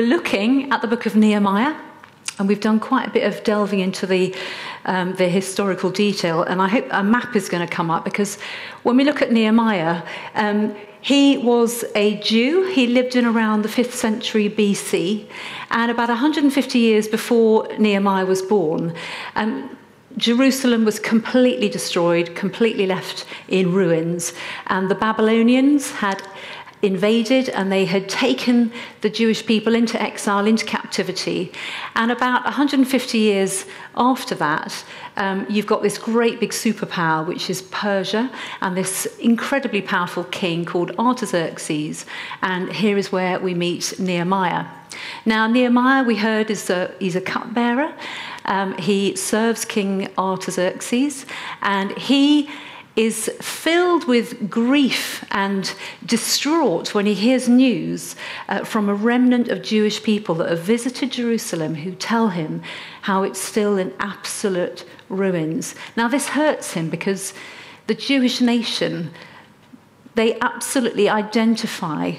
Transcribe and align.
we're 0.00 0.06
looking 0.06 0.72
at 0.72 0.80
the 0.80 0.88
book 0.88 1.04
of 1.04 1.14
Nehemiah. 1.14 1.78
And 2.38 2.48
we've 2.48 2.60
done 2.60 2.80
quite 2.80 3.08
a 3.08 3.10
bit 3.10 3.24
of 3.24 3.44
delving 3.44 3.80
into 3.80 4.06
the, 4.06 4.34
um, 4.86 5.14
the 5.16 5.28
historical 5.28 5.90
detail. 5.90 6.42
And 6.42 6.62
I 6.62 6.68
hope 6.68 6.86
a 6.90 7.04
map 7.04 7.36
is 7.36 7.50
going 7.50 7.66
to 7.66 7.70
come 7.70 7.90
up 7.90 8.02
because 8.02 8.38
when 8.82 8.96
we 8.96 9.04
look 9.04 9.20
at 9.20 9.30
Nehemiah, 9.30 10.02
um, 10.34 10.74
he 11.02 11.36
was 11.36 11.84
a 11.94 12.16
Jew. 12.20 12.64
He 12.72 12.86
lived 12.86 13.14
in 13.14 13.26
around 13.26 13.60
the 13.60 13.68
5th 13.68 13.92
century 13.92 14.48
BC. 14.48 15.26
And 15.70 15.90
about 15.90 16.08
150 16.08 16.78
years 16.78 17.06
before 17.06 17.68
Nehemiah 17.78 18.24
was 18.24 18.40
born, 18.40 18.94
um, 19.34 19.76
Jerusalem 20.16 20.86
was 20.86 20.98
completely 20.98 21.68
destroyed, 21.68 22.34
completely 22.34 22.86
left 22.86 23.26
in 23.48 23.72
ruins. 23.72 24.32
And 24.68 24.90
the 24.90 24.94
Babylonians 24.94 25.90
had 25.90 26.22
invaded 26.82 27.48
and 27.50 27.70
they 27.70 27.84
had 27.84 28.08
taken 28.08 28.72
the 29.02 29.10
Jewish 29.10 29.44
people 29.44 29.74
into 29.74 30.00
exile, 30.00 30.46
into 30.46 30.64
captivity. 30.64 31.52
And 31.94 32.10
about 32.10 32.44
150 32.44 33.18
years 33.18 33.66
after 33.94 34.34
that, 34.36 34.84
um, 35.16 35.46
you've 35.48 35.66
got 35.66 35.82
this 35.82 35.98
great 35.98 36.40
big 36.40 36.50
superpower, 36.50 37.26
which 37.26 37.50
is 37.50 37.62
Persia, 37.62 38.30
and 38.60 38.76
this 38.76 39.06
incredibly 39.18 39.82
powerful 39.82 40.24
king 40.24 40.64
called 40.64 40.92
Artaxerxes. 40.98 42.06
And 42.42 42.72
here 42.72 42.96
is 42.96 43.12
where 43.12 43.38
we 43.38 43.54
meet 43.54 43.98
Nehemiah. 43.98 44.66
Now, 45.24 45.46
Nehemiah, 45.46 46.02
we 46.02 46.16
heard, 46.16 46.50
is 46.50 46.68
a, 46.70 46.92
he's 46.98 47.16
a 47.16 47.20
cupbearer. 47.20 47.94
Um, 48.46 48.76
he 48.78 49.14
serves 49.16 49.64
King 49.64 50.08
Artaxerxes, 50.16 51.26
and 51.62 51.96
he 51.96 52.48
is 52.96 53.30
filled 53.40 54.06
with 54.06 54.50
grief 54.50 55.24
and 55.30 55.74
distraught 56.04 56.94
when 56.94 57.06
he 57.06 57.14
hears 57.14 57.48
news 57.48 58.16
uh, 58.48 58.64
from 58.64 58.88
a 58.88 58.94
remnant 58.94 59.48
of 59.48 59.62
Jewish 59.62 60.02
people 60.02 60.34
that 60.36 60.50
have 60.50 60.60
visited 60.60 61.12
Jerusalem 61.12 61.76
who 61.76 61.92
tell 61.92 62.28
him 62.28 62.62
how 63.02 63.22
it's 63.22 63.40
still 63.40 63.78
in 63.78 63.94
absolute 64.00 64.84
ruins. 65.08 65.74
Now, 65.96 66.08
this 66.08 66.30
hurts 66.30 66.72
him 66.72 66.90
because 66.90 67.32
the 67.86 67.94
Jewish 67.94 68.40
nation, 68.40 69.10
they 70.14 70.38
absolutely 70.40 71.08
identify 71.08 72.14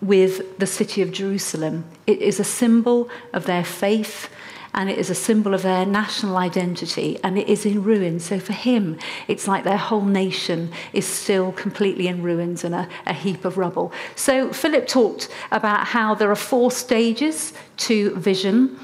with 0.00 0.58
the 0.58 0.66
city 0.66 1.02
of 1.02 1.12
Jerusalem. 1.12 1.84
It 2.06 2.20
is 2.20 2.40
a 2.40 2.44
symbol 2.44 3.08
of 3.32 3.46
their 3.46 3.64
faith 3.64 4.28
and 4.76 4.90
it 4.90 4.98
is 4.98 5.08
a 5.08 5.14
symbol 5.14 5.54
of 5.54 5.62
their 5.62 5.86
national 5.86 6.36
identity, 6.36 7.18
and 7.24 7.38
it 7.38 7.48
is 7.48 7.64
in 7.64 7.82
ruins. 7.82 8.24
So 8.26 8.38
for 8.38 8.52
him, 8.52 8.98
it's 9.26 9.48
like 9.48 9.64
their 9.64 9.78
whole 9.78 10.04
nation 10.04 10.70
is 10.92 11.06
still 11.06 11.52
completely 11.52 12.06
in 12.08 12.22
ruins 12.22 12.62
and 12.62 12.74
a, 12.74 12.88
a 13.06 13.14
heap 13.14 13.46
of 13.46 13.56
rubble. 13.56 13.90
So 14.14 14.52
Philip 14.52 14.86
talked 14.86 15.30
about 15.50 15.86
how 15.86 16.14
there 16.14 16.30
are 16.30 16.36
four 16.36 16.70
stages 16.70 17.54
to 17.78 18.14
vision. 18.16 18.78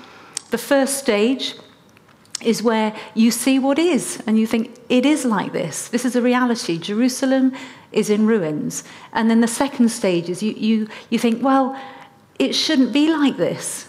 The 0.51 0.59
first 0.59 0.99
stage 0.99 1.57
is 2.41 2.63
where 2.63 2.97
you 3.15 3.31
see 3.31 3.59
what 3.59 3.79
is, 3.79 4.23
and 4.27 4.39
you 4.39 4.47
think, 4.47 4.75
it 4.89 5.05
is 5.05 5.27
like 5.27 5.53
this. 5.53 5.89
This 5.89 6.07
is 6.07 6.17
a 6.17 6.23
reality. 6.23 6.79
Jerusalem 6.79 7.53
is 7.93 8.09
in 8.09 8.27
ruins. 8.27 8.83
And 9.13 9.31
then 9.31 9.43
the 9.43 9.47
second 9.47 9.91
stage 9.91 10.31
is 10.31 10.43
you, 10.43 10.53
you, 10.55 10.89
you 11.11 11.19
think, 11.19 11.43
well, 11.43 11.79
it 12.39 12.55
shouldn't 12.55 12.93
be 12.93 13.13
like 13.13 13.37
this 13.37 13.89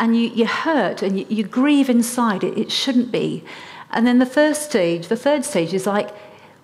and 0.00 0.16
you, 0.16 0.30
you 0.30 0.46
hurt 0.46 1.02
and 1.02 1.18
you, 1.20 1.26
you 1.28 1.44
grieve 1.44 1.90
inside 1.90 2.42
it. 2.42 2.58
It 2.58 2.72
shouldn't 2.72 3.12
be. 3.12 3.44
And 3.90 4.06
then 4.06 4.18
the 4.18 4.26
first 4.26 4.62
stage, 4.62 5.08
the 5.08 5.16
third 5.16 5.44
stage 5.44 5.74
is 5.74 5.86
like, 5.86 6.08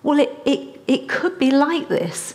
well, 0.01 0.19
it, 0.19 0.31
it, 0.43 0.81
it 0.87 1.07
could 1.07 1.37
be 1.37 1.51
like 1.51 1.87
this. 1.87 2.33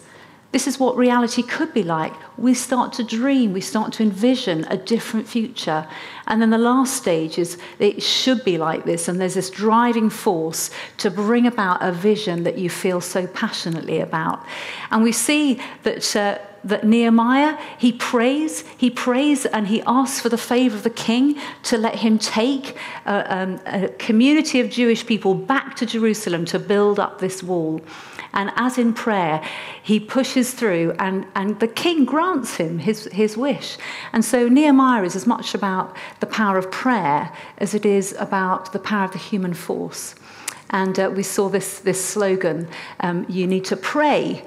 This 0.53 0.69
is 0.69 0.79
what 0.79 0.97
reality 0.97 1.43
could 1.43 1.75
be 1.75 1.83
like. 1.83 2.13
We 2.39 2.55
start 2.55 2.93
to 2.95 3.03
dream, 3.03 3.53
we 3.53 3.63
start 3.63 3.93
to 3.95 4.03
envision 4.05 4.65
a 4.67 4.77
different 4.77 5.27
future. 5.27 5.89
And 6.29 6.41
then 6.41 6.51
the 6.51 6.59
last 6.59 6.95
stage 6.95 7.37
is 7.37 7.59
it 7.81 8.03
should 8.03 8.45
be 8.45 8.57
like 8.57 8.85
this. 8.85 9.09
And 9.09 9.21
there's 9.21 9.35
this 9.35 9.51
driving 9.51 10.09
force 10.09 10.71
to 10.99 11.11
bring 11.11 11.47
about 11.49 11.83
a 11.83 11.91
vision 11.91 12.45
that 12.45 12.59
you 12.59 12.71
feel 12.71 13.01
so 13.01 13.27
passionately 13.27 13.99
about. 13.99 14.45
And 14.93 15.03
we 15.03 15.11
see 15.11 15.61
that. 15.83 16.15
Uh, 16.15 16.39
that 16.65 16.85
Nehemiah, 16.85 17.59
he 17.79 17.93
prays, 17.93 18.65
he 18.77 18.91
prays 18.91 19.47
and 19.47 19.67
he 19.67 19.83
asks 19.83 20.21
for 20.21 20.29
the 20.29 20.39
favor 20.39 20.77
of 20.77 20.83
the 20.83 20.91
king 20.91 21.39
to 21.65 21.77
let 21.77 21.97
him 21.97 22.19
take 22.19 22.77
a, 23.07 23.37
um, 23.37 23.61
a 23.67 23.89
community 23.89 24.61
of 24.61 24.71
Jewish 24.71 25.07
people 25.07 25.35
back 25.35 25.77
to 25.77 25.87
Jerusalem 25.87 26.45
to 26.47 26.59
build 26.59 27.01
up 27.01 27.19
this 27.19 27.43
wall. 27.43 27.81
And 28.35 28.51
as 28.57 28.79
in 28.79 28.95
prayer, 28.95 29.43
he 29.83 30.01
pushes 30.01 30.55
through, 30.55 30.95
and, 30.99 31.27
and 31.35 31.61
the 31.61 31.69
king 31.69 32.07
grants 32.07 32.57
him 32.57 32.79
his, 32.79 33.05
his 33.13 33.37
wish. 33.37 33.77
And 34.13 34.25
so 34.25 34.49
Nehemiah 34.49 35.05
is 35.05 35.15
as 35.17 35.27
much 35.27 35.55
about 35.55 35.95
the 36.21 36.27
power 36.27 36.57
of 36.57 36.71
prayer 36.71 37.31
as 37.59 37.75
it 37.75 37.85
is 37.85 38.15
about 38.19 38.73
the 38.73 38.79
power 38.79 39.05
of 39.05 39.13
the 39.13 39.19
human 39.19 39.53
force. 39.53 40.15
And 40.71 40.99
uh, 40.99 41.13
we 41.15 41.23
saw 41.23 41.51
this, 41.51 41.81
this 41.81 42.03
slogan 42.03 42.69
um, 43.01 43.27
you 43.29 43.47
need 43.47 43.67
to 43.67 43.77
pray 43.77 44.43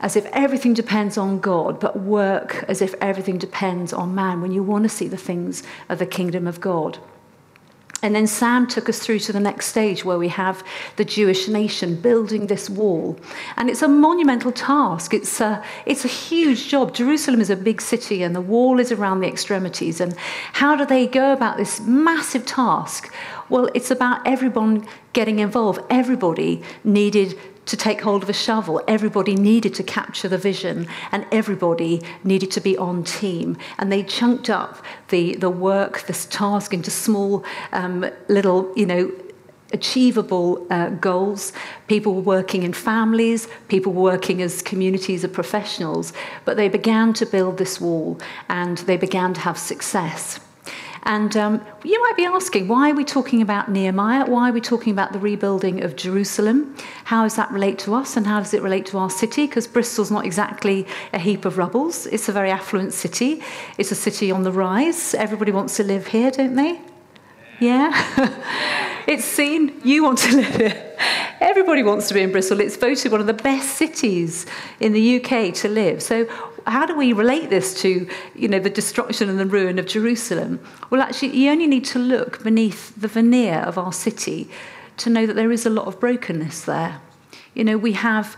as 0.00 0.16
if 0.16 0.26
everything 0.26 0.74
depends 0.74 1.16
on 1.16 1.40
God, 1.40 1.80
but 1.80 2.00
work 2.00 2.64
as 2.68 2.82
if 2.82 2.94
everything 3.00 3.38
depends 3.38 3.92
on 3.92 4.14
man 4.14 4.40
when 4.40 4.52
you 4.52 4.62
want 4.62 4.84
to 4.84 4.88
see 4.88 5.08
the 5.08 5.16
things 5.16 5.62
of 5.88 5.98
the 5.98 6.06
kingdom 6.06 6.46
of 6.46 6.60
God. 6.60 6.98
And 8.02 8.14
then 8.14 8.26
Sam 8.26 8.66
took 8.66 8.90
us 8.90 8.98
through 8.98 9.20
to 9.20 9.32
the 9.32 9.40
next 9.40 9.66
stage 9.66 10.04
where 10.04 10.18
we 10.18 10.28
have 10.28 10.62
the 10.96 11.04
Jewish 11.04 11.48
nation 11.48 11.98
building 11.98 12.46
this 12.46 12.68
wall. 12.68 13.18
And 13.56 13.70
it's 13.70 13.80
a 13.80 13.88
monumental 13.88 14.52
task. 14.52 15.14
It's 15.14 15.40
a, 15.40 15.64
it's 15.86 16.04
a 16.04 16.08
huge 16.08 16.68
job. 16.68 16.94
Jerusalem 16.94 17.40
is 17.40 17.48
a 17.48 17.56
big 17.56 17.80
city 17.80 18.22
and 18.22 18.36
the 18.36 18.40
wall 18.42 18.78
is 18.78 18.92
around 18.92 19.20
the 19.20 19.26
extremities. 19.26 20.00
And 20.00 20.14
how 20.52 20.76
do 20.76 20.84
they 20.84 21.06
go 21.06 21.32
about 21.32 21.56
this 21.56 21.80
massive 21.80 22.44
task? 22.44 23.12
Well, 23.48 23.70
it's 23.74 23.90
about 23.90 24.26
everyone 24.26 24.86
getting 25.14 25.38
involved. 25.38 25.80
Everybody 25.88 26.62
needed 26.84 27.38
to 27.66 27.76
take 27.76 28.00
hold 28.00 28.22
of 28.22 28.30
a 28.30 28.32
shovel. 28.32 28.82
Everybody 28.88 29.34
needed 29.34 29.74
to 29.74 29.82
capture 29.82 30.28
the 30.28 30.38
vision 30.38 30.88
and 31.12 31.26
everybody 31.30 32.02
needed 32.24 32.50
to 32.52 32.60
be 32.60 32.76
on 32.78 33.04
team. 33.04 33.58
And 33.78 33.92
they 33.92 34.02
chunked 34.02 34.48
up 34.48 34.84
the, 35.08 35.36
the 35.36 35.50
work, 35.50 36.06
this 36.06 36.26
task 36.26 36.72
into 36.72 36.90
small 36.90 37.44
um, 37.72 38.06
little, 38.28 38.72
you 38.76 38.86
know, 38.86 39.12
achievable 39.72 40.64
uh, 40.70 40.90
goals. 40.90 41.52
People 41.88 42.14
were 42.14 42.20
working 42.20 42.62
in 42.62 42.72
families, 42.72 43.48
people 43.68 43.92
were 43.92 44.02
working 44.02 44.40
as 44.40 44.62
communities 44.62 45.24
of 45.24 45.32
professionals, 45.32 46.12
but 46.44 46.56
they 46.56 46.68
began 46.68 47.12
to 47.14 47.26
build 47.26 47.58
this 47.58 47.80
wall 47.80 48.18
and 48.48 48.78
they 48.78 48.96
began 48.96 49.34
to 49.34 49.40
have 49.40 49.58
success. 49.58 50.40
And 51.06 51.36
um, 51.36 51.64
you 51.84 52.02
might 52.02 52.16
be 52.16 52.24
asking, 52.24 52.66
why 52.66 52.90
are 52.90 52.94
we 52.94 53.04
talking 53.04 53.40
about 53.40 53.70
Nehemiah? 53.70 54.26
Why 54.26 54.50
are 54.50 54.52
we 54.52 54.60
talking 54.60 54.92
about 54.92 55.12
the 55.12 55.20
rebuilding 55.20 55.84
of 55.84 55.94
Jerusalem? 55.94 56.74
How 57.04 57.22
does 57.22 57.36
that 57.36 57.48
relate 57.52 57.78
to 57.80 57.94
us 57.94 58.16
and 58.16 58.26
how 58.26 58.40
does 58.40 58.52
it 58.52 58.60
relate 58.60 58.86
to 58.86 58.98
our 58.98 59.08
city? 59.08 59.46
Because 59.46 59.68
Bristol's 59.68 60.10
not 60.10 60.26
exactly 60.26 60.84
a 61.12 61.20
heap 61.20 61.44
of 61.44 61.58
rubbles. 61.58 62.06
It's 62.06 62.28
a 62.28 62.32
very 62.32 62.50
affluent 62.50 62.92
city. 62.92 63.40
It's 63.78 63.92
a 63.92 63.94
city 63.94 64.32
on 64.32 64.42
the 64.42 64.50
rise. 64.50 65.14
Everybody 65.14 65.52
wants 65.52 65.76
to 65.76 65.84
live 65.84 66.08
here, 66.08 66.32
don't 66.32 66.56
they? 66.56 66.80
Yeah? 67.60 67.92
it's 69.06 69.24
seen. 69.24 69.80
You 69.84 70.02
want 70.02 70.18
to 70.18 70.36
live 70.38 70.56
here. 70.56 70.96
Everybody 71.38 71.84
wants 71.84 72.08
to 72.08 72.14
be 72.14 72.22
in 72.22 72.32
Bristol. 72.32 72.58
It's 72.58 72.76
voted 72.76 73.12
one 73.12 73.20
of 73.20 73.28
the 73.28 73.32
best 73.32 73.76
cities 73.76 74.44
in 74.80 74.92
the 74.92 75.22
UK 75.22 75.54
to 75.54 75.68
live. 75.68 76.02
So 76.02 76.26
how 76.66 76.84
do 76.84 76.96
we 76.96 77.12
relate 77.12 77.48
this 77.50 77.80
to, 77.82 78.08
you 78.34 78.48
know, 78.48 78.58
the 78.58 78.70
destruction 78.70 79.28
and 79.28 79.38
the 79.38 79.46
ruin 79.46 79.78
of 79.78 79.86
Jerusalem? 79.86 80.60
Well, 80.90 81.00
actually, 81.00 81.36
you 81.36 81.50
only 81.50 81.66
need 81.66 81.84
to 81.86 81.98
look 81.98 82.42
beneath 82.42 82.94
the 83.00 83.08
veneer 83.08 83.60
of 83.60 83.78
our 83.78 83.92
city 83.92 84.48
to 84.98 85.10
know 85.10 85.26
that 85.26 85.34
there 85.34 85.52
is 85.52 85.66
a 85.66 85.70
lot 85.70 85.86
of 85.86 86.00
brokenness 86.00 86.62
there. 86.62 87.00
You 87.54 87.64
know, 87.64 87.78
we 87.78 87.92
have 87.92 88.36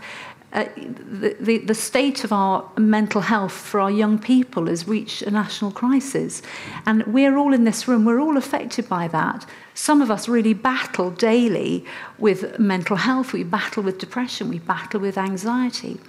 uh, 0.51 0.65
the, 0.75 1.35
the, 1.39 1.57
the 1.59 1.75
state 1.75 2.23
of 2.23 2.33
our 2.33 2.67
mental 2.77 3.21
health 3.21 3.51
for 3.51 3.79
our 3.79 3.91
young 3.91 4.17
people 4.17 4.65
has 4.65 4.87
reached 4.87 5.21
a 5.21 5.29
national 5.29 5.71
crisis. 5.71 6.41
And 6.85 7.03
we're 7.05 7.37
all 7.37 7.53
in 7.53 7.65
this 7.65 7.87
room, 7.87 8.03
we're 8.03 8.19
all 8.19 8.37
affected 8.37 8.89
by 8.89 9.07
that. 9.09 9.45
Some 9.75 10.01
of 10.01 10.09
us 10.09 10.27
really 10.27 10.53
battle 10.53 11.11
daily 11.11 11.85
with 12.17 12.57
mental 12.57 12.95
health, 12.95 13.31
we 13.31 13.43
battle 13.43 13.83
with 13.83 13.99
depression, 13.99 14.49
we 14.49 14.59
battle 14.59 14.99
with 14.99 15.17
anxiety. 15.17 15.99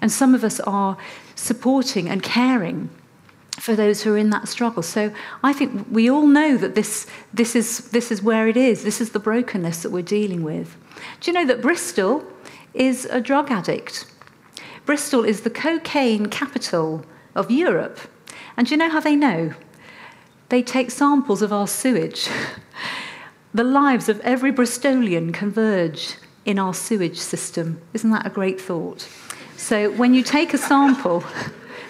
And 0.00 0.12
some 0.12 0.34
of 0.34 0.44
us 0.44 0.60
are 0.60 0.96
supporting 1.38 2.08
and 2.08 2.22
caring 2.22 2.90
for 3.52 3.74
those 3.74 4.02
who 4.02 4.14
are 4.14 4.18
in 4.18 4.30
that 4.30 4.48
struggle. 4.48 4.82
So 4.82 5.12
I 5.42 5.52
think 5.52 5.86
we 5.90 6.10
all 6.10 6.26
know 6.26 6.56
that 6.56 6.74
this, 6.74 7.06
this, 7.32 7.56
is, 7.56 7.90
this 7.90 8.10
is 8.10 8.22
where 8.22 8.48
it 8.48 8.56
is. 8.56 8.84
This 8.84 9.00
is 9.00 9.10
the 9.10 9.18
brokenness 9.18 9.82
that 9.82 9.90
we're 9.90 10.02
dealing 10.02 10.42
with. 10.42 10.76
Do 11.20 11.30
you 11.30 11.34
know 11.34 11.46
that 11.46 11.62
Bristol 11.62 12.24
is 12.74 13.04
a 13.06 13.20
drug 13.20 13.50
addict? 13.50 14.06
Bristol 14.84 15.24
is 15.24 15.42
the 15.42 15.50
cocaine 15.50 16.26
capital 16.26 17.04
of 17.34 17.50
Europe. 17.50 17.98
And 18.56 18.66
do 18.66 18.74
you 18.74 18.78
know 18.78 18.90
how 18.90 19.00
they 19.00 19.16
know? 19.16 19.54
They 20.48 20.62
take 20.62 20.90
samples 20.90 21.42
of 21.42 21.52
our 21.52 21.68
sewage. 21.68 22.28
the 23.54 23.64
lives 23.64 24.08
of 24.08 24.20
every 24.20 24.52
Bristolian 24.52 25.32
converge 25.32 26.16
in 26.44 26.58
our 26.58 26.74
sewage 26.74 27.18
system. 27.18 27.80
Isn't 27.92 28.10
that 28.10 28.26
a 28.26 28.30
great 28.30 28.60
thought? 28.60 29.08
So 29.58 29.90
when 29.90 30.14
you 30.14 30.22
take 30.22 30.54
a 30.54 30.58
sample, 30.58 31.22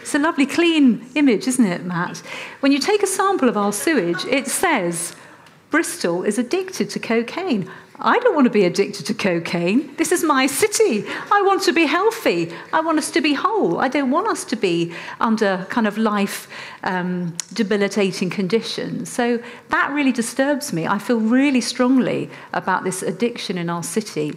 It's 0.08 0.14
a 0.14 0.18
lovely, 0.18 0.46
clean 0.46 1.04
image, 1.16 1.46
isn't 1.46 1.66
it, 1.66 1.84
Matt? 1.84 2.22
When 2.60 2.72
you 2.72 2.78
take 2.78 3.02
a 3.02 3.06
sample 3.06 3.46
of 3.46 3.58
our 3.58 3.74
sewage, 3.74 4.24
it 4.24 4.46
says 4.46 5.14
Bristol 5.68 6.22
is 6.22 6.38
addicted 6.38 6.88
to 6.88 6.98
cocaine. 6.98 7.70
I 8.00 8.18
don't 8.20 8.34
want 8.34 8.46
to 8.46 8.50
be 8.50 8.64
addicted 8.64 9.04
to 9.04 9.12
cocaine. 9.12 9.94
This 9.96 10.10
is 10.10 10.24
my 10.24 10.46
city. 10.46 11.04
I 11.30 11.42
want 11.42 11.60
to 11.64 11.74
be 11.74 11.84
healthy. 11.84 12.50
I 12.72 12.80
want 12.80 12.96
us 12.96 13.10
to 13.10 13.20
be 13.20 13.34
whole. 13.34 13.80
I 13.80 13.88
don't 13.88 14.10
want 14.10 14.28
us 14.28 14.46
to 14.46 14.56
be 14.56 14.94
under 15.20 15.66
kind 15.68 15.86
of 15.86 15.98
life 15.98 16.48
um, 16.84 17.36
debilitating 17.52 18.30
conditions. 18.30 19.10
So 19.10 19.42
that 19.68 19.90
really 19.92 20.12
disturbs 20.12 20.72
me. 20.72 20.86
I 20.86 20.98
feel 20.98 21.20
really 21.20 21.60
strongly 21.60 22.30
about 22.54 22.82
this 22.84 23.02
addiction 23.02 23.58
in 23.58 23.68
our 23.68 23.82
city. 23.82 24.32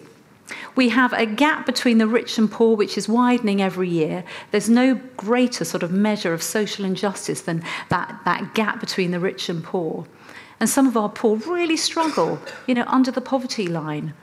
We 0.75 0.89
have 0.89 1.13
a 1.13 1.25
gap 1.25 1.65
between 1.65 1.97
the 1.97 2.07
rich 2.07 2.37
and 2.37 2.51
poor, 2.51 2.75
which 2.75 2.97
is 2.97 3.07
widening 3.07 3.61
every 3.61 3.89
year. 3.89 4.23
There's 4.51 4.69
no 4.69 4.95
greater 5.17 5.65
sort 5.65 5.83
of 5.83 5.91
measure 5.91 6.33
of 6.33 6.43
social 6.43 6.85
injustice 6.85 7.41
than 7.41 7.63
that, 7.89 8.21
that 8.25 8.53
gap 8.53 8.79
between 8.79 9.11
the 9.11 9.19
rich 9.19 9.49
and 9.49 9.63
poor. 9.63 10.05
And 10.59 10.69
some 10.69 10.87
of 10.87 10.95
our 10.95 11.09
poor 11.09 11.37
really 11.37 11.77
struggle, 11.77 12.39
you 12.67 12.75
know, 12.75 12.85
under 12.87 13.11
the 13.11 13.21
poverty 13.21 13.67
line. 13.67 14.13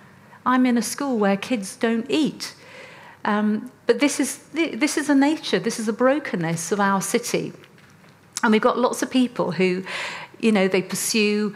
I'm 0.46 0.66
in 0.66 0.78
a 0.78 0.82
school 0.82 1.18
where 1.18 1.36
kids 1.36 1.76
don't 1.76 2.06
eat. 2.08 2.54
Um, 3.24 3.70
but 3.86 3.98
this 4.00 4.20
is, 4.20 4.38
this 4.52 4.96
is 4.96 5.10
a 5.10 5.14
nature, 5.14 5.58
this 5.58 5.78
is 5.80 5.88
a 5.88 5.92
brokenness 5.92 6.72
of 6.72 6.80
our 6.80 7.02
city. 7.02 7.52
And 8.42 8.52
we've 8.52 8.62
got 8.62 8.78
lots 8.78 9.02
of 9.02 9.10
people 9.10 9.52
who, 9.52 9.84
you 10.38 10.52
know, 10.52 10.68
they 10.68 10.82
pursue 10.82 11.54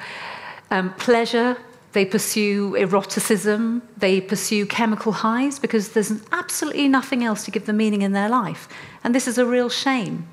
um, 0.71 0.93
pleasure, 0.95 1.57
they 1.93 2.05
pursue 2.05 2.75
eroticism, 2.77 3.83
they 3.97 4.21
pursue 4.21 4.67
chemical 4.67 5.13
highs 5.13 5.59
because 5.59 5.91
there's 5.91 6.13
absolutely 6.33 6.89
nothing 6.89 7.23
else 7.23 7.45
to 7.45 7.51
give 7.51 7.67
them 7.67 7.77
meaning 7.77 8.03
in 8.03 8.13
their 8.13 8.29
life. 8.29 8.69
And 9.05 9.15
this 9.15 9.29
is 9.29 9.39
a 9.39 9.47
real 9.47 9.69
shame. 9.69 10.27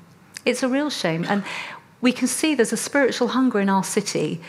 It's 0.44 0.62
a 0.62 0.68
real 0.68 0.90
shame. 0.90 1.24
And 1.28 1.44
we 2.00 2.12
can 2.12 2.28
see 2.28 2.54
there's 2.54 2.72
a 2.72 2.78
spiritual 2.78 3.28
hunger 3.28 3.60
in 3.60 3.68
our 3.68 3.84
city, 3.84 4.40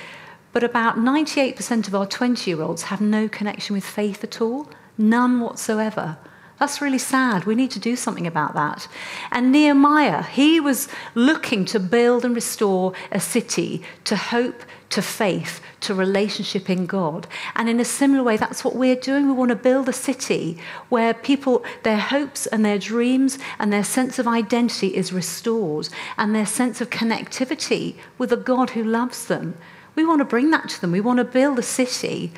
but 0.54 0.63
about 0.63 0.98
98% 0.98 1.88
of 1.88 1.96
our 1.96 2.06
20 2.06 2.50
year 2.50 2.62
olds 2.62 2.84
have 2.84 3.02
no 3.02 3.28
connection 3.28 3.74
with 3.74 3.86
faith 3.86 4.24
at 4.24 4.42
all, 4.42 4.69
none 4.98 5.40
whatsoever. 5.42 6.18
That's 6.60 6.80
really 6.80 7.00
sad. 7.00 7.46
We 7.46 7.56
need 7.56 7.72
to 7.72 7.80
do 7.80 7.96
something 7.96 8.28
about 8.28 8.54
that. 8.54 8.88
And 9.31 9.52
Nehemiah, 9.52 10.22
he 10.22 10.60
was 10.60 10.88
looking 11.16 11.66
to 11.66 11.80
build 11.80 12.24
and 12.24 12.36
restore 12.36 12.94
a 13.12 13.19
city 13.19 13.81
to 14.04 14.16
hope, 14.16 14.63
to 14.91 15.01
faith, 15.01 15.61
to 15.81 15.93
relationship 15.93 16.69
in 16.69 16.85
God. 16.85 17.27
And 17.55 17.67
in 17.67 17.79
a 17.79 17.85
similar 17.85 18.23
way, 18.23 18.38
that's 18.38 18.63
what 18.63 18.75
we're 18.75 18.95
doing. 18.95 19.27
We 19.27 19.33
want 19.33 19.49
to 19.49 19.55
build 19.55 19.89
a 19.89 19.93
city 19.93 20.57
where 20.89 21.13
people, 21.13 21.63
their 21.83 21.99
hopes 21.99 22.45
and 22.47 22.63
their 22.63 22.79
dreams 22.79 23.39
and 23.59 23.73
their 23.73 23.83
sense 23.83 24.19
of 24.19 24.27
identity 24.27 24.95
is 24.95 25.11
restored 25.11 25.89
and 26.17 26.35
their 26.35 26.45
sense 26.45 26.81
of 26.81 26.89
connectivity 26.89 27.95
with 28.17 28.31
a 28.31 28.38
God 28.38 28.71
who 28.71 28.83
loves 28.83 29.25
them. 29.25 29.57
We 29.95 30.05
want 30.05 30.19
to 30.19 30.25
bring 30.25 30.51
that 30.51 30.69
to 30.69 30.81
them. 30.81 30.91
We 30.91 31.01
want 31.01 31.17
to 31.17 31.25
build 31.25 31.59
a 31.59 31.63
city 31.63 32.31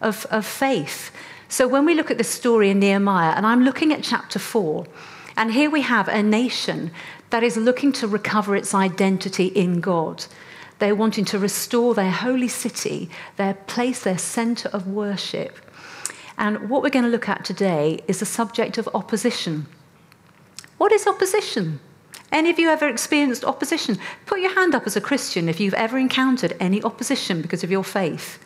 of, 0.00 0.26
of 0.30 0.46
faith 0.46 1.10
so 1.50 1.66
when 1.66 1.84
we 1.84 1.94
look 1.94 2.12
at 2.12 2.16
this 2.16 2.30
story 2.30 2.70
in 2.70 2.78
Nehemiah, 2.78 3.34
and 3.34 3.44
I'm 3.44 3.64
looking 3.64 3.92
at 3.92 4.04
chapter 4.04 4.38
4, 4.38 4.86
and 5.36 5.52
here 5.52 5.68
we 5.68 5.80
have 5.80 6.06
a 6.06 6.22
nation 6.22 6.92
that 7.30 7.42
is 7.42 7.56
looking 7.56 7.90
to 7.94 8.06
recover 8.06 8.54
its 8.54 8.72
identity 8.72 9.46
in 9.46 9.80
God. 9.80 10.24
They're 10.80 10.94
wanting 10.94 11.26
to 11.26 11.38
restore 11.38 11.94
their 11.94 12.10
holy 12.10 12.48
city, 12.48 13.08
their 13.36 13.54
place, 13.54 14.02
their 14.02 14.18
center 14.18 14.68
of 14.70 14.86
worship. 14.86 15.58
And 16.36 16.70
what 16.70 16.82
we're 16.82 16.88
going 16.88 17.04
to 17.04 17.10
look 17.10 17.28
at 17.28 17.44
today 17.44 18.00
is 18.08 18.18
the 18.18 18.26
subject 18.26 18.78
of 18.78 18.88
opposition. 18.94 19.66
What 20.78 20.90
is 20.90 21.06
opposition? 21.06 21.80
Any 22.32 22.48
of 22.48 22.58
you 22.58 22.70
ever 22.70 22.88
experienced 22.88 23.44
opposition? 23.44 23.98
Put 24.24 24.40
your 24.40 24.54
hand 24.54 24.74
up 24.74 24.86
as 24.86 24.96
a 24.96 25.00
Christian 25.00 25.48
if 25.48 25.60
you've 25.60 25.74
ever 25.74 25.98
encountered 25.98 26.56
any 26.58 26.82
opposition 26.82 27.42
because 27.42 27.62
of 27.62 27.70
your 27.70 27.84
faith. 27.84 28.42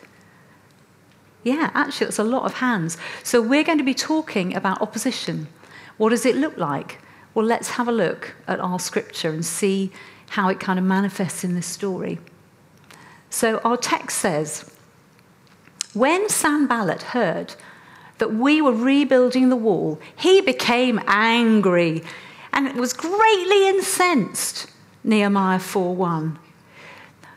Yeah, 1.43 1.69
actually, 1.73 2.07
that's 2.07 2.19
a 2.19 2.23
lot 2.23 2.43
of 2.43 2.55
hands. 2.55 2.97
So 3.23 3.41
we're 3.41 3.63
going 3.63 3.77
to 3.77 3.83
be 3.83 3.93
talking 3.93 4.55
about 4.55 4.81
opposition. 4.81 5.47
What 5.95 6.09
does 6.09 6.25
it 6.25 6.35
look 6.35 6.57
like? 6.57 6.99
Well, 7.33 7.45
let's 7.45 7.69
have 7.69 7.87
a 7.87 7.93
look 7.93 8.35
at 8.47 8.59
our 8.59 8.79
scripture 8.79 9.29
and 9.29 9.45
see 9.45 9.91
how 10.35 10.49
it 10.49 10.59
kind 10.59 10.77
of 10.77 10.83
manifests 10.83 11.45
in 11.45 11.55
this 11.55 11.65
story. 11.65 12.19
So 13.29 13.59
our 13.59 13.77
text 13.77 14.19
says, 14.19 14.69
when 15.93 16.27
Sanballat 16.27 17.01
heard 17.01 17.55
that 18.17 18.33
we 18.33 18.61
were 18.61 18.73
rebuilding 18.73 19.47
the 19.47 19.55
wall, 19.55 19.97
he 20.13 20.41
became 20.41 20.99
angry 21.07 22.03
and 22.51 22.75
was 22.75 22.91
greatly 22.91 23.69
incensed. 23.69 24.67
Nehemiah 25.05 25.57
4:1. 25.57 26.37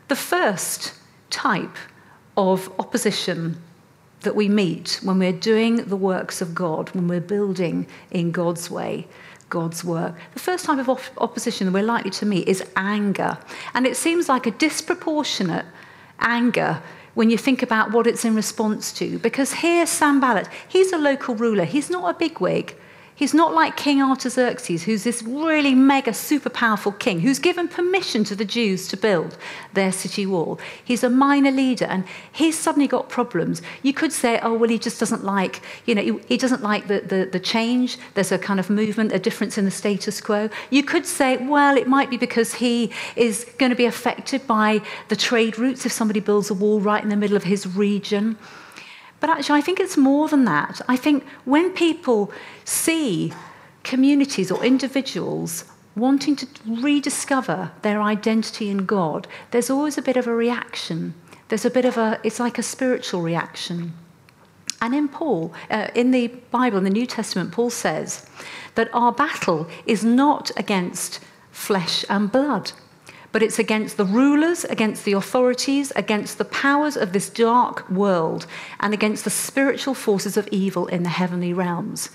The 0.09 0.17
first 0.17 0.93
type 1.31 1.77
of 2.37 2.69
opposition 2.81 3.63
that 4.23 4.35
we 4.35 4.49
meet 4.49 4.99
when 5.05 5.21
we're 5.21 5.41
doing 5.53 5.77
the 5.85 6.03
works 6.13 6.41
of 6.41 6.53
God, 6.53 6.91
when 6.97 7.07
we're 7.07 7.21
building 7.37 7.87
in 8.11 8.33
God's 8.33 8.69
way, 8.69 9.07
God's 9.51 9.85
work. 9.85 10.15
The 10.35 10.41
first 10.41 10.65
type 10.65 10.79
of 10.79 10.89
op- 10.89 11.01
opposition 11.19 11.67
that 11.67 11.73
we're 11.73 11.83
likely 11.83 12.11
to 12.13 12.27
meet 12.27 12.49
is 12.49 12.63
anger. 12.77 13.39
And 13.75 13.87
it 13.87 13.97
seems 13.97 14.29
like 14.29 14.47
a 14.47 14.51
disproportionate 14.51 15.67
anger 16.19 16.83
when 17.15 17.31
you 17.31 17.39
think 17.39 17.63
about 17.63 17.93
what 17.93 18.07
it's 18.07 18.25
in 18.25 18.35
response 18.35 18.93
to. 18.93 19.19
Because 19.19 19.53
here, 19.55 19.87
Sanballat, 19.87 20.49
he's 20.69 20.93
a 20.93 20.99
local 20.99 21.35
ruler, 21.35 21.65
he's 21.65 21.91
not 21.91 22.15
a 22.15 22.19
bigwig. 22.19 22.77
He's 23.19 23.35
not 23.35 23.53
like 23.53 23.77
King 23.77 24.01
Artaxerxes, 24.01 24.85
who's 24.85 25.03
this 25.03 25.25
really 25.25 25.75
mega, 25.75 26.15
super 26.15 26.51
powerful 26.51 26.93
king 26.93 27.19
who's 27.19 27.41
given 27.41 27.67
permission 27.67 28.23
to 28.23 28.37
the 28.37 28.45
Jews 28.45 28.87
to 28.87 28.97
build 28.97 29.37
their 29.75 29.91
city 29.91 30.25
wall. 30.25 30.61
He's 30.85 31.03
a 31.03 31.11
minor 31.11 31.51
leader 31.51 31.87
and 31.87 32.05
he's 32.31 32.57
suddenly 32.57 32.87
got 32.87 33.09
problems. 33.09 33.61
You 33.83 33.93
could 33.93 34.13
say, 34.13 34.39
oh, 34.39 34.55
well, 34.55 34.71
he 34.71 34.79
just 34.79 35.01
doesn't 35.01 35.25
like, 35.25 35.61
you 35.85 35.97
know, 35.97 36.21
he 36.29 36.37
doesn't 36.37 36.63
like 36.63 36.87
the, 36.87 37.01
the, 37.01 37.29
the 37.33 37.41
change. 37.41 37.99
There's 38.15 38.31
a 38.31 38.39
kind 38.39 38.61
of 38.61 38.71
movement, 38.71 39.11
a 39.11 39.19
difference 39.19 39.59
in 39.59 39.65
the 39.65 39.73
status 39.73 40.21
quo. 40.21 40.49
You 40.71 40.85
could 40.85 41.05
say, 41.05 41.39
well, 41.39 41.77
it 41.77 41.89
might 41.89 42.11
be 42.11 42.19
because 42.19 42.55
he 42.55 42.93
is 43.17 43.47
going 43.59 43.71
to 43.71 43.77
be 43.77 43.87
affected 43.87 44.47
by 44.47 44.81
the 45.09 45.17
trade 45.17 45.59
routes 45.59 45.85
if 45.85 45.91
somebody 45.91 46.21
builds 46.21 46.51
a 46.51 46.55
wall 46.55 46.79
right 46.79 47.03
in 47.03 47.09
the 47.09 47.17
middle 47.17 47.37
of 47.37 47.43
his 47.43 47.67
region. 47.67 48.39
But 49.21 49.31
actually, 49.31 49.59
I 49.59 49.63
think 49.63 49.81
it's 49.81 49.97
more 49.97 50.29
than 50.29 50.45
that. 50.45 50.81
I 50.89 50.97
think 50.97 51.25
when 51.45 51.71
people 51.73 52.33
see 52.65 53.33
communities 53.83 54.51
or 54.51 54.65
individuals 54.65 55.65
wanting 55.97 56.37
to 56.37 56.47
rediscover 56.65 57.73
their 57.83 58.01
identity 58.01 58.71
in 58.71 58.87
God, 58.87 59.27
there's 59.51 59.71
always 59.71 59.99
a 59.99 60.03
bit 60.03 60.17
of 60.17 60.27
a 60.27 60.35
reaction. 60.35 61.15
There's 61.49 61.65
a 61.65 61.71
bit 61.71 61.85
of 61.85 61.97
a, 61.97 62.21
it's 62.23 62.39
like 62.39 62.59
a 62.59 62.63
spiritual 62.63 63.23
reaction. 63.23 63.95
And 64.81 64.95
in 64.95 65.09
Paul, 65.09 65.53
uh, 65.71 65.89
in 65.95 66.13
the 66.13 66.29
Bible, 66.51 66.79
in 66.79 66.85
the 66.85 66.91
New 66.91 67.07
Testament, 67.07 67.51
Paul 67.51 67.71
says 67.71 68.29
that 68.77 68.89
our 68.93 69.11
battle 69.11 69.67
is 69.87 70.05
not 70.05 70.53
against 70.57 71.21
flesh 71.51 72.05
and 72.09 72.31
blood, 72.31 72.73
but 73.39 73.45
it's 73.45 73.61
against 73.61 73.97
the 73.97 74.05
rulers, 74.05 74.65
against 74.65 75.05
the 75.05 75.13
authorities, 75.13 75.93
against 75.95 76.39
the 76.39 76.45
powers 76.45 76.97
of 76.97 77.13
this 77.13 77.31
dark 77.31 77.89
world, 77.89 78.49
and 78.81 78.93
against 78.93 79.23
the 79.23 79.31
spiritual 79.31 79.95
forces 79.95 80.37
of 80.37 80.49
evil 80.51 80.89
in 80.89 81.05
the 81.05 81.09
heavenly 81.09 81.53
realms. 81.53 82.11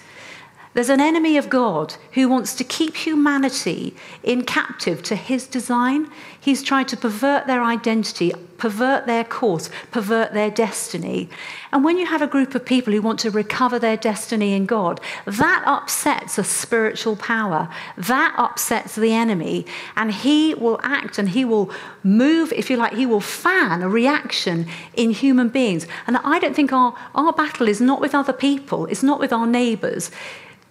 There's 0.73 0.89
an 0.89 1.01
enemy 1.01 1.37
of 1.37 1.49
God 1.49 1.95
who 2.13 2.27
wants 2.27 2.55
to 2.55 2.63
keep 2.63 2.95
humanity 2.95 3.95
in 4.23 4.43
captive 4.43 5.03
to 5.03 5.15
his 5.15 5.45
design. 5.45 6.09
He's 6.39 6.63
tried 6.63 6.87
to 6.87 6.97
pervert 6.97 7.45
their 7.45 7.63
identity, 7.63 8.31
pervert 8.57 9.05
their 9.05 9.23
course, 9.23 9.69
pervert 9.91 10.33
their 10.33 10.49
destiny. 10.49 11.29
And 11.71 11.83
when 11.83 11.99
you 11.99 12.07
have 12.07 12.23
a 12.23 12.27
group 12.27 12.55
of 12.55 12.65
people 12.65 12.91
who 12.91 13.03
want 13.03 13.19
to 13.19 13.29
recover 13.29 13.77
their 13.77 13.97
destiny 13.97 14.53
in 14.53 14.65
God, 14.65 14.99
that 15.25 15.63
upsets 15.67 16.39
a 16.39 16.43
spiritual 16.43 17.17
power. 17.17 17.69
That 17.95 18.33
upsets 18.35 18.95
the 18.95 19.13
enemy. 19.13 19.67
And 19.95 20.11
he 20.11 20.55
will 20.55 20.79
act 20.81 21.19
and 21.19 21.29
he 21.29 21.45
will 21.45 21.69
move, 22.03 22.51
if 22.51 22.71
you 22.71 22.77
like, 22.77 22.93
he 22.93 23.05
will 23.05 23.21
fan 23.21 23.83
a 23.83 23.89
reaction 23.89 24.65
in 24.95 25.11
human 25.11 25.49
beings. 25.49 25.85
And 26.07 26.17
I 26.17 26.39
don't 26.39 26.55
think 26.55 26.73
our, 26.73 26.95
our 27.13 27.31
battle 27.31 27.67
is 27.67 27.79
not 27.79 28.01
with 28.01 28.15
other 28.15 28.33
people, 28.33 28.87
it's 28.87 29.03
not 29.03 29.19
with 29.19 29.31
our 29.31 29.45
neighbors. 29.45 30.09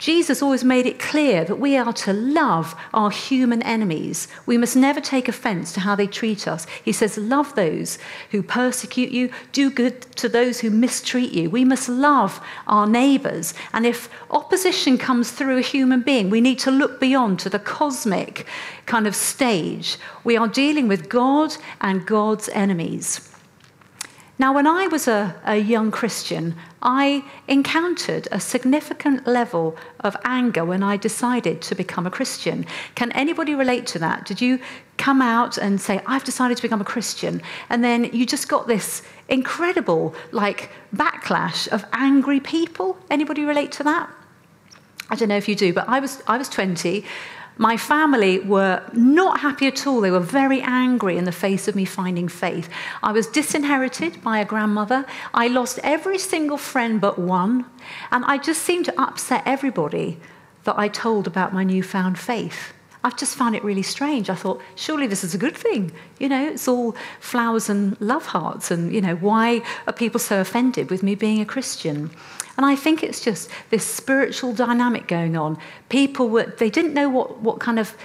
Jesus 0.02 0.42
always 0.42 0.64
made 0.64 0.84
it 0.84 0.98
clear 0.98 1.44
that 1.44 1.60
we 1.60 1.76
are 1.76 1.92
to 1.92 2.12
love 2.12 2.74
our 2.92 3.08
human 3.08 3.62
enemies. 3.62 4.26
We 4.46 4.58
must 4.58 4.74
never 4.74 5.00
take 5.00 5.28
offense 5.28 5.70
to 5.74 5.80
how 5.80 5.94
they 5.94 6.08
treat 6.08 6.48
us. 6.48 6.66
He 6.84 6.90
says, 6.90 7.16
Love 7.16 7.54
those 7.54 7.98
who 8.32 8.42
persecute 8.42 9.12
you, 9.12 9.30
do 9.52 9.70
good 9.70 10.02
to 10.16 10.28
those 10.28 10.58
who 10.58 10.70
mistreat 10.70 11.30
you. 11.30 11.48
We 11.48 11.64
must 11.64 11.88
love 11.88 12.40
our 12.66 12.84
neighbors. 12.84 13.54
And 13.72 13.86
if 13.86 14.08
opposition 14.32 14.98
comes 14.98 15.30
through 15.30 15.58
a 15.58 15.62
human 15.62 16.00
being, 16.00 16.30
we 16.30 16.40
need 16.40 16.58
to 16.58 16.72
look 16.72 16.98
beyond 16.98 17.38
to 17.38 17.48
the 17.48 17.60
cosmic 17.60 18.44
kind 18.86 19.06
of 19.06 19.14
stage. 19.14 19.98
We 20.24 20.36
are 20.36 20.48
dealing 20.48 20.88
with 20.88 21.08
God 21.08 21.56
and 21.80 22.04
God's 22.04 22.48
enemies. 22.48 23.31
Now, 24.42 24.52
when 24.52 24.66
I 24.66 24.88
was 24.88 25.06
a, 25.06 25.36
a 25.44 25.56
young 25.56 25.92
Christian, 25.92 26.56
I 26.82 27.24
encountered 27.46 28.26
a 28.32 28.40
significant 28.40 29.24
level 29.24 29.76
of 30.00 30.16
anger 30.24 30.64
when 30.64 30.82
I 30.82 30.96
decided 30.96 31.62
to 31.62 31.76
become 31.76 32.08
a 32.08 32.10
Christian. 32.10 32.66
Can 32.96 33.12
anybody 33.12 33.54
relate 33.54 33.86
to 33.92 34.00
that? 34.00 34.26
Did 34.26 34.40
you 34.40 34.58
come 34.96 35.22
out 35.22 35.58
and 35.58 35.80
say, 35.80 36.00
I've 36.06 36.24
decided 36.24 36.56
to 36.56 36.62
become 36.62 36.80
a 36.80 36.84
Christian? 36.84 37.40
And 37.70 37.84
then 37.84 38.10
you 38.12 38.26
just 38.26 38.48
got 38.48 38.66
this 38.66 39.02
incredible, 39.28 40.12
like, 40.32 40.70
backlash 40.92 41.68
of 41.68 41.84
angry 41.92 42.40
people? 42.40 42.98
Anybody 43.10 43.44
relate 43.44 43.70
to 43.78 43.84
that? 43.84 44.10
I 45.08 45.14
don't 45.14 45.28
know 45.28 45.36
if 45.36 45.48
you 45.48 45.54
do, 45.54 45.72
but 45.72 45.88
I 45.88 46.00
was, 46.00 46.20
I 46.26 46.36
was 46.36 46.48
20. 46.48 47.04
My 47.62 47.76
family 47.76 48.40
were 48.40 48.82
not 48.92 49.38
happy 49.38 49.68
at 49.68 49.86
all. 49.86 50.00
They 50.00 50.10
were 50.10 50.18
very 50.18 50.60
angry 50.62 51.16
in 51.16 51.26
the 51.26 51.30
face 51.30 51.68
of 51.68 51.76
me 51.76 51.84
finding 51.84 52.26
faith. 52.26 52.68
I 53.04 53.12
was 53.12 53.28
disinherited 53.28 54.20
by 54.20 54.40
a 54.40 54.44
grandmother. 54.44 55.06
I 55.32 55.46
lost 55.46 55.78
every 55.84 56.18
single 56.18 56.56
friend 56.56 57.00
but 57.00 57.20
one. 57.20 57.66
And 58.10 58.24
I 58.24 58.38
just 58.38 58.62
seemed 58.62 58.86
to 58.86 59.00
upset 59.00 59.44
everybody 59.46 60.18
that 60.64 60.76
I 60.76 60.88
told 60.88 61.28
about 61.28 61.54
my 61.54 61.62
newfound 61.62 62.18
faith. 62.18 62.72
I've 63.04 63.16
just 63.16 63.34
found 63.34 63.56
it 63.56 63.64
really 63.64 63.82
strange. 63.82 64.30
I 64.30 64.34
thought, 64.34 64.60
surely 64.76 65.06
this 65.06 65.24
is 65.24 65.34
a 65.34 65.38
good 65.38 65.56
thing. 65.56 65.90
You 66.20 66.28
know, 66.28 66.48
it's 66.48 66.68
all 66.68 66.94
flowers 67.20 67.68
and 67.68 68.00
love 68.00 68.26
hearts. 68.26 68.70
And, 68.70 68.92
you 68.92 69.00
know, 69.00 69.16
why 69.16 69.62
are 69.86 69.92
people 69.92 70.20
so 70.20 70.40
offended 70.40 70.90
with 70.90 71.02
me 71.02 71.14
being 71.16 71.40
a 71.40 71.44
Christian? 71.44 72.10
And 72.56 72.66
I 72.66 72.76
think 72.76 73.02
it's 73.02 73.20
just 73.20 73.50
this 73.70 73.84
spiritual 73.84 74.52
dynamic 74.52 75.08
going 75.08 75.36
on. 75.36 75.58
People 75.88 76.28
were, 76.28 76.54
they 76.58 76.70
didn't 76.70 76.94
know 76.94 77.08
what, 77.08 77.40
what 77.40 77.58
kind 77.58 77.78
of 77.78 77.96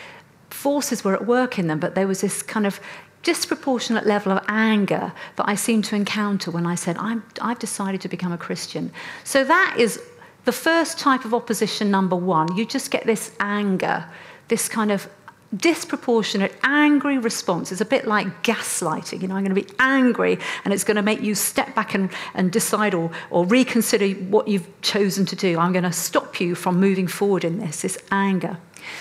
forces 0.49 1.03
were 1.03 1.13
at 1.13 1.27
work 1.27 1.59
in 1.59 1.67
them, 1.67 1.79
but 1.79 1.93
there 1.93 2.07
was 2.07 2.21
this 2.21 2.41
kind 2.41 2.65
of 2.65 2.79
disproportionate 3.23 4.05
level 4.05 4.31
of 4.31 4.43
anger 4.47 5.11
that 5.35 5.47
I 5.47 5.55
seemed 5.55 5.83
to 5.85 5.95
encounter 5.95 6.49
when 6.49 6.65
I 6.65 6.75
said, 6.75 6.97
i 6.97 7.17
have 7.41 7.59
decided 7.59 8.01
to 8.01 8.07
become 8.07 8.31
a 8.31 8.37
Christian. 8.37 8.91
So 9.23 9.43
that 9.43 9.75
is 9.77 10.01
the 10.45 10.51
first 10.53 10.97
type 10.97 11.25
of 11.25 11.33
opposition, 11.33 11.91
number 11.91 12.15
one. 12.15 12.55
You 12.55 12.65
just 12.65 12.89
get 12.89 13.05
this 13.05 13.31
anger 13.39 14.05
this 14.47 14.69
kind 14.69 14.91
of 14.91 15.09
disproportionate, 15.55 16.53
angry 16.63 17.17
response. 17.17 17.71
is 17.71 17.79
a 17.79 17.85
bit 17.85 18.05
like 18.05 18.43
gaslighting. 18.43 19.21
You 19.21 19.27
know, 19.27 19.35
I'm 19.35 19.43
going 19.43 19.55
to 19.55 19.61
be 19.61 19.73
angry 19.79 20.37
and 20.65 20.73
it's 20.73 20.83
going 20.83 20.95
to 20.95 21.01
make 21.01 21.21
you 21.21 21.35
step 21.35 21.73
back 21.73 21.93
and, 21.93 22.09
and 22.33 22.51
decide 22.51 22.93
or, 22.93 23.11
or 23.29 23.45
reconsider 23.45 24.09
what 24.09 24.47
you've 24.47 24.67
chosen 24.81 25.25
to 25.27 25.35
do. 25.35 25.57
I'm 25.57 25.71
going 25.71 25.83
to 25.83 25.93
stop 25.93 26.41
you 26.41 26.55
from 26.55 26.79
moving 26.79 27.07
forward 27.07 27.45
in 27.45 27.59
this, 27.59 27.81
this 27.81 27.97
anger. 28.11 28.57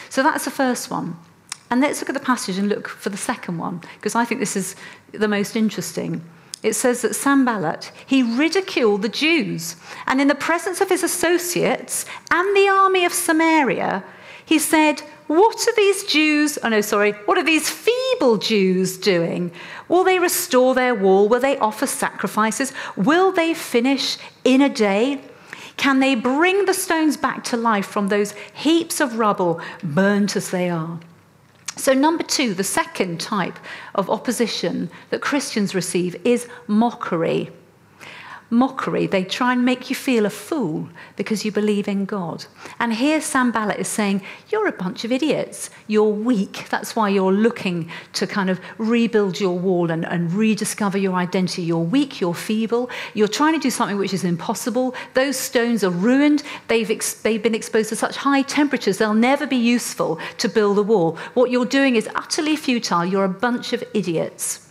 So 0.09 0.23
that's 0.23 0.45
the 0.45 0.51
first 0.51 0.91
one. 0.91 1.17
And 1.71 1.81
let's 1.81 2.01
look 2.01 2.09
at 2.09 2.15
the 2.15 2.21
passage 2.21 2.59
and 2.59 2.69
look 2.69 2.87
for 2.87 3.11
the 3.11 3.17
second 3.17 3.59
one, 3.59 3.81
because 3.97 4.15
I 4.15 4.25
think 4.25 4.39
this 4.39 4.57
is 4.57 4.77
the 5.11 5.27
most 5.27 5.57
interesting. 5.57 6.25
It 6.63 6.75
says 6.75 7.03
that 7.03 7.15
Sanballat, 7.15 7.91
he 8.07 8.23
ridiculed 8.23 9.03
the 9.03 9.09
Jews, 9.09 9.75
and 10.07 10.21
in 10.21 10.29
the 10.29 10.37
presence 10.37 10.81
of 10.81 10.89
his 10.89 11.03
associates 11.03 12.07
and 12.31 12.57
the 12.57 12.69
army 12.69 13.05
of 13.05 13.13
Samaria, 13.13 14.05
he 14.45 14.61
said, 14.61 15.03
what 15.27 15.67
are 15.67 15.75
these 15.75 16.05
Jews, 16.05 16.59
oh 16.63 16.69
no, 16.69 16.81
sorry, 16.81 17.13
what 17.27 17.39
are 17.39 17.45
these 17.45 17.69
feeble 17.69 18.37
Jews 18.37 18.97
doing? 18.97 19.51
Will 19.89 20.05
they 20.05 20.19
restore 20.19 20.75
their 20.75 20.95
wall? 20.95 21.29
Will 21.29 21.41
they 21.41 21.59
offer 21.59 21.87
sacrifices? 21.87 22.73
Will 22.97 23.33
they 23.33 23.55
finish 23.55 24.19
in 24.45 24.61
a 24.61 24.69
day? 24.69 25.21
Can 25.77 26.01
they 26.01 26.15
bring 26.15 26.65
the 26.65 26.75
stones 26.75 27.17
back 27.17 27.45
to 27.45 27.57
life 27.57 27.87
from 27.87 28.09
those 28.09 28.33
heaps 28.55 29.01
of 29.01 29.19
rubble, 29.19 29.61
burnt 29.83 30.37
as 30.37 30.51
they 30.51 30.71
are? 30.71 30.99
So, 31.77 31.93
number 31.93 32.23
two, 32.23 32.55
the 32.55 32.65
second 32.65 33.21
type 33.21 33.59
of 33.95 34.09
opposition 34.09 34.91
that 35.11 35.21
Christians 35.21 35.75
receive 35.75 36.17
is 36.25 36.49
mockery 36.67 37.51
mockery. 38.51 39.07
They 39.07 39.25
try 39.25 39.53
and 39.53 39.65
make 39.65 39.91
you 39.91 39.97
feel 39.97 40.27
a 40.27 40.31
fool 40.31 40.89
because 41.17 41.45
you 41.45 41.53
believe 41.53 41.89
in 41.89 42.05
God. 42.05 42.47
And 42.79 42.95
here 42.95 43.21
Sanballat 43.21 43.79
is 43.79 43.89
saying, 43.89 44.23
You're 44.51 44.69
a 44.69 44.73
bunch 44.73 45.05
of 45.05 45.13
idiots. 45.13 45.71
You're 45.87 46.05
weak. 46.05 46.69
That's 46.71 46.95
why 46.95 47.09
you're 47.09 47.33
looking 47.33 47.91
to 48.15 48.27
kind 48.27 48.51
of 48.51 48.61
rebuild 48.79 49.41
your 49.41 49.59
wall 49.59 49.91
and, 49.91 50.05
and 50.05 50.33
rediscover 50.33 50.99
your 50.99 51.15
identity. 51.15 51.63
You're 51.63 51.79
weak, 51.79 52.21
you're 52.21 52.35
feeble. 52.35 52.91
You're 53.15 53.29
trying 53.29 53.55
to 53.55 53.61
do 53.61 53.71
something 53.71 53.97
which 53.97 54.15
is 54.15 54.25
impossible. 54.25 54.95
Those 55.15 55.37
stones 55.37 55.83
are 55.83 55.91
ruined. 55.91 56.43
They've, 56.69 56.91
ex- 56.91 57.15
they've 57.15 57.43
been 57.43 57.55
exposed 57.55 57.89
to 57.91 57.97
such 57.97 58.17
high 58.17 58.43
temperatures, 58.43 58.99
they'll 58.99 59.15
never 59.15 59.47
be 59.47 59.57
useful 59.57 60.19
to 60.39 60.49
build 60.49 60.79
a 60.79 60.83
wall. 60.83 61.17
What 61.35 61.51
you're 61.51 61.65
doing 61.65 61.97
is 61.97 62.09
utterly 62.15 62.57
futile. 62.57 63.05
You're 63.05 63.25
a 63.25 63.29
bunch 63.29 63.73
of 63.73 63.83
idiots. 63.95 64.63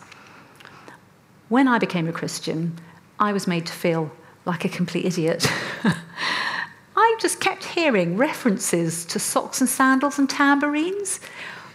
When 1.49 1.67
I 1.67 1.77
became 1.77 2.07
a 2.07 2.11
Christian, 2.11 2.79
I 3.19 3.33
was 3.33 3.47
made 3.47 3.65
to 3.67 3.73
feel 3.73 4.11
like 4.45 4.65
a 4.65 4.69
complete 4.69 5.05
idiot. 5.05 5.45
I 6.95 7.17
just 7.19 7.39
kept 7.39 7.63
hearing 7.63 8.17
references 8.17 9.05
to 9.05 9.19
socks 9.19 9.59
and 9.59 9.69
sandals 9.69 10.19
and 10.19 10.29
tambourines. 10.29 11.19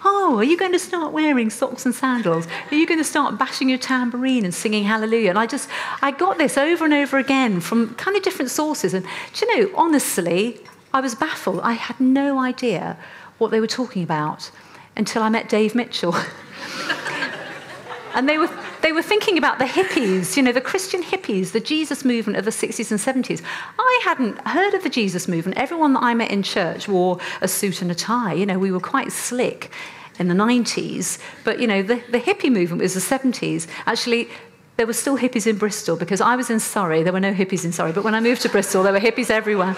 Oh, 0.02 0.38
are 0.38 0.44
you 0.44 0.56
going 0.56 0.72
to 0.72 0.78
start 0.78 1.12
wearing 1.12 1.50
socks 1.50 1.84
and 1.84 1.94
sandals? 1.94 2.46
Are 2.70 2.74
you 2.74 2.86
going 2.86 3.00
to 3.00 3.04
start 3.04 3.38
bashing 3.38 3.68
your 3.68 3.78
tambourine 3.78 4.44
and 4.44 4.54
singing 4.54 4.84
hallelujah? 4.84 5.30
And 5.30 5.38
I 5.38 5.46
just, 5.46 5.68
I 6.00 6.10
got 6.10 6.38
this 6.38 6.56
over 6.56 6.86
and 6.86 6.94
over 6.94 7.18
again 7.18 7.60
from 7.60 7.94
kind 7.96 8.16
of 8.16 8.22
different 8.22 8.50
sources. 8.50 8.94
And 8.94 9.04
do 9.34 9.46
you 9.46 9.56
know, 9.56 9.70
honestly, 9.76 10.58
I 10.94 11.00
was 11.00 11.14
baffled. 11.14 11.60
I 11.60 11.72
had 11.72 12.00
no 12.00 12.38
idea 12.38 12.96
what 13.36 13.50
they 13.50 13.60
were 13.60 13.66
talking 13.66 14.02
about 14.02 14.50
until 14.96 15.22
I 15.22 15.28
met 15.28 15.48
Dave 15.48 15.74
Mitchell. 15.74 16.14
and 18.14 18.28
they 18.28 18.38
were 18.38 18.50
they 18.82 18.92
were 18.92 19.02
thinking 19.02 19.38
about 19.38 19.58
the 19.58 19.64
hippies, 19.64 20.36
you 20.36 20.42
know, 20.42 20.52
the 20.52 20.60
Christian 20.60 21.02
hippies, 21.02 21.52
the 21.52 21.60
Jesus 21.60 22.04
movement 22.04 22.38
of 22.38 22.44
the 22.44 22.50
60s 22.50 22.90
and 22.90 23.24
70s. 23.24 23.42
I 23.78 24.00
hadn't 24.04 24.38
heard 24.46 24.74
of 24.74 24.82
the 24.82 24.90
Jesus 24.90 25.28
movement. 25.28 25.58
Everyone 25.58 25.92
that 25.94 26.02
I 26.02 26.14
met 26.14 26.30
in 26.30 26.42
church 26.42 26.88
wore 26.88 27.18
a 27.40 27.48
suit 27.48 27.82
and 27.82 27.90
a 27.90 27.94
tie. 27.94 28.32
You 28.32 28.46
know, 28.46 28.58
we 28.58 28.72
were 28.72 28.80
quite 28.80 29.12
slick 29.12 29.70
in 30.18 30.28
the 30.28 30.34
90s. 30.34 31.18
But, 31.44 31.60
you 31.60 31.66
know, 31.66 31.82
the, 31.82 31.96
the 32.10 32.20
hippie 32.20 32.52
movement 32.52 32.82
was 32.82 32.94
the 32.94 33.00
70s. 33.00 33.66
Actually, 33.86 34.28
there 34.76 34.86
were 34.86 34.92
still 34.92 35.18
hippies 35.18 35.46
in 35.46 35.56
Bristol 35.56 35.96
because 35.96 36.20
I 36.20 36.36
was 36.36 36.50
in 36.50 36.60
Surrey. 36.60 37.02
There 37.02 37.12
were 37.12 37.20
no 37.20 37.32
hippies 37.32 37.64
in 37.64 37.72
Surrey. 37.72 37.92
But 37.92 38.04
when 38.04 38.14
I 38.14 38.20
moved 38.20 38.42
to 38.42 38.48
Bristol, 38.48 38.82
there 38.82 38.92
were 38.92 39.00
hippies 39.00 39.30
everywhere. 39.30 39.74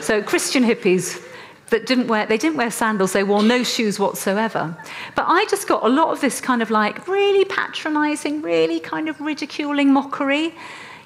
So 0.00 0.22
Christian 0.22 0.64
hippies 0.64 1.22
that 1.70 1.86
didn't 1.86 2.08
wear, 2.08 2.26
they 2.26 2.38
didn't 2.38 2.56
wear 2.56 2.70
sandals, 2.70 3.12
they 3.12 3.24
wore 3.24 3.42
no 3.42 3.62
shoes 3.62 3.98
whatsoever. 3.98 4.76
But 5.14 5.26
I 5.28 5.44
just 5.46 5.68
got 5.68 5.84
a 5.84 5.88
lot 5.88 6.10
of 6.10 6.20
this 6.20 6.40
kind 6.40 6.62
of 6.62 6.70
like 6.70 7.06
really 7.06 7.44
patronizing, 7.44 8.42
really 8.42 8.80
kind 8.80 9.08
of 9.08 9.20
ridiculing 9.20 9.92
mockery. 9.92 10.54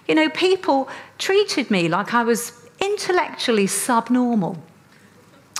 You 0.07 0.15
know, 0.15 0.29
people 0.31 0.89
treated 1.19 1.71
me 1.71 1.89
like 1.89 2.15
I 2.15 2.23
was 2.23 2.53
intellectually 2.81 3.67
subnormal. 3.67 4.59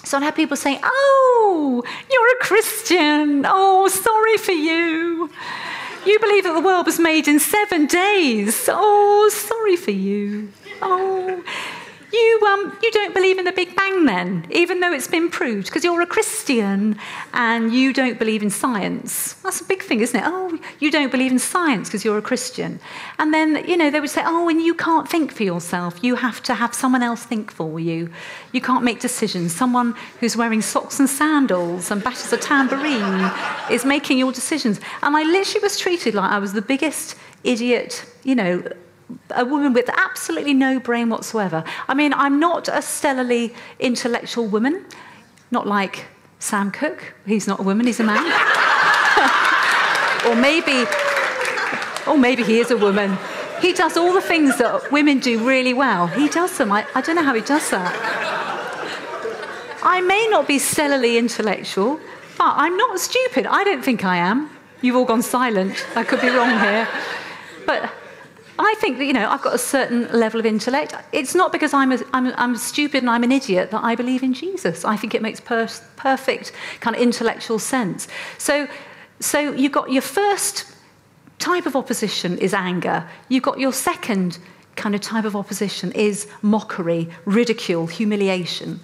So 0.05 0.17
I'd 0.17 0.25
have 0.25 0.35
people 0.35 0.57
say, 0.57 0.81
Oh, 0.83 1.83
you're 2.11 2.33
a 2.33 2.45
Christian. 2.45 3.45
Oh, 3.47 3.89
sorry 3.89 4.37
for 4.37 4.53
you. 4.53 5.31
You 6.05 6.19
believe 6.19 6.43
that 6.45 6.55
the 6.55 6.61
world 6.61 6.87
was 6.87 6.99
made 6.99 7.29
in 7.29 7.39
seven 7.39 7.87
days. 7.87 8.69
Oh, 8.69 9.31
sorry 9.33 9.77
for 9.77 9.93
you. 9.93 10.53
Oh, 10.81 11.45
you, 12.13 12.41
um, 12.47 12.77
you 12.83 12.91
don't 12.91 13.15
believe 13.15 13.39
in 13.39 13.45
the 13.45 13.53
Big 13.53 13.75
Bang 13.75 14.05
then, 14.05 14.47
even 14.51 14.81
though 14.81 14.93
it's 14.93 15.09
been 15.09 15.31
proved, 15.31 15.67
because 15.67 15.83
you're 15.83 16.03
a 16.03 16.07
Christian 16.07 16.99
and 17.33 17.73
you 17.73 17.93
don't 17.93 18.19
believe 18.19 18.43
in 18.43 18.51
science. 18.51 19.35
That's 19.43 19.61
a 19.61 19.65
big 19.65 19.83
thing, 19.83 20.01
isn't 20.01 20.19
it? 20.19 20.25
Oh, 20.27 20.59
you 20.79 20.91
don't 20.91 21.11
believe 21.11 21.33
in 21.33 21.39
science 21.39 21.89
because 21.89 22.05
you're 22.05 22.19
a 22.19 22.23
Christian. 22.23 22.81
And 23.19 23.33
then, 23.33 23.67
you 23.67 23.77
know, 23.77 23.91
they 23.91 24.01
would 24.01 24.11
say, 24.11 24.23
oh, 24.25 24.49
and 24.49 24.63
you 24.63 24.75
can't 24.75 25.09
think 25.09 25.33
for 25.33 25.43
yourself. 25.43 26.03
You 26.03 26.17
have 26.17 26.43
to 26.45 26.55
have 26.55 26.75
someone 26.75 27.03
else 27.03 27.23
think 27.23 27.51
for 27.51 27.81
you. 27.81 28.11
You 28.53 28.61
can't 28.61 28.85
make 28.85 29.01
decisions. 29.01 29.55
Someone 29.55 29.95
who's 30.21 30.37
wearing 30.37 30.63
socks 30.63 31.01
and 31.01 31.09
sandals 31.09 31.91
and 31.91 32.03
bashes 32.05 32.33
a 32.33 32.37
tambourine 32.37 33.31
is 33.71 33.85
making 33.85 34.19
your 34.19 34.33
decisions. 34.33 34.81
And 35.03 35.17
I 35.17 35.23
literally 35.23 35.63
was 35.63 35.79
treated 35.79 36.15
like 36.15 36.31
I 36.31 36.39
was 36.39 36.53
the 36.53 36.63
biggest 36.63 37.17
idiot, 37.45 38.05
you 38.23 38.35
know, 38.35 38.63
a 39.31 39.45
woman 39.45 39.73
with 39.73 39.89
absolutely 39.89 40.55
no 40.55 40.79
brain 40.79 41.09
whatsoever. 41.09 41.65
I 41.89 41.95
mean, 41.95 42.13
I'm 42.15 42.41
not 42.41 42.69
a 42.69 42.83
stellarly 42.83 43.55
intellectual 43.79 44.47
woman, 44.47 44.85
not 45.51 45.67
like 45.67 46.07
Sam 46.39 46.71
Cooke. 46.71 47.15
He's 47.27 47.47
not 47.47 47.61
a 47.61 47.63
woman, 47.63 47.87
he's 47.87 48.01
a 48.01 48.05
man. 48.05 48.19
or 50.27 50.37
maybe, 50.37 50.87
or 52.07 52.19
maybe 52.19 52.43
he 52.43 52.59
is 52.59 52.71
a 52.71 52.77
woman. 52.77 53.17
He 53.61 53.73
does 53.73 53.97
all 53.97 54.13
the 54.13 54.21
things 54.21 54.59
that 54.59 54.91
women 54.91 55.21
do 55.21 55.47
really 55.47 55.73
well. 55.73 56.09
He 56.09 56.29
does 56.29 56.59
them. 56.59 56.73
I, 56.73 56.85
I 56.95 57.01
don't 57.01 57.17
know 57.17 57.23
how 57.23 57.35
he 57.35 57.43
does 57.43 57.71
that. 57.71 57.95
I 59.85 60.01
may 60.01 60.27
not 60.31 60.49
be 60.49 60.59
stellarly 60.59 61.17
intellectual, 61.17 62.01
but 62.39 62.55
I'm 62.57 62.77
not 62.77 62.99
stupid. 62.99 63.47
I 63.47 63.63
don't 63.65 63.85
think 63.85 64.05
I 64.05 64.17
am. 64.17 64.51
You've 64.81 64.97
all 64.97 65.05
gone 65.05 65.23
silent. 65.23 65.87
I 65.95 66.03
could 66.03 66.21
be 66.21 66.29
wrong 66.29 66.59
here. 66.59 66.89
But 67.67 67.93
I 68.59 68.75
think 68.79 68.99
that, 68.99 69.05
you 69.05 69.13
know, 69.13 69.29
I've 69.29 69.43
got 69.43 69.55
a 69.55 69.59
certain 69.59 70.11
level 70.13 70.39
of 70.39 70.47
intellect. 70.47 70.95
It's 71.13 71.35
not 71.35 71.53
because 71.53 71.73
I'm, 71.73 71.93
a, 71.93 71.99
I'm, 72.13 72.33
I'm 72.37 72.57
stupid 72.57 73.03
and 73.03 73.11
I'm 73.11 73.25
an 73.25 73.33
idiot 73.33 73.71
that 73.71 73.83
I 73.83 73.95
believe 73.95 74.23
in 74.23 74.35
Jesus. 74.35 74.85
I 74.85 74.97
think 74.97 75.15
it 75.15 75.23
makes 75.23 75.41
per- 75.41 75.69
perfect 75.97 76.53
kind 76.81 76.95
of 76.95 77.03
intellectual 77.03 77.59
sense. 77.59 78.09
So, 78.39 78.69
so 79.21 79.53
you've 79.53 79.73
got 79.73 79.91
your 79.91 80.03
first 80.03 80.67
type 81.39 81.67
of 81.67 81.75
opposition 81.75 82.39
is 82.39 82.55
anger. 82.55 83.09
You've 83.29 83.43
got 83.43 83.59
your 83.59 83.73
second 83.73 84.39
kind 84.77 84.95
of 84.95 85.01
type 85.01 85.25
of 85.25 85.35
opposition 85.35 85.93
is 85.93 86.29
mockery, 86.43 87.09
ridicule, 87.25 87.87
humiliation. 87.87 88.81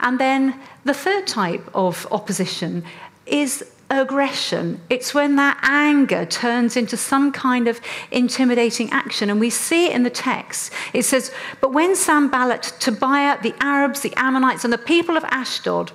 And 0.00 0.18
then 0.18 0.60
the 0.84 0.94
third 0.94 1.26
type 1.26 1.68
of 1.74 2.06
opposition 2.10 2.84
is 3.26 3.64
aggression. 3.90 4.80
It's 4.90 5.14
when 5.14 5.36
that 5.36 5.58
anger 5.62 6.24
turns 6.26 6.76
into 6.76 6.96
some 6.96 7.32
kind 7.32 7.68
of 7.68 7.80
intimidating 8.10 8.90
action. 8.90 9.30
And 9.30 9.40
we 9.40 9.50
see 9.50 9.86
it 9.86 9.92
in 9.92 10.02
the 10.02 10.10
text. 10.10 10.72
It 10.92 11.04
says, 11.04 11.32
But 11.60 11.72
when 11.72 11.96
Sanballat, 11.96 12.74
Tobiah, 12.80 13.40
the 13.42 13.54
Arabs, 13.60 14.00
the 14.00 14.14
Ammonites, 14.16 14.64
and 14.64 14.72
the 14.72 14.78
people 14.78 15.16
of 15.16 15.24
Ashdod 15.24 15.92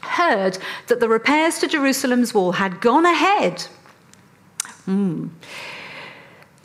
heard 0.00 0.58
that 0.86 1.00
the 1.00 1.08
repairs 1.08 1.58
to 1.58 1.66
Jerusalem's 1.66 2.32
wall 2.32 2.52
had 2.52 2.80
gone 2.80 3.04
ahead, 3.04 3.66
mm, 4.86 5.28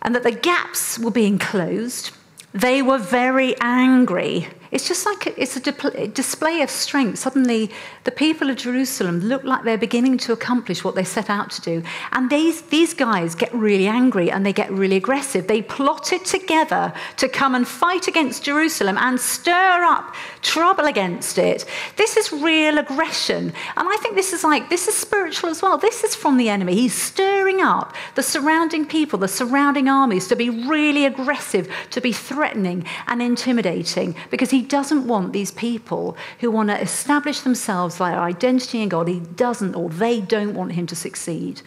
and 0.01 0.15
that 0.15 0.23
the 0.23 0.31
gaps 0.31 0.99
were 0.99 1.11
being 1.11 1.39
closed, 1.39 2.11
they 2.53 2.81
were 2.81 2.97
very 2.97 3.55
angry 3.61 4.47
it's 4.71 4.87
just 4.87 5.05
like 5.05 5.27
a, 5.27 5.41
it's 5.41 5.57
a 5.57 6.07
display 6.07 6.61
of 6.61 6.69
strength. 6.69 7.19
Suddenly, 7.19 7.71
the 8.03 8.11
people 8.11 8.49
of 8.49 8.57
Jerusalem 8.57 9.19
look 9.19 9.43
like 9.43 9.63
they're 9.63 9.77
beginning 9.77 10.17
to 10.19 10.33
accomplish 10.33 10.83
what 10.83 10.95
they 10.95 11.03
set 11.03 11.29
out 11.29 11.51
to 11.51 11.61
do. 11.61 11.83
And 12.11 12.29
these, 12.29 12.61
these 12.63 12.93
guys 12.93 13.35
get 13.35 13.53
really 13.53 13.87
angry 13.87 14.31
and 14.31 14.45
they 14.45 14.53
get 14.53 14.71
really 14.71 14.95
aggressive. 14.95 15.47
They 15.47 15.61
plotted 15.61 16.25
together 16.25 16.93
to 17.17 17.29
come 17.29 17.53
and 17.53 17.67
fight 17.67 18.07
against 18.07 18.43
Jerusalem 18.43 18.97
and 18.97 19.19
stir 19.19 19.83
up 19.83 20.15
trouble 20.41 20.85
against 20.85 21.37
it. 21.37 21.65
This 21.95 22.17
is 22.17 22.31
real 22.31 22.77
aggression. 22.79 23.53
And 23.77 23.87
I 23.87 23.97
think 24.01 24.15
this 24.15 24.33
is 24.33 24.43
like, 24.43 24.69
this 24.69 24.87
is 24.87 24.95
spiritual 24.95 25.49
as 25.49 25.61
well. 25.61 25.77
This 25.77 26.03
is 26.03 26.15
from 26.15 26.37
the 26.37 26.49
enemy. 26.49 26.73
He's 26.73 26.95
stirring 26.95 27.61
up 27.61 27.95
the 28.15 28.23
surrounding 28.23 28.85
people, 28.85 29.19
the 29.19 29.27
surrounding 29.27 29.87
armies 29.87 30.27
to 30.27 30.35
be 30.35 30.49
really 30.49 31.05
aggressive, 31.05 31.71
to 31.91 32.01
be 32.01 32.13
threatening 32.13 32.85
and 33.07 33.21
intimidating 33.21 34.15
because 34.29 34.49
he 34.49 34.61
doesn't 34.61 35.07
want 35.07 35.33
these 35.33 35.51
people 35.51 36.17
who 36.39 36.49
want 36.49 36.69
to 36.69 36.81
establish 36.81 37.41
themselves, 37.41 37.90
their 37.97 38.19
identity 38.19 38.81
in 38.81 38.89
God, 38.89 39.07
he 39.07 39.19
doesn't 39.19 39.75
or 39.75 39.89
they 39.89 40.21
don't 40.21 40.53
want 40.53 40.73
him 40.73 40.87
to 40.87 40.95
succeed. 40.95 41.61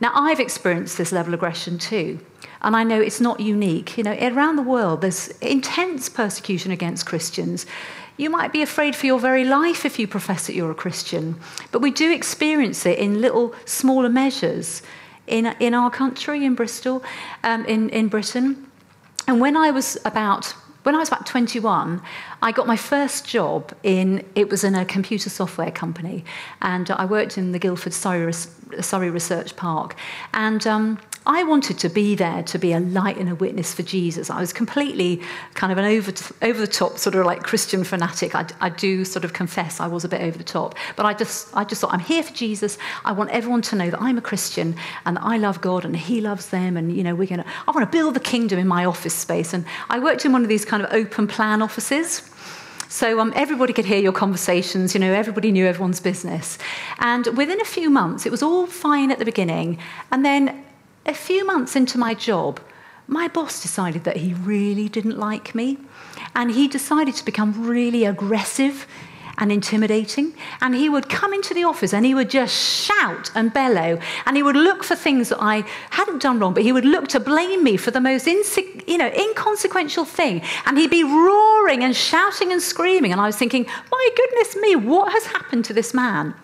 Now, 0.00 0.12
I've 0.14 0.40
experienced 0.40 0.96
this 0.96 1.12
level 1.12 1.34
of 1.34 1.40
aggression 1.40 1.78
too. 1.78 2.20
And 2.62 2.74
I 2.76 2.84
know 2.84 3.00
it's 3.00 3.20
not 3.20 3.40
unique. 3.40 3.96
You 3.98 4.04
know, 4.04 4.16
around 4.20 4.56
the 4.56 4.62
world, 4.62 5.00
there's 5.00 5.28
intense 5.40 6.08
persecution 6.08 6.72
against 6.72 7.06
Christians. 7.06 7.66
You 8.16 8.30
might 8.30 8.52
be 8.52 8.62
afraid 8.62 8.96
for 8.96 9.06
your 9.06 9.20
very 9.20 9.44
life 9.44 9.84
if 9.84 9.98
you 9.98 10.08
profess 10.08 10.46
that 10.46 10.54
you're 10.54 10.70
a 10.70 10.74
Christian. 10.74 11.38
But 11.70 11.82
we 11.82 11.90
do 11.90 12.12
experience 12.12 12.84
it 12.84 12.98
in 12.98 13.20
little, 13.20 13.54
smaller 13.64 14.08
measures 14.08 14.82
in, 15.26 15.46
in 15.60 15.74
our 15.74 15.90
country, 15.90 16.44
in 16.44 16.54
Bristol, 16.54 17.02
um, 17.44 17.64
in, 17.66 17.90
in 17.90 18.08
Britain. 18.08 18.66
And 19.28 19.40
when 19.40 19.56
I 19.56 19.70
was 19.70 19.98
about 20.04 20.54
when 20.84 20.94
I 20.94 20.98
was 20.98 21.08
about 21.08 21.26
21, 21.26 22.00
I 22.42 22.52
got 22.52 22.66
my 22.66 22.76
first 22.76 23.26
job 23.26 23.74
in, 23.82 24.24
it 24.34 24.48
was 24.48 24.64
in 24.64 24.74
a 24.74 24.84
computer 24.84 25.28
software 25.28 25.70
company, 25.70 26.24
and 26.62 26.90
I 26.90 27.04
worked 27.04 27.36
in 27.36 27.52
the 27.52 27.58
Guildford 27.58 27.92
Surrey, 27.92 28.32
Surrey 28.32 29.10
Research 29.10 29.56
Park. 29.56 29.96
And 30.32 30.66
um, 30.66 30.98
I 31.30 31.44
wanted 31.44 31.78
to 31.80 31.90
be 31.90 32.14
there 32.14 32.42
to 32.44 32.58
be 32.58 32.72
a 32.72 32.80
light 32.80 33.18
and 33.18 33.28
a 33.28 33.34
witness 33.34 33.74
for 33.74 33.82
Jesus. 33.82 34.30
I 34.30 34.40
was 34.40 34.50
completely 34.50 35.20
kind 35.52 35.70
of 35.70 35.76
an 35.76 35.84
over, 35.84 36.10
over 36.40 36.58
the 36.58 36.66
top 36.66 36.96
sort 36.96 37.14
of 37.16 37.26
like 37.26 37.42
Christian 37.42 37.84
fanatic. 37.84 38.34
I, 38.34 38.46
I 38.62 38.70
do 38.70 39.04
sort 39.04 39.26
of 39.26 39.34
confess 39.34 39.78
I 39.78 39.88
was 39.88 40.04
a 40.04 40.08
bit 40.08 40.22
over 40.22 40.38
the 40.38 40.44
top, 40.44 40.74
but 40.96 41.04
I 41.04 41.12
just, 41.12 41.54
I 41.54 41.64
just 41.64 41.82
thought 41.82 41.92
I'm 41.92 42.00
here 42.00 42.22
for 42.22 42.32
Jesus. 42.32 42.78
I 43.04 43.12
want 43.12 43.28
everyone 43.28 43.60
to 43.60 43.76
know 43.76 43.90
that 43.90 44.00
I'm 44.00 44.16
a 44.16 44.22
Christian 44.22 44.74
and 45.04 45.18
I 45.18 45.36
love 45.36 45.60
God 45.60 45.84
and 45.84 45.94
He 45.94 46.22
loves 46.22 46.48
them. 46.48 46.78
And, 46.78 46.96
you 46.96 47.04
know, 47.04 47.14
we're 47.14 47.26
to, 47.26 47.44
I 47.66 47.70
want 47.72 47.90
to 47.90 47.94
build 47.94 48.14
the 48.14 48.20
kingdom 48.20 48.58
in 48.58 48.66
my 48.66 48.86
office 48.86 49.14
space. 49.14 49.52
And 49.52 49.66
I 49.90 49.98
worked 49.98 50.24
in 50.24 50.32
one 50.32 50.42
of 50.42 50.48
these 50.48 50.64
kind 50.64 50.82
of 50.82 50.90
open 50.94 51.26
plan 51.26 51.60
offices. 51.60 52.22
So 52.88 53.20
um, 53.20 53.34
everybody 53.36 53.74
could 53.74 53.84
hear 53.84 53.98
your 53.98 54.12
conversations, 54.12 54.94
you 54.94 55.00
know, 55.00 55.12
everybody 55.12 55.52
knew 55.52 55.66
everyone's 55.66 56.00
business. 56.00 56.56
And 57.00 57.26
within 57.36 57.60
a 57.60 57.66
few 57.66 57.90
months, 57.90 58.24
it 58.24 58.32
was 58.32 58.42
all 58.42 58.66
fine 58.66 59.10
at 59.10 59.18
the 59.18 59.26
beginning. 59.26 59.78
And 60.10 60.24
then 60.24 60.64
a 61.08 61.14
few 61.14 61.44
months 61.46 61.74
into 61.74 61.98
my 61.98 62.12
job, 62.12 62.60
my 63.06 63.28
boss 63.28 63.62
decided 63.62 64.04
that 64.04 64.18
he 64.18 64.34
really 64.34 64.90
didn't 64.90 65.18
like 65.18 65.54
me. 65.54 65.78
And 66.34 66.50
he 66.50 66.68
decided 66.68 67.14
to 67.14 67.24
become 67.24 67.66
really 67.66 68.04
aggressive 68.04 68.86
and 69.38 69.50
intimidating. 69.50 70.34
And 70.60 70.74
he 70.74 70.88
would 70.88 71.08
come 71.08 71.32
into 71.32 71.54
the 71.54 71.64
office 71.64 71.94
and 71.94 72.04
he 72.04 72.14
would 72.14 72.28
just 72.28 72.54
shout 72.54 73.30
and 73.34 73.52
bellow. 73.52 73.98
And 74.26 74.36
he 74.36 74.42
would 74.42 74.56
look 74.56 74.84
for 74.84 74.96
things 74.96 75.30
that 75.30 75.40
I 75.40 75.64
hadn't 75.90 76.22
done 76.22 76.38
wrong, 76.38 76.54
but 76.54 76.64
he 76.64 76.72
would 76.72 76.84
look 76.84 77.08
to 77.08 77.20
blame 77.20 77.64
me 77.64 77.76
for 77.76 77.90
the 77.90 78.00
most 78.00 78.26
you 78.26 78.98
know, 78.98 79.08
inconsequential 79.08 80.04
thing. 80.04 80.42
And 80.66 80.76
he'd 80.76 80.90
be 80.90 81.04
roaring 81.04 81.84
and 81.84 81.94
shouting 81.94 82.52
and 82.52 82.60
screaming. 82.60 83.12
And 83.12 83.20
I 83.20 83.26
was 83.26 83.36
thinking, 83.36 83.66
my 83.90 84.08
goodness 84.16 84.56
me, 84.56 84.76
what 84.76 85.12
has 85.12 85.26
happened 85.26 85.64
to 85.66 85.72
this 85.72 85.94
man? 85.94 86.34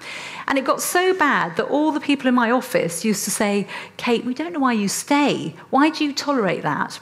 And 0.47 0.59
it 0.59 0.65
got 0.65 0.81
so 0.81 1.15
bad 1.15 1.57
that 1.57 1.65
all 1.65 1.91
the 1.91 2.01
people 2.01 2.29
in 2.29 2.35
my 2.35 2.51
office 2.51 3.05
used 3.05 3.25
to 3.25 3.31
say, 3.31 3.67
Kate, 3.97 4.25
we 4.25 4.35
don't 4.35 4.53
know 4.53 4.61
why 4.61 4.75
you 4.75 4.89
stay. 4.89 5.55
Why 5.71 5.91
do 5.91 6.05
you 6.05 6.13
tolerate 6.13 6.63
that? 6.63 7.01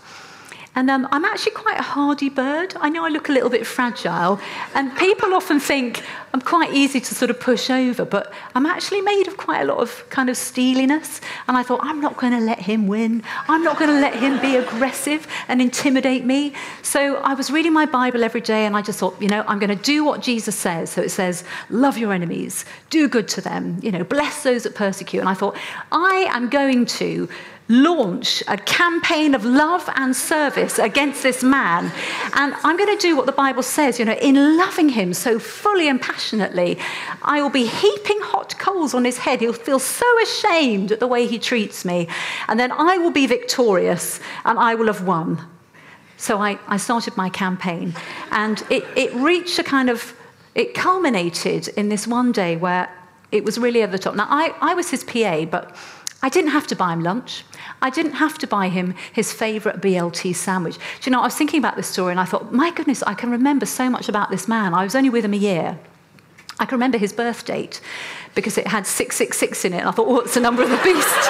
And 0.74 0.90
um, 0.90 1.06
I'm 1.12 1.24
actually 1.26 1.52
quite 1.52 1.78
a 1.78 1.82
hardy 1.82 2.30
bird. 2.30 2.74
I 2.80 2.88
know 2.88 3.04
I 3.04 3.11
look 3.11 3.28
a 3.28 3.32
little 3.32 3.50
bit 3.50 3.66
fragile, 3.66 4.40
and 4.74 4.96
people 4.96 5.35
often 5.35 5.61
think 5.61 6.02
I'm 6.32 6.40
quite 6.40 6.72
easy 6.72 6.98
to 6.98 7.14
sort 7.14 7.30
of 7.30 7.38
push 7.38 7.68
over, 7.68 8.06
but 8.06 8.32
I'm 8.54 8.64
actually 8.64 9.02
made 9.02 9.28
of 9.28 9.37
quite 9.37 9.61
a 9.61 9.64
lot 9.66 9.78
of 9.78 10.08
kind 10.08 10.30
of 10.30 10.37
steeliness. 10.37 11.20
And 11.46 11.58
I 11.58 11.62
thought, 11.62 11.80
I'm 11.82 12.00
not 12.00 12.16
going 12.16 12.32
to 12.32 12.40
let 12.40 12.58
him 12.58 12.87
win. 12.87 13.22
I'm 13.48 13.62
not 13.62 13.78
going 13.78 13.90
to 13.90 14.00
let 14.00 14.14
him 14.14 14.40
be 14.40 14.56
aggressive 14.56 15.26
and 15.46 15.61
intimidate 15.61 16.24
me. 16.24 16.54
So 16.80 17.16
I 17.16 17.35
was 17.35 17.50
reading 17.50 17.74
my 17.74 17.85
Bible 17.85 18.24
every 18.24 18.40
day, 18.40 18.64
and 18.64 18.74
I 18.74 18.80
just 18.80 18.98
thought, 18.98 19.20
you 19.20 19.28
know, 19.28 19.44
I'm 19.46 19.58
going 19.58 19.76
to 19.76 19.85
do 19.85 20.04
what 20.04 20.22
Jesus 20.22 20.56
says. 20.56 20.88
So 20.88 21.02
it 21.02 21.11
says, 21.11 21.44
love 21.68 21.98
your 21.98 22.14
enemies, 22.14 22.64
do 22.88 23.08
good 23.08 23.28
to 23.28 23.42
them, 23.42 23.78
you 23.82 23.92
know, 23.92 24.04
bless 24.04 24.42
those 24.42 24.62
that 24.62 24.74
persecute. 24.74 25.20
And 25.20 25.28
I 25.28 25.35
thought, 25.35 25.54
I 25.90 26.28
am 26.30 26.48
going 26.48 26.87
to 26.87 27.28
launch 27.72 28.42
a 28.48 28.56
campaign 28.58 29.35
of 29.35 29.44
love 29.46 29.88
and 29.96 30.14
service 30.14 30.78
against 30.78 31.22
this 31.22 31.42
man. 31.42 31.90
And 32.35 32.54
I'm 32.62 32.76
going 32.76 32.96
to 32.96 33.00
do 33.00 33.16
what 33.16 33.24
the 33.24 33.32
Bible 33.32 33.62
says, 33.62 33.98
you 33.98 34.04
know, 34.04 34.12
in 34.12 34.58
loving 34.58 34.90
him 34.90 35.14
so 35.14 35.38
fully 35.38 35.88
and 35.88 36.00
passionately, 36.00 36.78
I 37.22 37.40
will 37.40 37.50
be 37.50 37.66
heaping 37.66 38.20
hot 38.20 38.58
coals 38.58 38.92
on 38.92 39.06
his 39.06 39.18
head. 39.18 39.40
He'll 39.40 39.54
feel 39.54 39.78
so 39.78 40.04
ashamed 40.22 40.92
at 40.92 41.00
the 41.00 41.06
way 41.06 41.26
he 41.26 41.38
treats 41.38 41.85
me. 41.85 42.08
And 42.46 42.61
then 42.61 42.70
I 42.72 42.98
will 42.98 43.11
be 43.11 43.26
victorious 43.26 44.20
and 44.44 44.58
I 44.58 44.74
will 44.74 44.87
have 44.87 45.06
won. 45.06 45.42
So 46.18 46.38
I, 46.38 46.58
I 46.68 46.76
started 46.76 47.16
my 47.16 47.30
campaign. 47.30 47.94
And 48.30 48.62
it, 48.68 48.85
it 48.94 49.14
reached 49.14 49.58
a 49.58 49.64
kind 49.64 49.88
of, 49.88 50.14
it 50.54 50.74
culminated 50.74 51.68
in 51.68 51.88
this 51.88 52.06
one 52.06 52.32
day 52.32 52.56
where 52.56 52.90
it 53.32 53.44
was 53.44 53.58
really 53.58 53.82
over 53.82 53.92
the 53.92 53.98
top. 53.98 54.14
Now, 54.14 54.26
I, 54.28 54.54
I 54.61 54.74
was 54.74 54.90
his 54.90 55.02
PA, 55.04 55.46
but 55.46 55.74
I 56.22 56.28
didn't 56.28 56.52
have 56.52 56.68
to 56.68 56.76
buy 56.76 56.92
him 56.92 57.02
lunch. 57.02 57.44
I 57.80 57.90
didn't 57.90 58.12
have 58.12 58.38
to 58.38 58.46
buy 58.46 58.68
him 58.68 58.94
his 59.12 59.32
favourite 59.32 59.80
BLT 59.80 60.35
sandwich. 60.37 60.76
Do 60.76 60.82
you 61.04 61.12
know, 61.12 61.20
I 61.20 61.24
was 61.24 61.35
thinking 61.35 61.58
about 61.58 61.76
this 61.76 61.88
story 61.88 62.12
and 62.12 62.20
I 62.20 62.24
thought, 62.24 62.52
my 62.52 62.70
goodness, 62.70 63.02
I 63.02 63.14
can 63.14 63.30
remember 63.30 63.66
so 63.66 63.90
much 63.90 64.08
about 64.08 64.30
this 64.30 64.46
man. 64.46 64.72
I 64.72 64.85
was 64.85 64.94
only 64.94 65.11
with 65.11 65.24
him 65.24 65.35
a 65.35 65.38
year. 65.38 65.78
I 66.61 66.64
can 66.64 66.76
remember 66.76 66.96
his 66.96 67.12
birth 67.12 67.44
date 67.44 67.80
because 68.37 68.56
it 68.56 68.68
had 68.68 68.87
666 68.87 69.64
in 69.64 69.72
it. 69.72 69.78
And 69.78 69.88
I 69.88 69.90
thought, 69.90 70.06
what's 70.06 70.35
the 70.35 70.40
number 70.40 70.62
of 70.62 70.70
the 70.70 70.76
beast? 70.76 71.28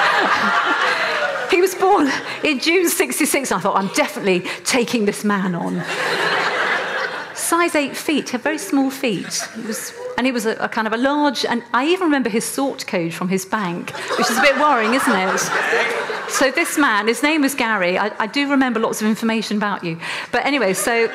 he 1.51 1.63
was 1.63 1.75
born 1.75 2.11
in 2.45 2.61
June 2.61 2.87
66. 2.87 3.51
And 3.51 3.59
I 3.59 3.63
thought, 3.63 3.77
I'm 3.77 3.93
definitely 3.95 4.41
taking 4.65 5.07
this 5.07 5.25
man 5.25 5.55
on. 5.55 5.83
Size 7.35 7.75
eight 7.75 7.97
feet, 7.97 8.29
had 8.31 8.43
very 8.43 8.59
small 8.59 8.91
feet. 8.91 9.41
He 9.55 9.63
was 9.63 9.95
and 10.23 10.27
he 10.29 10.31
was 10.31 10.47
a, 10.47 10.55
a, 10.61 10.69
kind 10.69 10.87
of 10.87 10.93
a 10.93 10.97
large, 10.97 11.45
and 11.45 11.65
I 11.75 11.85
even 11.89 12.05
remember 12.05 12.31
his 12.31 12.45
sort 12.45 12.87
code 12.87 13.13
from 13.13 13.29
his 13.29 13.45
bank, 13.45 13.91
which 14.17 14.31
is 14.31 14.39
a 14.39 14.41
bit 14.41 14.55
worrying, 14.55 14.95
isn't 14.95 15.13
it? 15.13 16.31
So 16.31 16.53
this 16.53 16.79
man, 16.79 17.09
his 17.09 17.25
name 17.25 17.43
was 17.43 17.57
Gary. 17.57 17.99
I, 17.99 18.13
I 18.21 18.29
do 18.29 18.49
remember 18.49 18.79
lots 18.79 19.03
of 19.03 19.09
information 19.09 19.57
about 19.57 19.83
you. 19.83 19.99
But 20.31 20.47
anyway, 20.47 20.75
so 20.75 21.13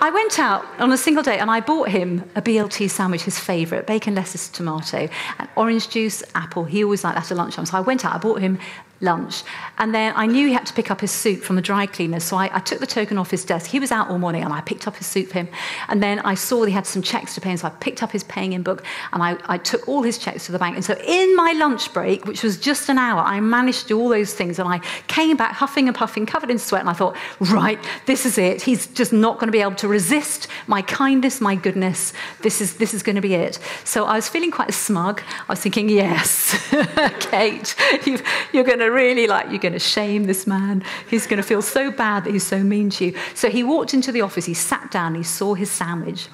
I 0.00 0.10
went 0.10 0.40
out 0.40 0.66
on 0.80 0.90
a 0.90 0.96
single 0.96 1.22
day 1.22 1.38
and 1.38 1.48
I 1.48 1.60
bought 1.60 1.90
him 1.90 2.28
a 2.34 2.42
BLT 2.42 2.90
sandwich, 2.90 3.22
his 3.22 3.38
favourite, 3.38 3.86
bacon, 3.86 4.16
lettuce, 4.16 4.48
tomato, 4.48 5.08
and 5.38 5.48
orange 5.54 5.88
juice, 5.88 6.24
apple. 6.34 6.64
He 6.64 6.82
always 6.82 7.04
liked 7.04 7.16
that 7.16 7.30
at 7.30 7.36
lunchtime. 7.36 7.66
So 7.66 7.78
I 7.78 7.82
went 7.82 8.04
out, 8.04 8.16
I 8.16 8.18
bought 8.18 8.40
him 8.40 8.58
lunch. 9.04 9.44
And 9.78 9.94
then 9.94 10.12
I 10.16 10.26
knew 10.26 10.46
he 10.48 10.52
had 10.52 10.66
to 10.66 10.72
pick 10.72 10.90
up 10.90 11.00
his 11.00 11.10
suit 11.10 11.44
from 11.44 11.56
the 11.56 11.62
dry 11.62 11.86
cleaner, 11.86 12.20
so 12.20 12.36
I, 12.36 12.50
I, 12.52 12.60
took 12.60 12.80
the 12.80 12.86
token 12.86 13.18
off 13.18 13.30
his 13.30 13.44
desk. 13.44 13.70
He 13.70 13.78
was 13.78 13.92
out 13.92 14.08
all 14.08 14.18
morning, 14.18 14.42
and 14.42 14.52
I 14.52 14.60
picked 14.62 14.88
up 14.88 14.96
his 14.96 15.06
suit 15.06 15.28
for 15.28 15.34
him. 15.34 15.48
And 15.88 16.02
then 16.02 16.20
I 16.20 16.34
saw 16.34 16.60
that 16.60 16.68
he 16.68 16.72
had 16.72 16.86
some 16.86 17.02
checks 17.02 17.34
to 17.34 17.40
pay, 17.40 17.50
and 17.50 17.60
so 17.60 17.68
I 17.68 17.70
picked 17.70 18.02
up 18.02 18.10
his 18.10 18.24
paying 18.24 18.54
in 18.54 18.62
book, 18.62 18.82
and 19.12 19.22
I, 19.22 19.36
I 19.46 19.58
took 19.58 19.86
all 19.86 20.02
his 20.02 20.18
checks 20.18 20.46
to 20.46 20.52
the 20.52 20.58
bank. 20.58 20.76
And 20.76 20.84
so 20.84 20.94
in 21.06 21.36
my 21.36 21.52
lunch 21.52 21.92
break, 21.92 22.24
which 22.24 22.42
was 22.42 22.56
just 22.56 22.88
an 22.88 22.98
hour, 22.98 23.20
I 23.20 23.40
managed 23.40 23.82
to 23.82 23.88
do 23.88 24.00
all 24.00 24.08
those 24.08 24.32
things, 24.32 24.58
and 24.58 24.68
I 24.68 24.78
came 25.06 25.36
back 25.36 25.52
huffing 25.52 25.86
and 25.88 25.96
puffing, 25.96 26.24
covered 26.26 26.50
in 26.50 26.58
sweat, 26.58 26.80
and 26.80 26.90
I 26.90 26.94
thought, 26.94 27.16
right, 27.40 27.78
this 28.06 28.24
is 28.24 28.38
it. 28.38 28.62
He's 28.62 28.86
just 28.86 29.12
not 29.12 29.38
going 29.38 29.48
to 29.48 29.52
be 29.52 29.60
able 29.60 29.74
to 29.76 29.88
resist 29.88 30.48
my 30.66 30.82
kindness, 30.82 31.40
my 31.40 31.54
goodness. 31.54 32.12
This 32.40 32.60
is, 32.60 32.76
this 32.78 32.94
is 32.94 33.02
going 33.02 33.16
to 33.16 33.22
be 33.22 33.34
it. 33.34 33.58
So 33.84 34.04
I 34.04 34.14
was 34.14 34.28
feeling 34.28 34.50
quite 34.50 34.72
smug. 34.72 35.22
I 35.48 35.52
was 35.52 35.60
thinking, 35.60 35.88
yes, 35.88 36.56
Kate, 37.20 37.74
you, 38.06 38.18
you're 38.52 38.64
going 38.64 38.78
to 38.78 38.90
really 38.94 39.26
like, 39.26 39.50
you're 39.50 39.58
going 39.58 39.72
to 39.72 39.78
shame 39.78 40.24
this 40.24 40.46
man. 40.46 40.84
He's 41.10 41.26
going 41.26 41.38
to 41.38 41.42
feel 41.42 41.62
so 41.62 41.90
bad 41.90 42.24
that 42.24 42.32
he's 42.32 42.46
so 42.46 42.62
mean 42.62 42.90
to 42.90 43.06
you. 43.06 43.18
So 43.34 43.50
he 43.50 43.62
walked 43.62 43.94
into 43.94 44.12
the 44.12 44.22
office, 44.22 44.44
he 44.46 44.54
sat 44.54 44.90
down, 44.90 45.14
he 45.14 45.22
saw 45.22 45.54
his 45.54 45.70
sandwich, 45.70 46.28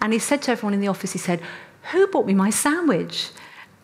and 0.00 0.12
he 0.12 0.18
said 0.18 0.42
to 0.42 0.52
everyone 0.52 0.74
in 0.74 0.80
the 0.80 0.88
office, 0.88 1.12
he 1.12 1.18
said, 1.18 1.40
Who 1.92 2.06
bought 2.06 2.26
me 2.26 2.34
my 2.34 2.50
sandwich? 2.50 3.30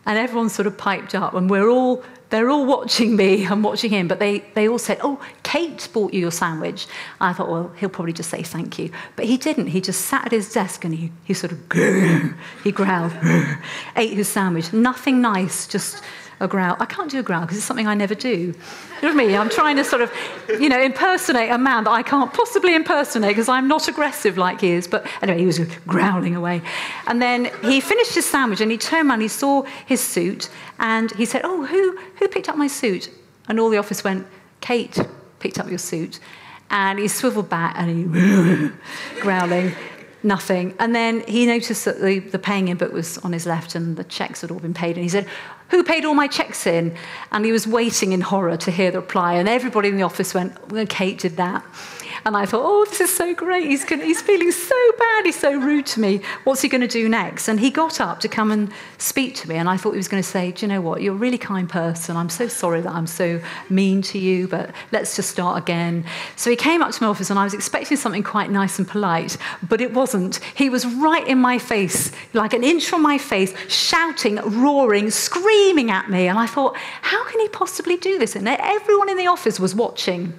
And 0.05 0.19
everyone 0.19 0.49
sort 0.49 0.67
of 0.67 0.79
piped 0.79 1.15
up, 1.15 1.35
and 1.35 1.51
we're 1.51 1.69
all 1.69 2.05
they're 2.31 2.51
all 2.51 2.67
watching 2.67 3.15
me 3.15 3.45
and 3.51 3.63
watching 3.63 3.91
him, 3.91 4.09
but 4.09 4.19
they, 4.19 4.41
they 4.55 4.69
all 4.69 4.79
said, 4.79 4.99
Oh, 5.03 5.21
Kate 5.43 5.89
bought 5.93 6.13
you 6.13 6.21
your 6.21 6.31
sandwich. 6.31 6.87
I 7.21 7.33
thought, 7.33 7.49
Well, 7.49 7.73
he'll 7.77 7.89
probably 7.89 8.13
just 8.13 8.31
say 8.31 8.43
thank 8.43 8.79
you. 8.79 8.91
But 9.15 9.27
he 9.27 9.37
didn't. 9.37 9.69
He 9.69 9.81
just 9.81 10.03
sat 10.03 10.27
at 10.27 10.33
his 10.33 10.53
desk 10.53 10.85
and 10.85 10.95
he, 10.95 11.13
he 11.25 11.35
sort 11.35 11.53
of, 11.53 11.59
he 12.65 12.73
growled, 12.73 13.13
ate 13.97 14.13
his 14.13 14.29
sandwich. 14.29 14.73
Nothing 14.73 15.21
nice, 15.21 15.67
just 15.67 16.03
a 16.41 16.49
growl. 16.49 16.77
I 16.79 16.87
can't 16.87 17.11
do 17.11 17.19
a 17.19 17.23
growl 17.23 17.43
because 17.43 17.57
it's 17.57 17.67
something 17.67 17.87
I 17.87 17.95
never 17.95 18.15
do. 18.15 18.29
You 18.29 18.53
know 19.03 19.09
what 19.09 19.11
I 19.11 19.15
mean? 19.15 19.37
I'm 19.37 19.49
trying 19.49 19.77
to 19.77 19.85
sort 19.85 20.03
of, 20.03 20.13
you 20.49 20.69
know, 20.69 20.81
impersonate 20.81 21.51
a 21.51 21.59
man 21.59 21.85
that 21.85 21.91
I 21.91 22.03
can't 22.03 22.33
possibly 22.33 22.75
impersonate 22.75 23.31
because 23.31 23.49
I'm 23.49 23.69
not 23.69 23.89
aggressive 23.89 24.37
like 24.37 24.61
he 24.61 24.71
is. 24.71 24.87
But 24.87 25.07
anyway, 25.23 25.39
he 25.39 25.47
was 25.47 25.59
growling 25.87 26.37
away. 26.37 26.63
And 27.07 27.21
then 27.21 27.51
he 27.63 27.81
finished 27.81 28.15
his 28.15 28.27
sandwich 28.27 28.61
and 28.61 28.71
he 28.71 28.79
turned 28.79 29.09
around, 29.09 29.21
he 29.21 29.29
saw 29.29 29.63
his 29.87 30.01
suit 30.01 30.51
and 30.79 31.11
he 31.13 31.25
said, 31.25 31.43
Oh, 31.45 31.65
who, 31.65 31.99
who 32.19 32.29
picked 32.29 32.49
up 32.49 32.57
my 32.57 32.67
suit? 32.67 33.11
And 33.49 33.59
all 33.59 33.71
the 33.71 33.79
office 33.79 34.05
went, 34.05 34.27
Kate 34.61 34.99
picked 35.39 35.59
up 35.59 35.69
your 35.69 35.79
suit. 35.79 36.21
And 36.69 36.99
he 36.99 37.09
swiveled 37.09 37.49
back 37.49 37.77
and 37.79 37.89
he 37.91 39.21
growling 39.21 39.73
nothing. 40.27 40.75
And 40.79 40.95
then 40.95 41.21
he 41.27 41.47
noticed 41.47 41.85
that 41.85 42.01
the, 42.01 42.19
the 42.19 42.39
paying 42.39 42.69
in 42.69 42.77
book 42.77 42.93
was 42.93 43.19
on 43.19 43.33
his 43.33 43.47
left 43.47 43.75
and 43.75 43.97
the 43.97 44.05
checks 44.05 44.41
had 44.41 44.51
all 44.51 44.59
been 44.59 44.75
paid. 44.75 44.97
And 44.97 45.03
he 45.03 45.09
said, 45.09 45.27
Who 45.71 45.83
paid 45.83 46.05
all 46.05 46.15
my 46.15 46.29
checks 46.29 46.67
in? 46.67 46.97
And 47.33 47.45
he 47.45 47.53
was 47.53 47.67
waiting 47.67 48.13
in 48.13 48.21
horror 48.21 48.57
to 48.59 48.71
hear 48.71 48.91
the 48.91 49.01
reply. 49.01 49.35
And 49.35 49.49
everybody 49.49 49.89
in 49.89 49.97
the 49.97 50.03
office 50.03 50.33
went, 50.33 50.71
Well, 50.71 50.87
Kate 50.89 51.19
did 51.19 51.37
that. 51.37 51.65
And 52.27 52.37
I 52.37 52.45
thought, 52.45 52.63
oh, 52.65 52.85
this 52.87 53.01
is 53.01 53.15
so 53.15 53.37
great. 53.37 53.67
He's, 53.67 53.85
gonna, 53.85 54.05
he's 54.05 54.21
feeling 54.21 54.51
so 54.51 54.75
bad. 54.99 55.27
He's 55.27 55.39
so 55.39 55.57
rude 55.61 55.87
to 55.87 56.01
me. 56.01 56.23
What's 56.43 56.61
he 56.61 56.69
going 56.69 56.81
to 56.81 56.89
do 56.89 57.09
next? 57.09 57.47
And 57.47 57.61
he 57.61 57.71
got 57.71 58.01
up 58.01 58.19
to 58.19 58.29
come 58.29 58.51
and 58.51 58.73
speak 58.99 59.37
to 59.37 59.49
me. 59.49 59.55
And 59.55 59.69
I 59.69 59.77
thought 59.77 59.93
he 59.93 59.99
was 59.99 60.09
going 60.09 60.25
to 60.25 60.29
say, 60.29 60.51
do 60.51 60.67
you 60.67 60.69
know 60.69 60.81
what? 60.81 61.03
You're 61.03 61.15
a 61.15 61.17
really 61.17 61.39
kind 61.39 61.69
person. 61.69 62.17
I'm 62.17 62.29
so 62.29 62.49
sorry 62.49 62.81
that 62.81 62.93
I'm 62.93 63.07
so 63.07 63.41
mean 63.71 64.03
to 64.03 64.19
you, 64.19 64.49
but 64.49 64.73
let's 64.91 65.15
just 65.15 65.31
start 65.31 65.63
again. 65.63 66.05
So 66.35 66.51
he 66.51 66.57
came 66.57 66.83
up 66.83 66.91
to 66.91 67.01
my 67.01 67.09
office 67.09 67.31
and 67.31 67.39
I 67.39 67.45
was 67.45 67.55
expecting 67.55 67.97
something 67.97 68.25
quite 68.25 68.51
nice 68.51 68.81
and 68.81 68.89
polite, 68.89 69.37
but 69.63 69.81
it 69.81 69.95
wasn't. 69.95 70.41
He 70.57 70.69
was 70.69 70.85
right 70.85 71.27
in 71.29 71.39
my 71.39 71.61
face, 71.61 72.11
like 72.33 72.55
an 72.55 72.65
inch 72.65 72.89
from 72.89 73.03
my 73.03 73.19
face, 73.19 73.55
shouting, 73.69 74.41
roaring, 74.61 75.11
screaming 75.11 75.93
at 75.93 76.11
me. 76.11 76.27
And 76.27 76.41
I 76.41 76.47
thought, 76.47 76.77
how 77.03 77.25
can 77.29 77.39
he 77.39 77.47
possibly 77.51 77.97
do 77.97 78.19
this? 78.19 78.35
And 78.35 78.49
everyone 78.49 79.09
in 79.09 79.17
the 79.17 79.29
office 79.29 79.61
was 79.61 79.77
watching. 79.77 80.33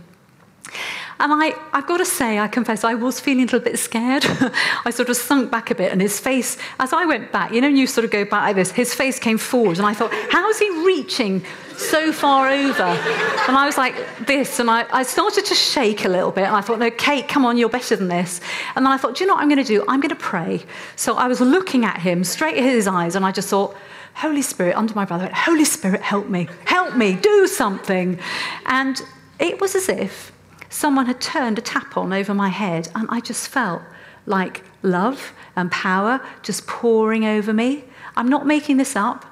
And 1.19 1.33
I, 1.33 1.53
I've 1.73 1.87
got 1.87 1.97
to 1.97 2.05
say, 2.05 2.37
I 2.37 2.47
confess, 2.47 2.83
I 2.83 2.93
was 2.93 3.19
feeling 3.19 3.41
a 3.41 3.45
little 3.45 3.59
bit 3.59 3.79
scared. 3.79 4.23
I 4.85 4.91
sort 4.91 5.09
of 5.09 5.17
sunk 5.17 5.49
back 5.49 5.71
a 5.71 5.75
bit, 5.75 5.91
and 5.91 5.99
his 5.99 6.19
face, 6.19 6.57
as 6.79 6.93
I 6.93 7.05
went 7.05 7.31
back, 7.31 7.51
you 7.51 7.59
know, 7.59 7.67
you 7.67 7.87
sort 7.87 8.05
of 8.05 8.11
go 8.11 8.23
back 8.23 8.43
like 8.43 8.55
this, 8.55 8.71
his 8.71 8.93
face 8.93 9.17
came 9.17 9.39
forward, 9.39 9.77
and 9.77 9.87
I 9.87 9.93
thought, 9.93 10.13
how 10.29 10.47
is 10.49 10.59
he 10.59 10.69
reaching 10.85 11.43
so 11.75 12.11
far 12.11 12.49
over? 12.49 12.83
And 12.83 13.57
I 13.57 13.65
was 13.65 13.77
like 13.77 13.95
this, 14.27 14.59
and 14.59 14.69
I, 14.69 14.85
I 14.91 15.01
started 15.03 15.45
to 15.45 15.55
shake 15.55 16.05
a 16.05 16.09
little 16.09 16.31
bit, 16.31 16.43
and 16.43 16.55
I 16.55 16.61
thought, 16.61 16.77
no, 16.77 16.91
Kate, 16.91 17.27
come 17.27 17.45
on, 17.45 17.57
you're 17.57 17.69
better 17.69 17.95
than 17.95 18.09
this. 18.09 18.39
And 18.75 18.85
then 18.85 18.93
I 18.93 18.97
thought, 18.97 19.15
do 19.15 19.23
you 19.23 19.27
know 19.27 19.33
what 19.33 19.41
I'm 19.41 19.49
going 19.49 19.63
to 19.63 19.67
do? 19.67 19.83
I'm 19.87 19.99
going 19.99 20.09
to 20.09 20.15
pray. 20.15 20.63
So 20.95 21.15
I 21.15 21.27
was 21.27 21.41
looking 21.41 21.83
at 21.83 21.99
him, 21.99 22.23
straight 22.23 22.57
at 22.57 22.63
his 22.63 22.87
eyes, 22.87 23.15
and 23.15 23.25
I 23.25 23.31
just 23.31 23.49
thought, 23.49 23.75
Holy 24.13 24.43
Spirit, 24.43 24.75
under 24.75 24.93
my 24.93 25.05
brother, 25.05 25.31
Holy 25.33 25.65
Spirit, 25.65 26.01
help 26.01 26.27
me, 26.27 26.47
help 26.65 26.95
me, 26.95 27.15
do 27.15 27.47
something. 27.47 28.19
And 28.67 29.01
it 29.39 29.59
was 29.59 29.75
as 29.75 29.89
if 29.89 30.31
someone 30.69 31.05
had 31.05 31.21
turned 31.21 31.57
a 31.57 31.61
tap 31.61 31.97
on 31.97 32.13
over 32.13 32.33
my 32.33 32.49
head, 32.49 32.89
and 32.95 33.07
I 33.09 33.19
just 33.19 33.47
felt 33.47 33.81
like 34.25 34.63
love 34.83 35.33
and 35.55 35.71
power 35.71 36.21
just 36.43 36.67
pouring 36.67 37.25
over 37.25 37.53
me. 37.53 37.83
I'm 38.15 38.27
not 38.27 38.45
making 38.45 38.77
this 38.77 38.95
up. 38.95 39.25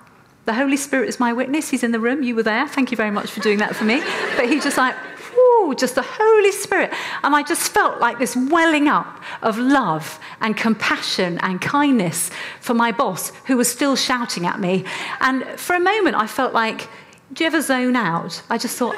The 0.45 0.53
Holy 0.53 0.77
Spirit 0.77 1.09
is 1.09 1.19
my 1.19 1.33
witness. 1.33 1.69
He's 1.69 1.83
in 1.83 1.91
the 1.91 1.99
room. 1.99 2.21
You 2.23 2.35
were 2.35 2.43
there. 2.43 2.67
Thank 2.67 2.91
you 2.91 2.97
very 2.97 3.11
much 3.11 3.31
for 3.31 3.39
doing 3.39 3.57
that 3.57 3.75
for 3.75 3.83
me. 3.83 4.01
But 4.35 4.47
he 4.47 4.59
just 4.59 4.77
like, 4.77 4.95
whoo, 5.35 5.73
just 5.75 5.95
the 5.95 6.05
Holy 6.05 6.51
Spirit. 6.51 6.93
And 7.23 7.35
I 7.35 7.41
just 7.41 7.71
felt 7.71 7.99
like 7.99 8.19
this 8.19 8.35
welling 8.35 8.87
up 8.87 9.21
of 9.41 9.57
love 9.57 10.19
and 10.41 10.55
compassion 10.55 11.39
and 11.39 11.59
kindness 11.59 12.29
for 12.61 12.73
my 12.75 12.91
boss 12.91 13.31
who 13.47 13.57
was 13.57 13.69
still 13.71 13.95
shouting 13.95 14.45
at 14.45 14.59
me. 14.59 14.85
And 15.19 15.43
for 15.59 15.75
a 15.75 15.79
moment, 15.79 16.15
I 16.15 16.27
felt 16.27 16.53
like, 16.53 16.87
do 17.33 17.43
you 17.43 17.47
ever 17.47 17.61
zone 17.61 17.95
out? 17.95 18.43
I 18.49 18.59
just 18.59 18.77
thought, 18.77 18.95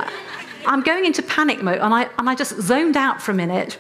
I'm 0.65 0.82
going 0.82 1.06
into 1.06 1.22
panic 1.22 1.62
mode, 1.62 1.80
and 1.80 1.93
I, 1.93 2.10
and 2.17 2.30
I 2.30 2.36
just 2.36 2.60
zoned 2.62 2.98
out 2.98 3.22
for 3.22 3.32
a 3.32 3.36
minute. 3.36 3.78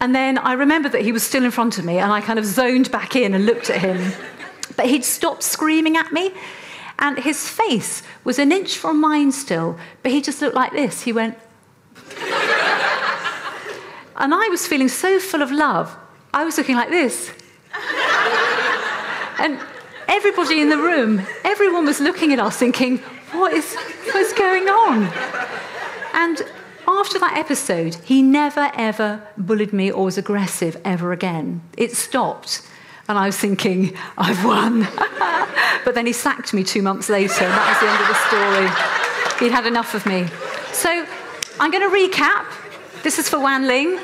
And 0.00 0.14
then 0.14 0.38
I 0.38 0.52
remembered 0.52 0.92
that 0.92 1.02
he 1.02 1.12
was 1.12 1.22
still 1.22 1.44
in 1.44 1.50
front 1.50 1.78
of 1.78 1.84
me, 1.84 1.98
and 1.98 2.12
I 2.12 2.20
kind 2.20 2.38
of 2.38 2.44
zoned 2.44 2.90
back 2.90 3.16
in 3.16 3.34
and 3.34 3.46
looked 3.46 3.70
at 3.70 3.80
him. 3.80 4.12
But 4.76 4.86
he'd 4.86 5.04
stopped 5.04 5.42
screaming 5.42 5.96
at 5.96 6.12
me, 6.12 6.32
and 6.98 7.18
his 7.18 7.48
face 7.48 8.02
was 8.24 8.38
an 8.38 8.52
inch 8.52 8.76
from 8.76 9.00
mine 9.00 9.32
still, 9.32 9.78
but 10.02 10.12
he 10.12 10.20
just 10.20 10.40
looked 10.40 10.54
like 10.54 10.72
this. 10.72 11.02
He 11.02 11.12
went. 11.12 11.36
and 14.16 14.34
I 14.34 14.48
was 14.50 14.66
feeling 14.66 14.88
so 14.88 15.18
full 15.18 15.42
of 15.42 15.50
love, 15.50 15.96
I 16.32 16.44
was 16.44 16.58
looking 16.58 16.76
like 16.76 16.90
this. 16.90 17.32
and 19.38 19.58
everybody 20.08 20.60
in 20.60 20.68
the 20.68 20.78
room, 20.78 21.22
everyone 21.44 21.86
was 21.86 22.00
looking 22.00 22.32
at 22.32 22.38
us 22.38 22.56
thinking, 22.56 22.98
what 23.32 23.52
is, 23.52 23.74
what's 24.12 24.32
going 24.32 24.68
on? 24.68 25.04
And 26.18 26.42
after 26.88 27.16
that 27.20 27.36
episode, 27.36 27.94
he 28.04 28.22
never 28.22 28.72
ever 28.74 29.22
bullied 29.36 29.72
me 29.72 29.92
or 29.92 30.06
was 30.06 30.18
aggressive 30.18 30.76
ever 30.84 31.12
again. 31.12 31.62
It 31.76 31.94
stopped. 31.94 32.68
And 33.08 33.16
I 33.16 33.26
was 33.26 33.36
thinking, 33.36 33.96
I've 34.18 34.44
won. 34.44 34.80
but 35.84 35.94
then 35.94 36.06
he 36.06 36.12
sacked 36.12 36.52
me 36.52 36.64
two 36.64 36.82
months 36.82 37.08
later, 37.08 37.44
and 37.44 37.52
that 37.52 37.68
was 37.70 37.78
the 37.80 37.88
end 37.88 38.02
of 38.02 38.08
the 38.08 38.18
story. 38.26 39.48
He'd 39.48 39.54
had 39.54 39.64
enough 39.64 39.94
of 39.94 40.06
me. 40.06 40.26
So 40.72 41.06
I'm 41.60 41.70
going 41.70 41.88
to 41.88 41.96
recap. 41.96 42.46
This 43.04 43.20
is 43.20 43.28
for 43.28 43.38
Wan 43.38 43.68
Ling. 43.68 43.96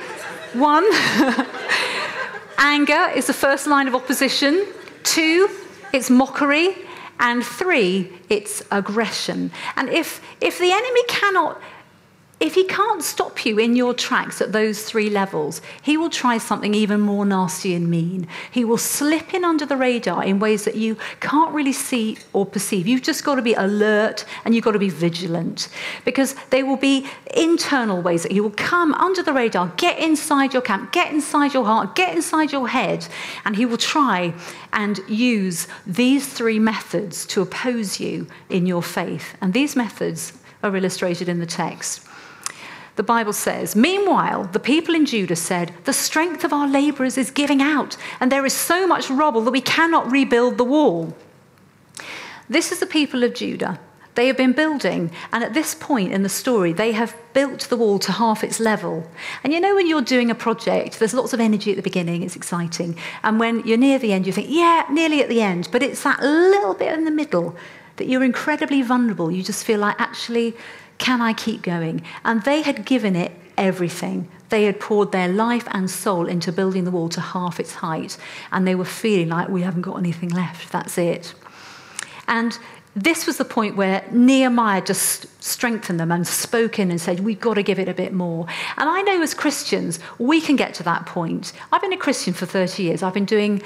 One, 0.53 0.85
anger 2.59 3.11
is 3.17 3.27
the 3.27 3.35
first 3.35 3.67
line 3.67 3.89
of 3.89 3.95
opposition. 3.97 4.67
Two, 5.03 5.51
it's 5.93 6.11
mockery. 6.11 6.77
And 7.19 7.45
three, 7.45 8.13
it's 8.29 8.63
aggression. 8.71 9.51
And 9.77 9.89
if, 9.89 10.21
if 10.41 10.59
the 10.59 10.71
enemy 10.71 11.05
cannot 11.09 11.61
if 12.41 12.55
he 12.55 12.65
can't 12.65 13.03
stop 13.03 13.47
you 13.47 13.59
in 13.59 13.77
your 13.77 13.95
tracks 13.95 14.41
at 14.41 14.53
those 14.53 14.83
three 14.83 15.09
levels, 15.09 15.63
he 15.83 15.97
will 15.97 16.11
try 16.11 16.37
something 16.37 16.75
even 16.75 17.01
more 17.01 17.25
nasty 17.25 17.75
and 17.75 17.89
mean. 17.89 18.27
He 18.51 18.65
will 18.65 18.77
slip 18.77 19.33
in 19.33 19.45
under 19.45 19.65
the 19.65 19.77
radar 19.77 20.25
in 20.25 20.41
ways 20.41 20.65
that 20.65 20.75
you 20.75 20.97
can't 21.21 21.55
really 21.55 21.73
see 21.73 22.19
or 22.33 22.45
perceive. 22.45 22.89
You've 22.89 23.03
just 23.03 23.25
got 23.25 23.37
to 23.37 23.43
be 23.43 23.55
alert 23.55 24.25
and 24.45 24.55
you've 24.55 24.65
got 24.65 24.73
to 24.73 24.81
be 24.81 24.89
vigilant 24.89 25.69
because 26.05 26.35
there 26.51 26.67
will 26.67 26.77
be 26.77 27.07
internal 27.37 28.03
ways 28.03 28.25
that 28.25 28.33
he 28.33 28.41
will 28.41 28.51
come 28.51 28.95
under 28.95 29.23
the 29.23 29.33
radar, 29.33 29.73
get 29.77 29.99
inside 29.99 30.53
your 30.53 30.63
camp, 30.63 30.93
get 30.93 31.13
inside 31.13 31.55
your 31.55 31.65
heart, 31.65 31.95
get 31.95 32.15
inside 32.17 32.51
your 32.51 32.69
head, 32.69 33.07
and 33.45 33.55
he 33.55 33.65
will 33.65 33.79
try 33.79 34.35
and 34.73 35.01
use 35.09 35.69
these 35.87 36.27
three 36.27 36.59
methods 36.59 37.27
to 37.27 37.43
oppose 37.43 38.01
you 38.01 38.27
in 38.51 38.67
your 38.67 38.83
faith. 38.83 39.37
And 39.41 39.55
these 39.55 39.77
methods 39.77 40.33
are 40.65 40.77
illustrated 40.77 41.29
in 41.29 41.39
the 41.39 41.47
text 41.47 42.07
the 42.97 43.03
Bible 43.03 43.33
says, 43.33 43.75
Meanwhile, 43.75 44.45
the 44.53 44.61
people 44.61 44.95
in 44.95 45.07
Judah 45.07 45.37
said, 45.37 45.73
The 45.85 45.93
strength 45.93 46.45
of 46.45 46.53
our 46.53 46.69
laborers 46.69 47.19
is 47.19 47.31
giving 47.31 47.61
out, 47.61 47.97
and 48.21 48.31
there 48.31 48.47
is 48.47 48.53
so 48.53 48.87
much 48.87 49.11
rubble 49.11 49.43
that 49.43 49.51
we 49.51 49.61
cannot 49.61 50.11
rebuild 50.11 50.59
the 50.59 50.65
wall. 50.65 51.17
This 52.49 52.71
is 52.71 52.81
the 52.81 52.87
people 52.87 53.25
of 53.25 53.35
Judah. 53.35 53.81
They 54.15 54.29
have 54.29 54.37
been 54.37 54.53
building, 54.53 55.11
and 55.33 55.43
at 55.43 55.55
this 55.55 55.75
point 55.75 56.13
in 56.13 56.23
the 56.23 56.29
story, 56.29 56.73
they 56.73 56.93
have 56.93 57.17
built 57.33 57.63
the 57.63 57.77
wall 57.77 57.99
to 57.99 58.13
half 58.13 58.45
its 58.45 58.61
level. 58.61 59.11
And 59.43 59.53
you 59.53 59.59
know, 59.59 59.75
when 59.75 59.89
you're 59.89 60.03
doing 60.03 60.31
a 60.31 60.37
project, 60.37 61.01
there's 61.01 61.15
lots 61.15 61.33
of 61.33 61.41
energy 61.41 61.73
at 61.73 61.77
the 61.77 61.83
beginning, 61.83 62.23
it's 62.23 62.37
exciting. 62.37 62.97
And 63.25 63.41
when 63.41 63.67
you're 63.67 63.77
near 63.77 63.99
the 63.99 64.13
end, 64.13 64.27
you 64.27 64.33
think, 64.33 64.47
yeah, 64.51 64.85
nearly 64.89 65.21
at 65.21 65.29
the 65.29 65.41
end. 65.41 65.69
But 65.73 65.83
it's 65.83 66.05
that 66.05 66.23
little 66.23 66.75
bit 66.75 66.93
in 66.93 67.05
the 67.05 67.11
middle 67.11 67.57
that 67.97 68.07
you're 68.07 68.23
incredibly 68.23 68.83
vulnerable. 68.83 69.33
You 69.33 69.43
just 69.43 69.65
feel 69.65 69.81
like, 69.81 70.01
actually, 70.01 70.57
can 70.99 71.21
I 71.21 71.33
keep 71.33 71.63
going? 71.63 72.03
And 72.25 72.43
they 72.43 72.63
had 72.63 72.85
given 72.85 73.17
it 73.17 73.33
everything. 73.57 74.29
They 74.49 74.65
had 74.65 74.79
poured 74.79 75.13
their 75.13 75.29
life 75.29 75.67
and 75.71 75.91
soul 75.91 76.27
into 76.27 76.53
building 76.53 76.85
the 76.85 76.91
wall 76.91 77.09
to 77.11 77.21
half 77.21 77.59
its 77.59 77.75
height, 77.75 78.17
and 78.53 78.67
they 78.67 78.75
were 78.75 78.85
feeling 78.85 79.29
like 79.29 79.49
we 79.49 79.63
haven't 79.63 79.83
got 79.83 79.97
anything 79.97 80.29
left. 80.29 80.71
That's 80.71 80.97
it. 80.99 81.35
And 82.29 82.59
this 82.97 83.27
was 83.27 83.39
the 83.39 83.45
point 83.45 83.77
where 83.77 84.05
Nehemiah 84.13 84.81
just 84.83 85.27
strengthened 85.43 85.99
them 85.99 86.13
and 86.13 86.27
spoke 86.27 86.79
in 86.79 86.91
and 86.91 87.01
said, 87.01 87.21
We've 87.21 87.41
got 87.41 87.55
to 87.55 87.63
give 87.63 87.79
it 87.79 87.89
a 87.89 87.95
bit 87.95 88.13
more. 88.13 88.47
And 88.77 88.89
I 88.89 89.03
know 89.03 89.21
as 89.21 89.35
Christians, 89.35 89.99
we 90.19 90.41
can 90.41 90.55
get 90.55 90.75
to 90.75 90.83
that 90.85 91.05
point. 91.07 91.53
I've 91.73 91.81
been 91.83 91.93
a 91.93 91.99
Christian 91.99 92.33
for 92.33 92.47
30 92.47 92.85
years. 92.85 93.03
I've 93.03 93.15
been 93.15 93.25
doing 93.25 93.63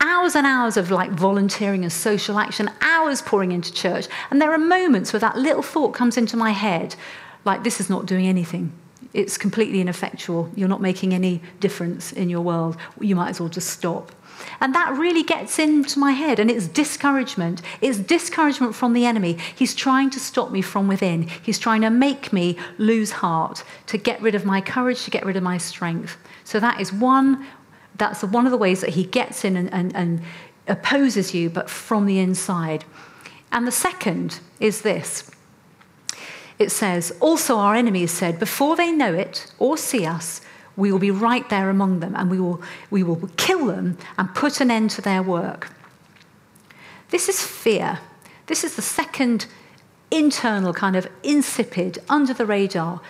hours 0.00 0.34
and 0.34 0.46
hours 0.46 0.76
of 0.76 0.90
like 0.90 1.10
volunteering 1.10 1.82
and 1.82 1.92
social 1.92 2.38
action, 2.38 2.70
hours 2.80 3.22
pouring 3.22 3.52
into 3.52 3.72
church. 3.72 4.06
And 4.30 4.40
there 4.40 4.52
are 4.52 4.58
moments 4.58 5.12
where 5.12 5.20
that 5.20 5.36
little 5.36 5.62
thought 5.62 5.92
comes 5.92 6.16
into 6.16 6.36
my 6.36 6.50
head 6.50 6.96
like, 7.44 7.64
this 7.64 7.80
is 7.80 7.88
not 7.88 8.06
doing 8.06 8.26
anything. 8.26 8.72
It's 9.12 9.38
completely 9.38 9.80
ineffectual. 9.80 10.50
You're 10.54 10.68
not 10.68 10.80
making 10.80 11.14
any 11.14 11.40
difference 11.58 12.12
in 12.12 12.28
your 12.28 12.42
world. 12.42 12.76
You 13.00 13.16
might 13.16 13.30
as 13.30 13.40
well 13.40 13.48
just 13.48 13.70
stop. 13.70 14.12
And 14.60 14.74
that 14.74 14.96
really 14.96 15.22
gets 15.22 15.58
into 15.58 15.98
my 15.98 16.12
head, 16.12 16.38
and 16.38 16.50
it's 16.50 16.66
discouragement. 16.66 17.60
It's 17.80 17.98
discouragement 17.98 18.74
from 18.74 18.94
the 18.94 19.04
enemy. 19.04 19.36
He's 19.54 19.74
trying 19.74 20.10
to 20.10 20.20
stop 20.20 20.50
me 20.50 20.62
from 20.62 20.88
within. 20.88 21.28
He's 21.42 21.58
trying 21.58 21.82
to 21.82 21.90
make 21.90 22.32
me 22.32 22.56
lose 22.78 23.10
heart, 23.10 23.64
to 23.88 23.98
get 23.98 24.20
rid 24.22 24.34
of 24.34 24.44
my 24.44 24.60
courage, 24.60 25.04
to 25.04 25.10
get 25.10 25.26
rid 25.26 25.36
of 25.36 25.42
my 25.42 25.58
strength. 25.58 26.16
So 26.44 26.58
that 26.60 26.80
is 26.80 26.92
one, 26.92 27.46
that's 28.00 28.24
one 28.24 28.46
of 28.46 28.50
the 28.50 28.58
ways 28.58 28.80
that 28.80 28.90
he 28.90 29.04
gets 29.04 29.44
in 29.44 29.56
and, 29.56 29.72
and, 29.72 29.94
and 29.94 30.22
opposes 30.66 31.34
you, 31.34 31.48
but 31.48 31.70
from 31.70 32.06
the 32.06 32.18
inside. 32.18 32.84
And 33.52 33.66
the 33.66 33.72
second 33.72 34.40
is 34.58 34.82
this 34.82 35.30
it 36.58 36.70
says, 36.70 37.16
Also 37.20 37.56
our 37.56 37.74
enemies 37.74 38.10
said, 38.10 38.38
Before 38.38 38.76
they 38.76 38.90
know 38.90 39.14
it 39.14 39.52
or 39.58 39.76
see 39.76 40.04
us, 40.04 40.40
we 40.76 40.92
will 40.92 40.98
be 40.98 41.10
right 41.10 41.48
there 41.48 41.70
among 41.70 42.00
them 42.00 42.14
and 42.14 42.30
we 42.30 42.38
will, 42.38 42.62
we 42.90 43.02
will 43.02 43.28
kill 43.36 43.66
them 43.66 43.96
and 44.18 44.34
put 44.34 44.60
an 44.60 44.70
end 44.70 44.90
to 44.90 45.02
their 45.02 45.22
work. 45.22 45.72
This 47.08 47.28
is 47.28 47.42
fear. 47.42 47.98
This 48.46 48.62
is 48.62 48.76
the 48.76 48.82
second 48.82 49.46
internal, 50.10 50.72
kind 50.74 50.96
of 50.96 51.08
insipid, 51.22 51.98
under 52.08 52.34
the 52.34 52.46
radar 52.46 53.00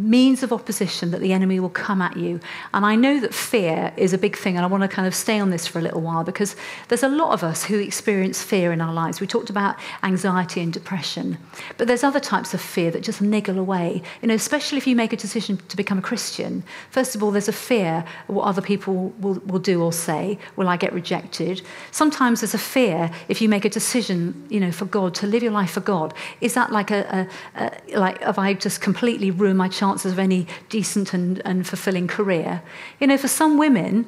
means 0.00 0.42
of 0.42 0.52
opposition 0.52 1.10
that 1.10 1.20
the 1.20 1.32
enemy 1.32 1.60
will 1.60 1.68
come 1.70 2.00
at 2.00 2.16
you. 2.16 2.40
And 2.72 2.86
I 2.86 2.96
know 2.96 3.20
that 3.20 3.34
fear 3.34 3.92
is 3.96 4.12
a 4.12 4.18
big 4.18 4.36
thing, 4.36 4.56
and 4.56 4.64
I 4.64 4.68
want 4.68 4.82
to 4.82 4.88
kind 4.88 5.06
of 5.06 5.14
stay 5.14 5.38
on 5.38 5.50
this 5.50 5.66
for 5.66 5.78
a 5.78 5.82
little 5.82 6.00
while 6.00 6.24
because 6.24 6.56
there's 6.88 7.02
a 7.02 7.08
lot 7.08 7.32
of 7.32 7.44
us 7.44 7.64
who 7.64 7.78
experience 7.78 8.42
fear 8.42 8.72
in 8.72 8.80
our 8.80 8.92
lives. 8.92 9.20
We 9.20 9.26
talked 9.26 9.50
about 9.50 9.76
anxiety 10.02 10.60
and 10.60 10.72
depression, 10.72 11.38
but 11.76 11.86
there's 11.86 12.02
other 12.02 12.20
types 12.20 12.54
of 12.54 12.60
fear 12.60 12.90
that 12.90 13.02
just 13.02 13.20
niggle 13.20 13.58
away. 13.58 14.02
You 14.22 14.28
know, 14.28 14.34
especially 14.34 14.78
if 14.78 14.86
you 14.86 14.96
make 14.96 15.12
a 15.12 15.16
decision 15.16 15.58
to 15.68 15.76
become 15.76 15.98
a 15.98 16.02
Christian. 16.02 16.64
First 16.90 17.14
of 17.14 17.22
all, 17.22 17.30
there's 17.30 17.48
a 17.48 17.52
fear 17.52 18.04
of 18.28 18.34
what 18.34 18.44
other 18.44 18.62
people 18.62 19.12
will, 19.20 19.34
will 19.46 19.58
do 19.58 19.82
or 19.82 19.92
say. 19.92 20.38
Will 20.56 20.68
I 20.68 20.76
get 20.76 20.92
rejected? 20.92 21.62
Sometimes 21.90 22.40
there's 22.40 22.54
a 22.54 22.58
fear 22.58 23.10
if 23.28 23.42
you 23.42 23.48
make 23.48 23.64
a 23.64 23.70
decision, 23.70 24.46
you 24.48 24.60
know, 24.60 24.72
for 24.72 24.86
God 24.86 25.14
to 25.16 25.26
live 25.26 25.42
your 25.42 25.52
life 25.52 25.72
for 25.72 25.80
God. 25.80 26.14
Is 26.40 26.54
that 26.54 26.72
like 26.72 26.90
a, 26.90 27.28
a, 27.54 27.62
a 27.92 27.98
like 27.98 28.22
have 28.22 28.38
I 28.38 28.54
just 28.54 28.80
completely 28.80 29.30
ruined 29.30 29.58
my 29.58 29.68
chance? 29.68 29.89
Chances 29.90 30.12
of 30.12 30.18
any 30.18 30.46
decent 30.68 31.12
and, 31.12 31.42
and 31.44 31.66
fulfilling 31.66 32.06
career. 32.06 32.62
You 33.00 33.06
know, 33.06 33.18
for 33.18 33.28
some 33.28 33.58
women, 33.58 34.06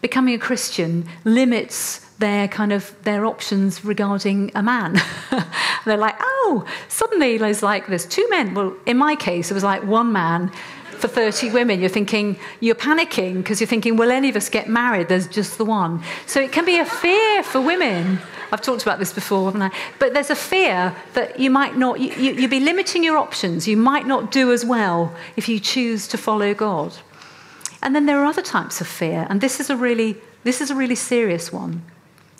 becoming 0.00 0.34
a 0.34 0.38
Christian 0.38 1.06
limits 1.24 2.06
their 2.18 2.48
kind 2.48 2.72
of 2.72 2.94
their 3.04 3.24
options 3.24 3.84
regarding 3.84 4.50
a 4.54 4.62
man. 4.62 5.00
They're 5.84 5.96
like, 5.96 6.16
oh, 6.20 6.66
suddenly 6.88 7.38
there's 7.38 7.62
like 7.62 7.86
there's 7.86 8.06
two 8.06 8.26
men. 8.30 8.54
Well, 8.54 8.76
in 8.86 8.96
my 8.96 9.16
case, 9.16 9.50
it 9.50 9.54
was 9.54 9.64
like 9.64 9.82
one 9.84 10.12
man 10.12 10.52
for 11.00 11.08
30 11.08 11.50
women. 11.50 11.80
You're 11.80 11.88
thinking, 11.88 12.38
you're 12.60 12.74
panicking 12.74 13.38
because 13.38 13.60
you're 13.60 13.68
thinking, 13.68 13.96
will 13.96 14.10
any 14.10 14.28
of 14.28 14.36
us 14.36 14.48
get 14.48 14.68
married? 14.68 15.08
There's 15.08 15.26
just 15.26 15.58
the 15.58 15.64
one. 15.64 16.02
So 16.26 16.40
it 16.40 16.52
can 16.52 16.64
be 16.64 16.78
a 16.78 16.84
fear 16.84 17.42
for 17.42 17.60
women 17.60 18.18
I've 18.52 18.60
talked 18.60 18.82
about 18.82 18.98
this 18.98 19.12
before, 19.12 19.46
haven't 19.46 19.62
I? 19.62 19.70
But 19.98 20.14
there's 20.14 20.30
a 20.30 20.36
fear 20.36 20.94
that 21.14 21.38
you 21.38 21.50
might 21.50 21.76
not, 21.76 22.00
you, 22.00 22.12
you, 22.14 22.32
you'll 22.32 22.50
be 22.50 22.60
limiting 22.60 23.04
your 23.04 23.16
options. 23.16 23.68
You 23.68 23.76
might 23.76 24.06
not 24.06 24.30
do 24.30 24.52
as 24.52 24.64
well 24.64 25.14
if 25.36 25.48
you 25.48 25.60
choose 25.60 26.08
to 26.08 26.18
follow 26.18 26.54
God. 26.54 26.96
And 27.82 27.94
then 27.94 28.06
there 28.06 28.18
are 28.18 28.24
other 28.24 28.42
types 28.42 28.80
of 28.80 28.86
fear, 28.86 29.26
and 29.30 29.40
this 29.40 29.58
is 29.58 29.70
a 29.70 29.76
really, 29.76 30.16
this 30.44 30.60
is 30.60 30.70
a 30.70 30.74
really 30.74 30.94
serious 30.94 31.52
one. 31.52 31.82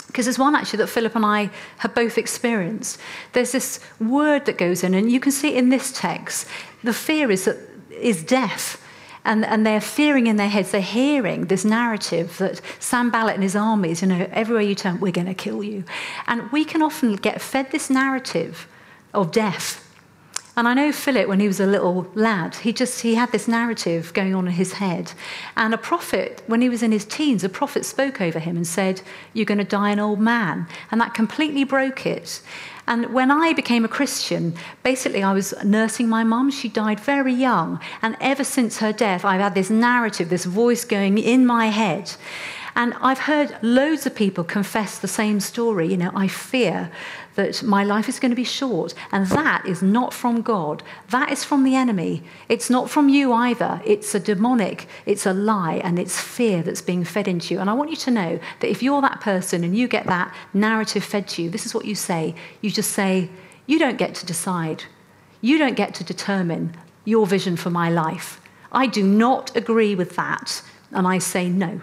Because 0.06 0.26
there's 0.26 0.38
one 0.38 0.56
actually 0.56 0.78
that 0.78 0.88
Philip 0.88 1.14
and 1.14 1.24
I 1.24 1.50
have 1.78 1.94
both 1.94 2.18
experienced. 2.18 2.98
There's 3.32 3.52
this 3.52 3.78
word 4.00 4.44
that 4.46 4.58
goes 4.58 4.82
in, 4.82 4.92
and 4.92 5.10
you 5.10 5.20
can 5.20 5.32
see 5.32 5.54
in 5.54 5.68
this 5.68 5.92
text, 5.92 6.48
the 6.82 6.92
fear 6.92 7.30
is 7.30 7.44
that 7.44 7.56
is 8.00 8.22
death. 8.22 8.82
And, 9.24 9.44
and 9.44 9.66
they're 9.66 9.82
fearing 9.82 10.26
in 10.26 10.36
their 10.36 10.48
heads, 10.48 10.70
they're 10.70 10.80
hearing 10.80 11.46
this 11.46 11.64
narrative 11.64 12.38
that 12.38 12.62
Sanballat 12.78 13.34
and 13.34 13.42
his 13.42 13.54
armies, 13.54 14.00
you 14.00 14.08
know, 14.08 14.26
everywhere 14.32 14.62
you 14.62 14.74
turn, 14.74 14.98
we're 14.98 15.12
going 15.12 15.26
to 15.26 15.34
kill 15.34 15.62
you. 15.62 15.84
And 16.26 16.50
we 16.52 16.64
can 16.64 16.80
often 16.80 17.16
get 17.16 17.42
fed 17.42 17.70
this 17.70 17.90
narrative 17.90 18.66
of 19.12 19.30
death. 19.30 19.86
And 20.56 20.66
I 20.66 20.74
know 20.74 20.92
Philip, 20.92 21.28
when 21.28 21.40
he 21.40 21.46
was 21.46 21.60
a 21.60 21.66
little 21.66 22.10
lad, 22.14 22.56
he 22.56 22.72
just 22.72 23.00
he 23.02 23.14
had 23.14 23.30
this 23.32 23.46
narrative 23.46 24.12
going 24.12 24.34
on 24.34 24.46
in 24.46 24.52
his 24.52 24.74
head. 24.74 25.12
And 25.56 25.72
a 25.72 25.78
prophet, 25.78 26.42
when 26.48 26.60
he 26.60 26.68
was 26.68 26.82
in 26.82 26.92
his 26.92 27.04
teens, 27.04 27.44
a 27.44 27.48
prophet 27.48 27.84
spoke 27.84 28.20
over 28.20 28.38
him 28.38 28.56
and 28.56 28.66
said, 28.66 29.00
You're 29.32 29.46
going 29.46 29.58
to 29.58 29.64
die 29.64 29.90
an 29.90 30.00
old 30.00 30.20
man. 30.20 30.66
And 30.90 31.00
that 31.00 31.14
completely 31.14 31.64
broke 31.64 32.04
it. 32.04 32.42
And 32.90 33.14
when 33.14 33.30
I 33.30 33.52
became 33.52 33.84
a 33.84 33.88
Christian, 33.88 34.52
basically 34.82 35.22
I 35.22 35.32
was 35.32 35.54
nursing 35.62 36.08
my 36.08 36.24
mum. 36.24 36.50
She 36.50 36.68
died 36.68 36.98
very 36.98 37.32
young. 37.32 37.78
And 38.02 38.16
ever 38.20 38.42
since 38.42 38.78
her 38.78 38.92
death, 38.92 39.24
I've 39.24 39.40
had 39.40 39.54
this 39.54 39.70
narrative, 39.70 40.28
this 40.28 40.44
voice 40.44 40.84
going 40.84 41.16
in 41.16 41.46
my 41.46 41.66
head. 41.66 42.12
And 42.74 42.94
I've 43.00 43.20
heard 43.20 43.56
loads 43.62 44.06
of 44.06 44.16
people 44.16 44.42
confess 44.42 44.98
the 44.98 45.06
same 45.06 45.38
story. 45.38 45.86
You 45.86 45.98
know, 45.98 46.10
I 46.16 46.26
fear 46.26 46.90
that 47.40 47.62
my 47.62 47.82
life 47.84 48.08
is 48.08 48.20
going 48.20 48.30
to 48.30 48.36
be 48.36 48.44
short. 48.44 48.94
And 49.12 49.26
that 49.28 49.64
is 49.66 49.82
not 49.82 50.12
from 50.12 50.42
God. 50.42 50.82
That 51.10 51.32
is 51.32 51.44
from 51.44 51.64
the 51.64 51.74
enemy. 51.74 52.22
It's 52.48 52.70
not 52.70 52.90
from 52.90 53.08
you 53.08 53.32
either. 53.32 53.80
It's 53.84 54.14
a 54.14 54.20
demonic, 54.20 54.86
it's 55.06 55.26
a 55.26 55.32
lie, 55.32 55.80
and 55.82 55.98
it's 55.98 56.20
fear 56.20 56.62
that's 56.62 56.82
being 56.82 57.04
fed 57.04 57.28
into 57.28 57.54
you. 57.54 57.60
And 57.60 57.70
I 57.70 57.74
want 57.74 57.90
you 57.90 57.96
to 57.96 58.10
know 58.10 58.40
that 58.60 58.70
if 58.70 58.82
you're 58.82 59.02
that 59.02 59.20
person 59.20 59.64
and 59.64 59.76
you 59.76 59.88
get 59.88 60.06
that 60.06 60.34
narrative 60.52 61.04
fed 61.04 61.28
to 61.28 61.42
you, 61.42 61.50
this 61.50 61.66
is 61.66 61.74
what 61.74 61.84
you 61.84 61.94
say. 61.94 62.34
You 62.60 62.70
just 62.70 62.92
say, 62.92 63.30
You 63.66 63.78
don't 63.78 63.98
get 63.98 64.14
to 64.16 64.26
decide. 64.26 64.84
You 65.40 65.56
don't 65.58 65.76
get 65.76 65.94
to 65.94 66.04
determine 66.04 66.76
your 67.04 67.26
vision 67.26 67.56
for 67.56 67.70
my 67.70 67.88
life. 67.90 68.40
I 68.72 68.86
do 68.86 69.02
not 69.02 69.56
agree 69.56 69.94
with 69.94 70.16
that. 70.16 70.62
And 70.92 71.06
I 71.06 71.18
say 71.18 71.48
no. 71.48 71.80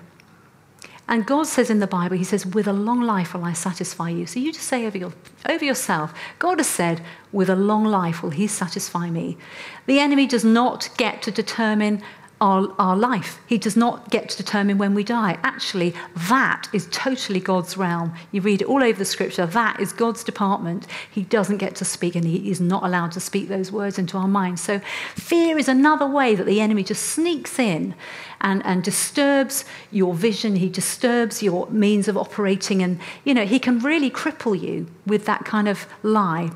And 1.10 1.26
God 1.26 1.48
says 1.48 1.70
in 1.70 1.80
the 1.80 1.88
Bible, 1.88 2.17
He 2.17 2.24
says, 2.24 2.46
with 2.46 2.67
a 2.67 2.74
long 2.74 3.02
life 3.02 3.34
will 3.34 3.46
I 3.46 3.54
satisfy 3.54 4.10
you. 4.10 4.26
So 4.26 4.39
you 4.39 4.52
just 4.52 4.67
say 4.67 4.86
over, 4.86 4.98
your, 4.98 5.13
over 5.48 5.63
yourself, 5.63 6.13
God 6.38 6.60
has 6.60 6.67
said, 6.67 7.02
with 7.32 7.50
a 7.50 7.56
long 7.56 7.86
life 7.86 8.22
will 8.22 8.32
He 8.32 8.48
satisfy 8.48 9.10
me. 9.10 9.38
The 9.86 10.00
enemy 10.00 10.28
does 10.28 10.43
not 10.43 10.89
get 10.98 11.22
to 11.24 11.32
determine 11.32 12.04
our, 12.39 12.71
our 12.78 12.95
life. 12.95 13.39
He 13.47 13.58
does 13.58 13.76
not 13.76 14.12
get 14.12 14.30
to 14.30 14.38
determine 14.38 14.78
when 14.78 14.93
we 14.93 15.04
die. 15.04 15.39
Actually, 15.43 15.95
that 16.30 16.67
is 16.71 16.88
totally 16.91 17.39
God's 17.39 17.78
realm. 17.78 18.13
You 18.32 18.41
read 18.41 18.62
it 18.62 18.67
all 18.67 18.84
over 18.84 18.97
the 18.97 19.06
scripture. 19.06 19.45
That 19.45 19.80
is 19.80 19.91
God's 19.91 20.23
department. 20.23 20.86
He 21.10 21.23
doesn't 21.23 21.58
get 21.58 21.76
to 21.78 21.86
speak, 21.86 22.15
and 22.15 22.26
He 22.26 22.52
is 22.52 22.62
not 22.62 22.84
allowed 22.84 23.12
to 23.13 23.19
speak 23.19 23.47
those 23.47 23.71
words 23.71 23.97
into 23.97 24.17
our 24.17 24.28
minds. 24.28 24.62
So, 24.62 24.80
fear 25.15 25.58
is 25.58 25.67
another 25.67 26.06
way 26.08 26.36
that 26.36 26.45
the 26.45 26.62
enemy 26.62 26.84
just 26.84 27.04
sneaks 27.04 27.58
in 27.58 27.95
and, 28.41 28.63
and 28.65 28.84
disturbs 28.84 29.65
your 29.91 30.13
vision. 30.13 30.58
He 30.58 30.69
disturbs 30.69 31.41
your 31.41 31.67
means 31.71 32.08
of 32.08 32.17
operating, 32.17 32.84
and 32.84 33.00
you 33.23 33.34
know, 33.34 33.45
he 33.45 33.58
can 33.58 33.80
really 33.80 34.12
cripple 34.12 34.60
you 34.60 34.88
with 35.08 35.26
that 35.26 35.43
kind 35.43 35.67
of 35.67 35.88
lie. 36.04 36.52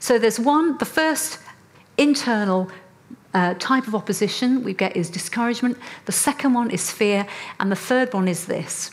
So, 0.00 0.18
there's 0.18 0.40
one, 0.40 0.78
the 0.78 0.84
first 0.84 1.38
internal 1.96 2.68
uh, 3.34 3.54
type 3.54 3.86
of 3.86 3.94
opposition 3.94 4.62
we 4.62 4.72
get 4.72 4.96
is 4.96 5.10
discouragement. 5.10 5.76
The 6.06 6.12
second 6.12 6.54
one 6.54 6.70
is 6.70 6.90
fear. 6.90 7.26
And 7.58 7.70
the 7.70 7.76
third 7.76 8.14
one 8.14 8.28
is 8.28 8.46
this. 8.46 8.90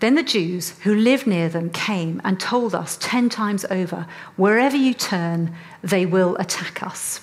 Then 0.00 0.14
the 0.14 0.22
Jews 0.22 0.70
who 0.80 0.94
lived 0.94 1.26
near 1.26 1.50
them 1.50 1.68
came 1.70 2.22
and 2.24 2.40
told 2.40 2.74
us 2.74 2.96
ten 3.00 3.28
times 3.28 3.66
over 3.70 4.06
wherever 4.36 4.76
you 4.76 4.94
turn, 4.94 5.54
they 5.82 6.06
will 6.06 6.36
attack 6.36 6.82
us. 6.82 7.20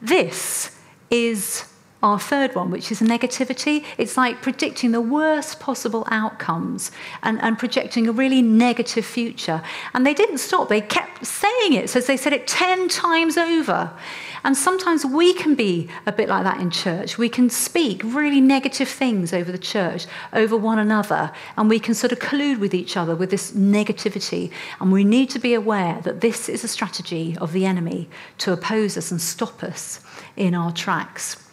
This 0.00 0.70
is 1.10 1.64
our 2.04 2.20
third 2.20 2.54
one, 2.54 2.70
which 2.70 2.92
is 2.92 3.00
negativity. 3.00 3.82
It's 3.96 4.18
like 4.18 4.42
predicting 4.42 4.92
the 4.92 5.00
worst 5.00 5.58
possible 5.58 6.06
outcomes 6.10 6.92
and, 7.22 7.40
and 7.40 7.58
projecting 7.58 8.06
a 8.06 8.12
really 8.12 8.42
negative 8.42 9.06
future. 9.06 9.62
And 9.94 10.06
they 10.06 10.12
didn't 10.12 10.38
stop, 10.38 10.68
they 10.68 10.82
kept 10.82 11.24
saying 11.24 11.72
it. 11.72 11.88
So 11.88 12.00
they 12.00 12.18
said 12.18 12.34
it 12.34 12.46
10 12.46 12.90
times 12.90 13.38
over. 13.38 13.90
And 14.44 14.54
sometimes 14.54 15.06
we 15.06 15.32
can 15.32 15.54
be 15.54 15.88
a 16.04 16.12
bit 16.12 16.28
like 16.28 16.44
that 16.44 16.60
in 16.60 16.70
church. 16.70 17.16
We 17.16 17.30
can 17.30 17.48
speak 17.48 18.02
really 18.04 18.42
negative 18.42 18.88
things 18.88 19.32
over 19.32 19.50
the 19.50 19.56
church, 19.56 20.06
over 20.34 20.58
one 20.58 20.78
another, 20.78 21.32
and 21.56 21.70
we 21.70 21.80
can 21.80 21.94
sort 21.94 22.12
of 22.12 22.18
collude 22.18 22.58
with 22.58 22.74
each 22.74 22.98
other 22.98 23.16
with 23.16 23.30
this 23.30 23.52
negativity. 23.52 24.50
And 24.78 24.92
we 24.92 25.04
need 25.04 25.30
to 25.30 25.38
be 25.38 25.54
aware 25.54 26.02
that 26.02 26.20
this 26.20 26.50
is 26.50 26.62
a 26.64 26.68
strategy 26.68 27.34
of 27.40 27.52
the 27.52 27.64
enemy 27.64 28.10
to 28.38 28.52
oppose 28.52 28.98
us 28.98 29.10
and 29.10 29.18
stop 29.18 29.62
us 29.62 30.00
in 30.36 30.54
our 30.54 30.70
tracks. 30.70 31.43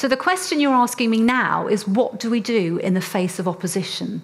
So, 0.00 0.08
the 0.08 0.16
question 0.16 0.60
you're 0.60 0.72
asking 0.72 1.10
me 1.10 1.20
now 1.20 1.66
is 1.66 1.86
what 1.86 2.18
do 2.18 2.30
we 2.30 2.40
do 2.40 2.78
in 2.78 2.94
the 2.94 3.02
face 3.02 3.38
of 3.38 3.46
opposition? 3.46 4.22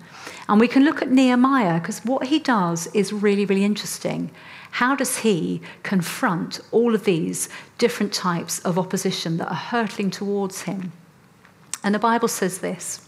And 0.48 0.58
we 0.58 0.68
can 0.68 0.84
look 0.84 1.02
at 1.02 1.10
Nehemiah 1.10 1.78
because 1.80 1.98
what 1.98 2.28
he 2.28 2.38
does 2.38 2.86
is 2.94 3.12
really, 3.12 3.44
really 3.44 3.62
interesting. 3.62 4.30
How 4.70 4.96
does 4.96 5.18
he 5.18 5.60
confront 5.82 6.60
all 6.70 6.94
of 6.94 7.04
these 7.04 7.50
different 7.76 8.14
types 8.14 8.58
of 8.60 8.78
opposition 8.78 9.36
that 9.36 9.50
are 9.50 9.54
hurtling 9.54 10.10
towards 10.10 10.62
him? 10.62 10.92
And 11.84 11.94
the 11.94 11.98
Bible 11.98 12.28
says 12.28 12.60
this 12.60 13.06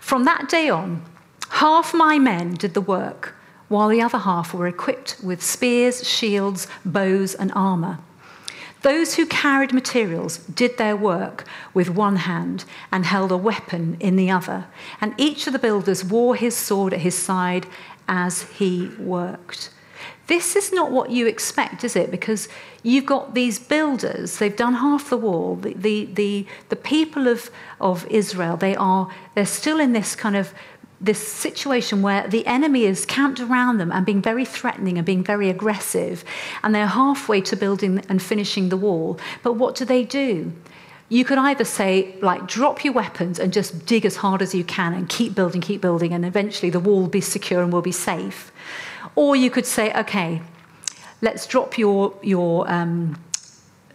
From 0.00 0.24
that 0.24 0.48
day 0.48 0.68
on, 0.68 1.04
half 1.48 1.94
my 1.94 2.18
men 2.18 2.54
did 2.54 2.74
the 2.74 2.80
work, 2.80 3.36
while 3.68 3.88
the 3.88 4.02
other 4.02 4.18
half 4.18 4.52
were 4.52 4.66
equipped 4.66 5.18
with 5.22 5.40
spears, 5.40 6.08
shields, 6.08 6.66
bows, 6.84 7.36
and 7.36 7.52
armor. 7.54 8.00
Those 8.82 9.14
who 9.14 9.26
carried 9.26 9.72
materials 9.72 10.38
did 10.38 10.76
their 10.76 10.96
work 10.96 11.44
with 11.72 11.88
one 11.88 12.16
hand 12.16 12.64
and 12.90 13.06
held 13.06 13.30
a 13.30 13.36
weapon 13.36 13.96
in 14.00 14.16
the 14.16 14.30
other, 14.30 14.66
and 15.00 15.14
each 15.16 15.46
of 15.46 15.52
the 15.52 15.58
builders 15.58 16.04
wore 16.04 16.34
his 16.34 16.56
sword 16.56 16.92
at 16.92 17.00
his 17.00 17.16
side 17.16 17.66
as 18.08 18.42
he 18.42 18.88
worked. 18.98 19.70
This 20.26 20.56
is 20.56 20.72
not 20.72 20.90
what 20.90 21.10
you 21.10 21.26
expect, 21.26 21.84
is 21.84 21.94
it? 21.94 22.10
Because 22.10 22.48
you've 22.82 23.06
got 23.06 23.34
these 23.34 23.58
builders, 23.58 24.38
they've 24.38 24.56
done 24.56 24.74
half 24.74 25.10
the 25.10 25.16
wall. 25.16 25.56
The, 25.56 25.74
the, 25.74 26.04
the, 26.06 26.46
the 26.68 26.76
people 26.76 27.28
of, 27.28 27.50
of 27.80 28.06
Israel, 28.06 28.56
they 28.56 28.74
are, 28.76 29.08
they're 29.34 29.46
still 29.46 29.78
in 29.78 29.92
this 29.92 30.16
kind 30.16 30.36
of 30.36 30.54
this 31.02 31.26
situation 31.26 32.00
where 32.00 32.28
the 32.28 32.46
enemy 32.46 32.84
is 32.84 33.04
camped 33.04 33.40
around 33.40 33.78
them 33.78 33.90
and 33.90 34.06
being 34.06 34.22
very 34.22 34.44
threatening 34.44 34.96
and 34.96 35.04
being 35.04 35.24
very 35.24 35.50
aggressive, 35.50 36.24
and 36.62 36.74
they're 36.74 36.86
halfway 36.86 37.40
to 37.40 37.56
building 37.56 38.04
and 38.08 38.22
finishing 38.22 38.68
the 38.68 38.76
wall. 38.76 39.18
But 39.42 39.54
what 39.54 39.74
do 39.74 39.84
they 39.84 40.04
do? 40.04 40.52
You 41.08 41.24
could 41.24 41.38
either 41.38 41.64
say, 41.64 42.14
like, 42.22 42.46
drop 42.46 42.84
your 42.84 42.94
weapons 42.94 43.38
and 43.38 43.52
just 43.52 43.84
dig 43.84 44.06
as 44.06 44.16
hard 44.16 44.40
as 44.40 44.54
you 44.54 44.64
can 44.64 44.94
and 44.94 45.08
keep 45.08 45.34
building, 45.34 45.60
keep 45.60 45.80
building, 45.82 46.14
and 46.14 46.24
eventually 46.24 46.70
the 46.70 46.80
wall 46.80 47.00
will 47.00 47.08
be 47.08 47.20
secure 47.20 47.62
and 47.62 47.72
we'll 47.72 47.82
be 47.82 47.92
safe. 47.92 48.52
Or 49.14 49.36
you 49.36 49.50
could 49.50 49.66
say, 49.66 49.92
okay, 49.92 50.40
let's 51.20 51.46
drop 51.46 51.76
your, 51.76 52.14
your 52.22 52.70
um, 52.70 53.18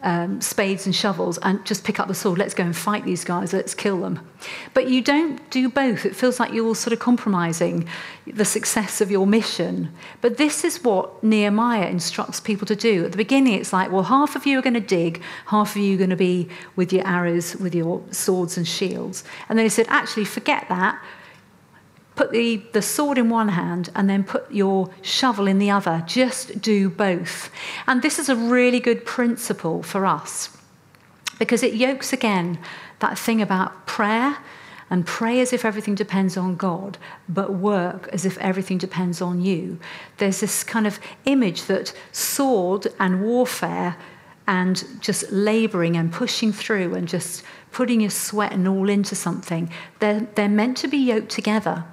um, 0.08 0.40
spades 0.40 0.86
and 0.86 0.96
shovels 0.96 1.38
and 1.40 1.64
just 1.66 1.84
pick 1.84 2.00
up 2.00 2.08
the 2.08 2.16
sword. 2.16 2.40
Let's 2.40 2.54
go 2.54 2.64
and 2.64 2.74
fight 2.74 3.04
these 3.04 3.26
guys. 3.26 3.52
Let's 3.52 3.74
kill 3.74 4.00
them. 4.00 4.26
But 4.74 4.88
you 4.88 5.02
don't 5.02 5.38
do 5.50 5.68
both. 5.68 6.06
It 6.06 6.16
feels 6.16 6.40
like 6.40 6.54
you're 6.54 6.66
all 6.66 6.76
sort 6.76 6.94
of 6.94 7.00
compromising 7.00 7.90
the 8.26 8.46
success 8.46 9.02
of 9.02 9.12
your 9.12 9.28
mission. 9.28 9.92
But 10.22 10.38
this 10.38 10.64
is 10.64 10.82
what 10.82 11.22
Nehemiah 11.26 11.90
instructs 11.90 12.40
people 12.40 12.66
to 12.68 12.76
do. 12.76 13.04
At 13.04 13.12
the 13.12 13.18
beginning, 13.18 13.56
it's 13.56 13.74
like, 13.74 13.92
well, 13.92 14.04
half 14.04 14.38
of 14.38 14.46
you 14.46 14.58
are 14.58 14.62
going 14.62 14.76
to 14.76 14.80
dig, 14.80 15.22
half 15.48 15.76
of 15.76 15.82
you 15.82 15.96
are 15.96 15.98
going 15.98 16.10
to 16.10 16.16
be 16.16 16.48
with 16.78 16.94
your 16.94 17.06
arrows, 17.06 17.58
with 17.58 17.76
your 17.76 18.02
swords 18.12 18.56
and 18.56 18.66
shields. 18.66 19.26
And 19.50 19.60
then 19.60 19.66
he 19.66 19.70
said, 19.70 19.88
actually, 19.90 20.24
forget 20.24 20.70
that 20.70 21.04
put 22.18 22.32
the, 22.32 22.58
the 22.74 22.82
sword 22.82 23.18
in 23.18 23.30
one 23.30 23.50
hand 23.50 23.90
and 23.96 24.10
then 24.10 24.24
put 24.24 24.52
your 24.52 24.90
shovel 25.02 25.48
in 25.48 25.60
the 25.60 25.70
other. 25.70 26.04
Just 26.06 26.62
do 26.62 26.90
both. 26.90 27.50
And 27.86 28.02
this 28.02 28.20
is 28.20 28.28
a 28.28 28.36
really 28.36 28.82
good 28.82 29.06
principle 29.06 29.84
for 29.84 30.06
us 30.06 30.50
because 31.40 31.64
it 31.64 31.76
yokes 31.76 32.12
again 32.12 32.60
that 33.00 33.18
thing 33.18 33.42
about 33.42 33.86
prayer 33.86 34.38
and 34.90 35.06
pray 35.06 35.40
as 35.42 35.54
if 35.54 35.64
everything 35.64 35.96
depends 35.96 36.38
on 36.38 36.56
God, 36.56 36.98
but 37.30 37.54
work 37.54 38.10
as 38.12 38.26
if 38.26 38.38
everything 38.40 38.78
depends 38.78 39.22
on 39.22 39.42
you. 39.42 39.80
There's 40.18 40.40
this 40.40 40.64
kind 40.64 40.88
of 40.88 41.00
image 41.26 41.66
that 41.66 41.94
sword 42.12 42.88
and 43.00 43.22
warfare 43.22 43.98
and 44.48 44.84
just 45.02 45.30
laboring 45.30 45.98
and 45.98 46.12
pushing 46.12 46.54
through 46.54 46.96
and 46.96 47.08
just 47.08 47.44
putting 47.72 48.02
your 48.02 48.10
sweat 48.10 48.54
and 48.54 48.68
all 48.68 48.90
into 48.90 49.14
something, 49.14 49.70
they're, 50.00 50.22
they're 50.36 50.48
meant 50.48 50.78
to 50.78 50.88
be 50.88 50.98
yoked 50.98 51.30
together. 51.30 51.84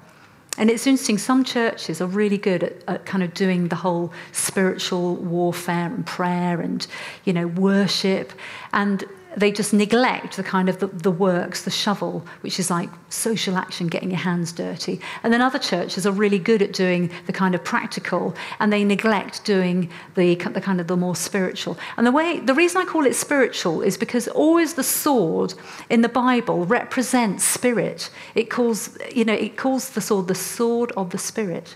And 0.57 0.69
it's 0.69 0.87
interesting, 0.87 1.17
some 1.17 1.43
churches 1.43 1.99
are 2.01 2.07
really 2.07 2.37
good 2.37 2.63
at, 2.63 2.73
at, 2.87 3.05
kind 3.05 3.23
of 3.23 3.33
doing 3.33 3.67
the 3.67 3.75
whole 3.75 4.13
spiritual 4.31 5.15
warfare 5.17 5.87
and 5.87 6.05
prayer 6.05 6.61
and, 6.61 6.85
you 7.25 7.33
know, 7.33 7.47
worship. 7.47 8.31
And 8.71 9.03
they 9.35 9.51
just 9.51 9.73
neglect 9.73 10.37
the 10.37 10.43
kind 10.43 10.69
of 10.69 10.79
the, 10.79 10.87
the, 10.87 11.11
works, 11.11 11.63
the 11.63 11.71
shovel, 11.71 12.25
which 12.41 12.59
is 12.59 12.69
like 12.69 12.89
social 13.09 13.57
action, 13.57 13.87
getting 13.87 14.09
your 14.09 14.19
hands 14.19 14.51
dirty. 14.51 14.99
And 15.23 15.33
then 15.33 15.41
other 15.41 15.59
churches 15.59 16.05
are 16.05 16.11
really 16.11 16.39
good 16.39 16.61
at 16.61 16.73
doing 16.73 17.11
the 17.25 17.33
kind 17.33 17.53
of 17.53 17.63
practical, 17.63 18.35
and 18.59 18.71
they 18.71 18.83
neglect 18.83 19.43
doing 19.43 19.89
the, 20.15 20.35
the 20.35 20.61
kind 20.61 20.79
of 20.79 20.87
the 20.87 20.95
more 20.95 21.15
spiritual. 21.15 21.77
And 21.97 22.07
the 22.07 22.11
way, 22.11 22.39
the 22.39 22.53
reason 22.53 22.81
I 22.81 22.85
call 22.85 23.05
it 23.05 23.15
spiritual 23.15 23.81
is 23.81 23.97
because 23.97 24.27
always 24.29 24.75
the 24.75 24.83
sword 24.83 25.53
in 25.89 26.01
the 26.01 26.09
Bible 26.09 26.65
represents 26.65 27.43
spirit. 27.43 28.09
It 28.35 28.49
calls, 28.49 28.97
you 29.13 29.25
know, 29.25 29.33
it 29.33 29.57
calls 29.57 29.89
the 29.89 30.01
sword 30.01 30.27
the 30.27 30.35
sword 30.35 30.91
of 30.95 31.09
the 31.09 31.17
spirit, 31.17 31.75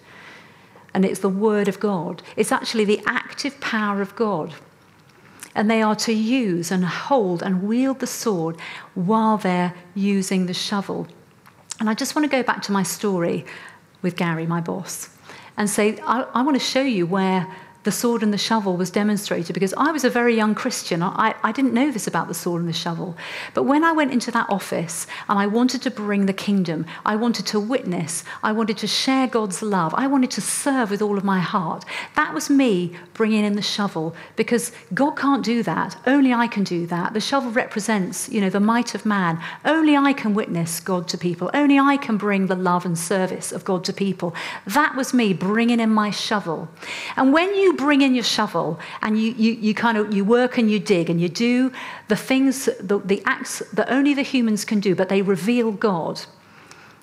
and 0.94 1.04
it's 1.04 1.20
the 1.20 1.30
word 1.30 1.68
of 1.68 1.80
God. 1.80 2.24
It's 2.36 2.52
actually 2.52 2.86
the 2.86 3.02
active 3.06 3.60
power 3.60 4.02
of 4.02 4.16
God 4.16 4.54
and 5.56 5.70
they 5.70 5.82
are 5.82 5.96
to 5.96 6.14
use 6.14 6.72
and 6.72 6.86
hold 6.86 7.42
and 7.42 7.64
wield 7.64 8.00
the 8.00 8.08
sword 8.08 8.60
while 8.94 9.38
they're 9.38 9.74
using 9.96 10.46
the 10.46 10.54
shovel. 10.54 11.08
And 11.80 11.90
I 11.90 11.94
just 11.94 12.16
want 12.16 12.30
to 12.30 12.30
go 12.30 12.44
back 12.44 12.62
to 12.64 12.72
my 12.72 12.84
story 12.84 13.46
with 14.02 14.16
Gary, 14.16 14.46
my 14.46 14.62
boss, 14.62 15.10
and 15.58 15.70
say, 15.70 16.00
I, 16.06 16.22
I 16.34 16.42
want 16.42 16.56
to 16.56 16.64
show 16.64 16.82
you 16.82 17.06
where 17.06 17.48
the 17.90 17.96
sword 17.96 18.22
and 18.22 18.32
the 18.32 18.38
shovel 18.38 18.78
was 18.78 18.92
demonstrated 18.92 19.52
because 19.56 19.74
I 19.76 19.92
was 19.92 20.04
a 20.04 20.12
very 20.12 20.36
young 20.36 20.54
Christian. 20.54 21.02
I, 21.02 21.34
I 21.42 21.52
didn't 21.52 21.74
know 21.74 21.92
this 21.92 22.06
about 22.06 22.28
the 22.28 22.36
sword 22.36 22.60
and 22.62 22.70
the 22.70 22.84
shovel. 22.86 23.18
But 23.56 23.64
when 23.64 23.84
I 23.84 23.94
went 23.94 24.14
into 24.14 24.30
that 24.30 24.48
office 24.48 25.08
and 25.28 25.40
I 25.40 25.48
wanted 25.48 25.82
to 25.82 25.90
bring 25.90 26.28
the 26.28 26.32
kingdom, 26.48 26.86
I 27.04 27.16
wanted 27.16 27.48
to 27.48 27.60
witness, 27.60 28.24
I 28.44 28.52
wanted 28.52 28.78
to 28.78 28.86
share 28.86 29.26
God's 29.26 29.64
love, 29.64 29.96
I 29.96 30.06
wanted 30.06 30.30
to 30.32 30.42
serve 30.42 30.92
with 30.92 31.02
all 31.02 31.18
of 31.18 31.24
my 31.24 31.40
heart, 31.40 31.84
that 32.16 32.32
was 32.32 32.48
me 32.48 32.96
bringing 33.16 33.44
in 33.44 33.56
the 33.56 33.64
shovel 33.64 34.16
because 34.36 34.72
God 34.94 35.18
can't 35.18 35.44
do 35.44 35.64
that. 35.64 35.98
Only 36.06 36.32
I 36.32 36.46
can 36.46 36.64
do 36.64 36.86
that. 36.86 37.16
The 37.16 37.20
shovel 37.20 37.50
represents, 37.50 38.30
you 38.30 38.40
know, 38.40 38.52
the 38.52 38.60
might 38.60 38.94
of 38.94 39.04
man. 39.04 39.42
Only 39.66 39.98
I 39.98 40.14
can 40.14 40.36
witness 40.36 40.80
God 40.80 41.08
to 41.08 41.18
people. 41.18 41.50
Only 41.56 41.80
I 41.80 41.98
can 41.98 42.18
bring 42.18 42.46
the 42.46 42.56
love 42.56 42.86
and 42.86 42.96
service 42.96 43.52
of 43.52 43.66
God 43.66 43.84
to 43.86 43.94
people. 43.94 44.36
That 44.68 44.96
was 44.96 45.12
me 45.12 45.34
bringing 45.34 45.80
in 45.80 45.90
my 45.90 46.12
shovel. 46.12 46.70
And 47.16 47.34
when 47.34 47.56
you 47.56 47.79
bring 47.80 48.02
in 48.02 48.14
your 48.14 48.26
shovel 48.26 48.78
and 49.02 49.18
you, 49.18 49.32
you, 49.38 49.54
you 49.54 49.74
kind 49.74 49.98
of 49.98 50.14
you 50.14 50.26
work 50.26 50.58
and 50.58 50.70
you 50.70 50.80
dig 50.80 51.10
and 51.10 51.22
you 51.22 51.30
do 51.30 51.72
the 52.10 52.16
things, 52.16 52.66
the, 52.82 53.00
the 53.00 53.22
acts 53.26 53.60
that 53.72 53.90
only 53.90 54.14
the 54.14 54.22
humans 54.22 54.66
can 54.66 54.82
do, 54.82 54.94
but 54.96 55.08
they 55.08 55.22
reveal 55.22 55.72
God, 55.72 56.22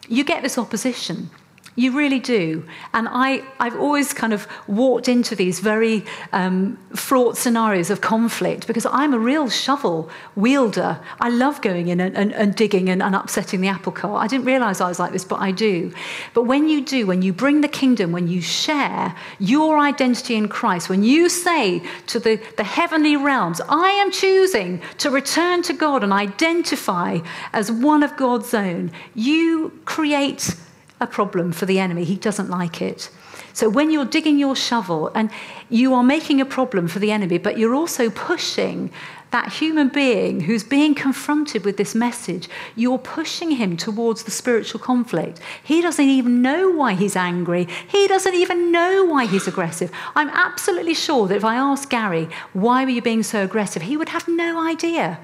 you 0.07 0.23
get 0.23 0.43
this 0.43 0.59
opposition. 0.59 1.31
You 1.79 1.95
really 1.95 2.19
do. 2.19 2.65
And 2.95 3.07
I, 3.11 3.43
I've 3.61 3.79
always 3.79 4.15
kind 4.15 4.33
of 4.33 4.49
walked 4.67 5.09
into 5.09 5.37
these 5.37 5.61
very 5.61 6.07
um, 6.33 6.79
fraught 6.95 7.37
scenarios 7.37 7.91
of 7.91 8.01
conflict 8.01 8.67
because 8.67 8.87
I'm 8.87 9.13
a 9.13 9.19
real 9.19 9.51
shovel 9.51 10.09
wielder. 10.37 10.99
I 11.21 11.29
love 11.29 11.61
going 11.61 11.89
in 11.89 12.01
and, 12.01 12.17
and, 12.17 12.33
and 12.33 12.55
digging 12.55 12.89
and, 12.89 13.03
and, 13.03 13.15
upsetting 13.15 13.61
the 13.61 13.69
apple 13.69 13.93
cart. 13.93 14.23
I 14.23 14.27
didn't 14.27 14.47
realize 14.47 14.81
I 14.81 14.89
was 14.89 14.99
like 14.99 15.13
this, 15.13 15.25
but 15.25 15.39
I 15.39 15.53
do. 15.53 15.93
But 16.33 16.45
when 16.45 16.67
you 16.67 16.83
do, 16.83 17.07
when 17.07 17.21
you 17.21 17.35
bring 17.35 17.61
the 17.61 17.69
kingdom, 17.69 18.11
when 18.11 18.27
you 18.27 18.41
share 18.41 19.15
your 19.39 19.79
identity 19.79 20.35
in 20.35 20.49
Christ, 20.49 20.89
when 20.89 21.03
you 21.03 21.29
say 21.29 21.83
to 22.07 22.19
the, 22.19 22.41
the 22.57 22.65
heavenly 22.65 23.17
realms, 23.17 23.61
I 23.69 23.91
am 23.91 24.11
choosing 24.11 24.81
to 24.99 25.11
return 25.11 25.61
to 25.65 25.75
God 25.75 26.03
and 26.03 26.13
identify 26.13 27.19
as 27.53 27.71
one 27.71 28.03
of 28.03 28.17
God's 28.17 28.55
own, 28.55 28.93
you 29.15 29.79
create 29.85 30.57
a 31.01 31.07
problem 31.07 31.53
for 31.53 31.67
the 31.67 31.79
enemy. 31.79 32.05
He 32.05 32.17
doesn't 32.17 32.49
like 32.49 32.81
it. 32.81 33.11
So 33.53 33.69
when 33.69 33.91
you're 33.91 34.05
digging 34.05 34.39
your 34.39 34.57
shovel 34.57 35.11
and 35.15 35.31
you 35.69 35.95
are 35.95 36.03
making 36.03 36.41
a 36.41 36.47
problem 36.47 36.89
for 36.89 36.99
the 36.99 37.11
enemy, 37.11 37.39
but 37.39 37.59
you're 37.59 37.75
also 37.75 38.11
pushing 38.11 38.91
that 39.31 39.53
human 39.53 39.89
being 39.89 40.41
who's 40.41 40.63
being 40.63 40.95
confronted 40.95 41.65
with 41.65 41.77
this 41.77 41.95
message, 41.95 42.49
you're 42.75 42.99
pushing 42.99 43.53
him 43.53 43.77
towards 43.77 44.23
the 44.23 44.31
spiritual 44.31 44.81
conflict. 44.81 45.41
He 45.63 45.83
doesn't 45.83 46.05
even 46.05 46.43
know 46.43 46.71
why 46.71 46.95
he's 46.95 47.17
angry. 47.17 47.67
He 47.89 48.07
doesn't 48.07 48.35
even 48.35 48.71
know 48.71 49.05
why 49.05 49.27
he's 49.27 49.49
aggressive. 49.49 49.91
I'm 50.15 50.29
absolutely 50.31 50.95
sure 50.95 51.27
that 51.27 51.37
if 51.37 51.45
I 51.45 51.57
asked 51.57 51.91
Gary, 51.91 52.29
why 52.53 52.85
were 52.85 52.91
you 52.91 53.03
being 53.03 53.23
so 53.23 53.43
aggressive, 53.43 53.83
he 53.83 53.97
would 53.97 54.11
have 54.11 54.29
no 54.29 54.67
idea 54.67 55.19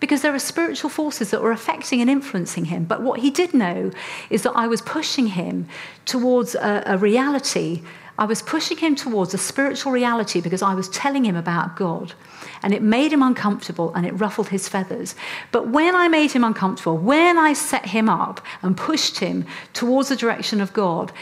because 0.00 0.22
there 0.22 0.34
are 0.34 0.38
spiritual 0.38 0.90
forces 0.90 1.30
that 1.30 1.42
were 1.42 1.50
affecting 1.50 2.00
and 2.00 2.08
influencing 2.08 2.66
him. 2.66 2.84
But 2.84 3.02
what 3.02 3.20
he 3.20 3.30
did 3.30 3.52
know 3.52 3.90
is 4.30 4.42
that 4.42 4.52
I 4.52 4.66
was 4.66 4.80
pushing 4.80 5.28
him 5.28 5.68
towards 6.04 6.54
a, 6.54 6.82
a 6.86 6.96
reality. 6.96 7.82
I 8.18 8.24
was 8.24 8.42
pushing 8.42 8.78
him 8.78 8.94
towards 8.94 9.34
a 9.34 9.38
spiritual 9.38 9.92
reality 9.92 10.40
because 10.40 10.62
I 10.62 10.74
was 10.74 10.88
telling 10.88 11.24
him 11.24 11.36
about 11.36 11.76
God. 11.76 12.14
And 12.62 12.72
it 12.72 12.82
made 12.82 13.12
him 13.12 13.22
uncomfortable 13.22 13.92
and 13.94 14.06
it 14.06 14.12
ruffled 14.12 14.48
his 14.48 14.68
feathers. 14.68 15.14
But 15.52 15.68
when 15.68 15.94
I 15.94 16.08
made 16.08 16.32
him 16.32 16.44
uncomfortable, 16.44 16.96
when 16.96 17.38
I 17.38 17.52
set 17.52 17.86
him 17.86 18.08
up 18.08 18.40
and 18.62 18.76
pushed 18.76 19.18
him 19.18 19.46
towards 19.72 20.08
the 20.08 20.16
direction 20.16 20.60
of 20.60 20.72
God, 20.72 21.12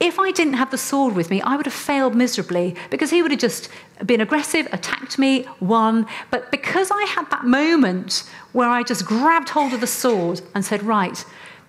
if 0.00 0.18
I 0.18 0.32
didn't 0.32 0.54
have 0.54 0.70
the 0.70 0.78
sword 0.78 1.14
with 1.14 1.30
me, 1.30 1.40
I 1.40 1.56
would 1.56 1.66
have 1.66 1.74
failed 1.74 2.14
miserably 2.14 2.74
because 2.90 3.10
he 3.10 3.22
would 3.22 3.30
have 3.30 3.40
just 3.40 3.68
been 4.04 4.20
aggressive, 4.20 4.68
attacked 4.72 5.18
me, 5.18 5.46
won. 5.60 6.06
But 6.30 6.50
because 6.50 6.90
I 6.90 7.04
had 7.04 7.30
that 7.30 7.44
moment 7.44 8.28
where 8.52 8.68
I 8.68 8.82
just 8.82 9.06
grabbed 9.06 9.50
hold 9.50 9.72
of 9.72 9.80
the 9.80 9.86
sword 9.86 10.42
and 10.54 10.64
said, 10.64 10.82
Right, 10.82 11.24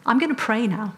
I'm 0.05 0.19
going 0.19 0.36
to 0.36 0.41
pray 0.41 0.67
now. 0.67 0.93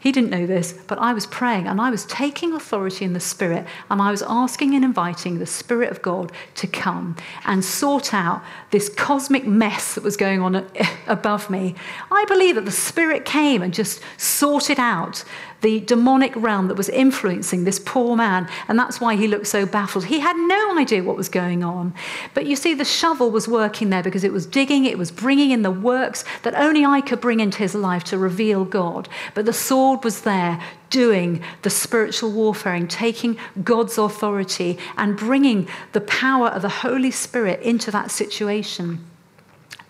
He 0.00 0.12
didn't 0.12 0.30
know 0.30 0.46
this, 0.46 0.72
but 0.72 0.98
I 0.98 1.12
was 1.12 1.26
praying 1.26 1.66
and 1.66 1.78
I 1.78 1.90
was 1.90 2.06
taking 2.06 2.54
authority 2.54 3.04
in 3.04 3.12
the 3.12 3.20
Spirit 3.20 3.66
and 3.90 4.00
I 4.00 4.10
was 4.10 4.22
asking 4.22 4.74
and 4.74 4.82
inviting 4.82 5.38
the 5.38 5.46
Spirit 5.46 5.90
of 5.90 6.00
God 6.00 6.32
to 6.54 6.66
come 6.66 7.16
and 7.44 7.62
sort 7.62 8.14
out 8.14 8.42
this 8.70 8.88
cosmic 8.88 9.46
mess 9.46 9.94
that 9.94 10.02
was 10.02 10.16
going 10.16 10.40
on 10.40 10.66
above 11.06 11.50
me. 11.50 11.74
I 12.10 12.24
believe 12.24 12.54
that 12.54 12.64
the 12.64 12.70
Spirit 12.70 13.26
came 13.26 13.60
and 13.60 13.74
just 13.74 14.00
sorted 14.16 14.78
out 14.78 15.22
the 15.60 15.80
demonic 15.80 16.34
realm 16.36 16.68
that 16.68 16.76
was 16.76 16.88
influencing 16.88 17.64
this 17.64 17.78
poor 17.78 18.16
man, 18.16 18.48
and 18.68 18.78
that's 18.78 19.00
why 19.00 19.16
he 19.16 19.28
looked 19.28 19.46
so 19.46 19.66
baffled. 19.66 20.06
He 20.06 20.20
had 20.20 20.36
no 20.36 20.78
idea 20.78 21.02
what 21.02 21.16
was 21.16 21.28
going 21.28 21.62
on. 21.62 21.94
But 22.34 22.46
you 22.46 22.56
see, 22.56 22.74
the 22.74 22.84
shovel 22.84 23.30
was 23.30 23.48
working 23.48 23.90
there 23.90 24.02
because 24.02 24.24
it 24.24 24.32
was 24.32 24.46
digging, 24.46 24.84
it 24.84 24.98
was 24.98 25.10
bringing 25.10 25.50
in 25.50 25.62
the 25.62 25.70
works 25.70 26.24
that 26.42 26.54
only 26.54 26.84
I 26.84 27.00
could 27.00 27.20
bring 27.20 27.40
into 27.40 27.58
his 27.58 27.74
life 27.74 28.04
to 28.04 28.18
reveal 28.18 28.64
God. 28.64 29.08
But 29.34 29.46
the 29.46 29.52
sword 29.52 30.04
was 30.04 30.22
there 30.22 30.62
doing 30.88 31.42
the 31.62 31.70
spiritual 31.70 32.32
warfare 32.32 32.74
and 32.74 32.90
taking 32.90 33.38
God's 33.62 33.96
authority 33.96 34.78
and 34.96 35.16
bringing 35.16 35.68
the 35.92 36.00
power 36.00 36.48
of 36.48 36.62
the 36.62 36.68
Holy 36.68 37.10
Spirit 37.10 37.60
into 37.60 37.90
that 37.90 38.10
situation. 38.10 39.09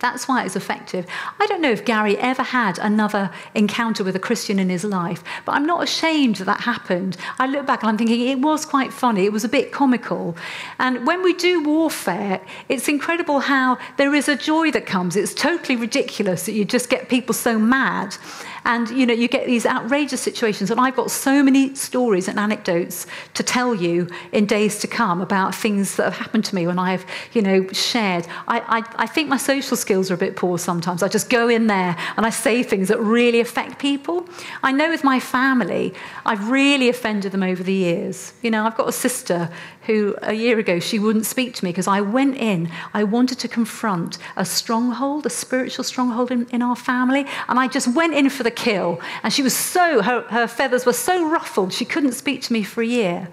That's 0.00 0.26
why 0.26 0.44
it's 0.44 0.56
effective. 0.56 1.06
I 1.38 1.46
don't 1.46 1.60
know 1.60 1.70
if 1.70 1.84
Gary 1.84 2.16
ever 2.18 2.42
had 2.42 2.78
another 2.78 3.30
encounter 3.54 4.02
with 4.02 4.16
a 4.16 4.18
Christian 4.18 4.58
in 4.58 4.70
his 4.70 4.82
life, 4.82 5.22
but 5.44 5.52
I'm 5.52 5.66
not 5.66 5.82
ashamed 5.82 6.36
that 6.36 6.46
that 6.46 6.60
happened. 6.60 7.16
I 7.38 7.46
look 7.46 7.66
back 7.66 7.82
and 7.82 7.90
I'm 7.90 7.98
thinking 7.98 8.20
it 8.28 8.40
was 8.40 8.64
quite 8.64 8.92
funny, 8.92 9.26
it 9.26 9.32
was 9.32 9.44
a 9.44 9.48
bit 9.48 9.72
comical. 9.72 10.36
And 10.78 11.06
when 11.06 11.22
we 11.22 11.34
do 11.34 11.62
warfare, 11.62 12.40
it's 12.68 12.88
incredible 12.88 13.40
how 13.40 13.78
there 13.98 14.14
is 14.14 14.28
a 14.28 14.36
joy 14.36 14.70
that 14.70 14.86
comes. 14.86 15.16
It's 15.16 15.34
totally 15.34 15.76
ridiculous 15.76 16.46
that 16.46 16.52
you 16.52 16.64
just 16.64 16.88
get 16.88 17.08
people 17.08 17.34
so 17.34 17.58
mad. 17.58 18.16
And 18.64 18.88
you 18.90 19.06
know, 19.06 19.14
you 19.14 19.28
get 19.28 19.46
these 19.46 19.66
outrageous 19.66 20.20
situations, 20.20 20.70
and 20.70 20.80
I've 20.80 20.96
got 20.96 21.10
so 21.10 21.42
many 21.42 21.74
stories 21.74 22.28
and 22.28 22.38
anecdotes 22.38 23.06
to 23.34 23.42
tell 23.42 23.74
you 23.74 24.08
in 24.32 24.46
days 24.46 24.78
to 24.80 24.86
come 24.86 25.20
about 25.20 25.54
things 25.54 25.96
that 25.96 26.04
have 26.04 26.16
happened 26.16 26.44
to 26.46 26.54
me 26.54 26.66
when 26.66 26.78
I've, 26.78 27.04
you 27.32 27.42
know, 27.42 27.66
shared. 27.72 28.26
I, 28.48 28.60
I, 28.78 29.04
I 29.04 29.06
think 29.06 29.28
my 29.28 29.36
social 29.36 29.76
skills 29.76 30.10
are 30.10 30.14
a 30.14 30.18
bit 30.18 30.36
poor 30.36 30.58
sometimes. 30.58 31.02
I 31.02 31.08
just 31.08 31.30
go 31.30 31.48
in 31.48 31.66
there 31.66 31.96
and 32.16 32.26
I 32.26 32.30
say 32.30 32.62
things 32.62 32.88
that 32.88 33.00
really 33.00 33.40
affect 33.40 33.78
people. 33.78 34.28
I 34.62 34.72
know 34.72 34.90
with 34.90 35.04
my 35.04 35.20
family, 35.20 35.94
I've 36.26 36.50
really 36.50 36.88
offended 36.88 37.32
them 37.32 37.42
over 37.42 37.62
the 37.62 37.72
years. 37.72 38.32
You 38.42 38.50
know, 38.50 38.64
I've 38.64 38.76
got 38.76 38.88
a 38.88 38.92
sister 38.92 39.50
who 39.90 40.14
a 40.22 40.32
year 40.32 40.58
ago 40.58 40.78
she 40.78 40.98
wouldn't 40.98 41.26
speak 41.26 41.52
to 41.54 41.64
me 41.64 41.70
because 41.70 41.88
I 41.88 42.00
went 42.00 42.36
in, 42.36 42.70
I 42.94 43.02
wanted 43.02 43.40
to 43.40 43.48
confront 43.48 44.18
a 44.36 44.44
stronghold, 44.44 45.26
a 45.26 45.30
spiritual 45.30 45.84
stronghold 45.84 46.30
in, 46.30 46.46
in 46.50 46.62
our 46.62 46.76
family, 46.76 47.26
and 47.48 47.58
I 47.58 47.66
just 47.66 47.92
went 47.94 48.14
in 48.14 48.30
for 48.30 48.44
the 48.44 48.52
kill. 48.52 49.00
And 49.22 49.32
she 49.32 49.42
was 49.42 49.56
so, 49.56 50.00
her, 50.02 50.22
her 50.28 50.46
feathers 50.46 50.86
were 50.86 50.92
so 50.92 51.28
ruffled, 51.28 51.72
she 51.72 51.84
couldn't 51.84 52.12
speak 52.12 52.42
to 52.42 52.52
me 52.52 52.62
for 52.62 52.82
a 52.82 52.86
year. 52.86 53.28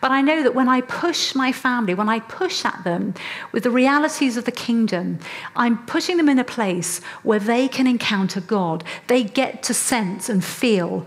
But 0.00 0.10
I 0.10 0.20
know 0.20 0.42
that 0.42 0.54
when 0.54 0.68
I 0.68 0.80
push 0.80 1.34
my 1.34 1.52
family, 1.52 1.94
when 1.94 2.08
I 2.08 2.20
push 2.20 2.64
at 2.64 2.82
them 2.82 3.14
with 3.52 3.62
the 3.62 3.70
realities 3.70 4.36
of 4.36 4.44
the 4.46 4.52
kingdom, 4.52 5.20
I'm 5.54 5.78
pushing 5.86 6.16
them 6.16 6.28
in 6.28 6.38
a 6.40 6.44
place 6.44 7.00
where 7.22 7.38
they 7.38 7.68
can 7.68 7.86
encounter 7.86 8.40
God. 8.40 8.82
They 9.06 9.22
get 9.22 9.62
to 9.64 9.74
sense 9.74 10.28
and 10.28 10.44
feel 10.44 11.06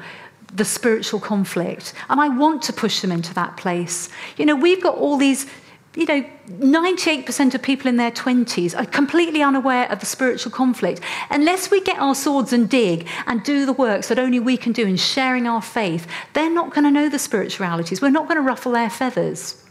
the 0.56 0.66
spiritual 0.66 1.20
conflict. 1.20 1.94
And 2.10 2.20
I 2.22 2.30
want 2.30 2.62
to 2.64 2.74
push 2.74 3.02
them 3.02 3.12
into 3.12 3.34
that 3.34 3.58
place. 3.58 4.10
You 4.38 4.46
know, 4.46 4.56
we've 4.56 4.82
got 4.82 4.96
all 4.96 5.18
these, 5.18 5.48
you 5.96 6.06
know, 6.06 6.24
98% 6.48 7.56
of 7.56 7.62
people 7.62 7.88
in 7.88 7.98
their 7.98 8.12
20s 8.12 8.78
are 8.78 8.86
completely 8.86 9.42
unaware 9.42 9.92
of 9.92 10.00
the 10.00 10.06
spiritual 10.06 10.52
conflict. 10.52 11.02
Unless 11.30 11.72
we 11.72 11.82
get 11.82 11.98
our 11.98 12.16
swords 12.16 12.54
and 12.54 12.70
dig 12.70 13.08
and 13.26 13.44
do 13.44 13.66
the 13.66 13.74
works 13.74 14.10
that 14.10 14.20
only 14.20 14.40
we 14.40 14.58
can 14.58 14.74
do 14.74 14.86
in 14.86 14.98
sharing 14.98 15.48
our 15.48 15.62
faith, 15.62 16.08
they're 16.34 16.54
not 16.54 16.74
going 16.74 16.84
to 16.84 16.92
know 16.92 17.10
the 17.10 17.20
spiritualities. 17.20 18.02
We're 18.02 18.10
not 18.10 18.28
going 18.28 18.38
to 18.38 18.42
ruffle 18.42 18.74
their 18.74 18.90
feathers. 18.90 19.64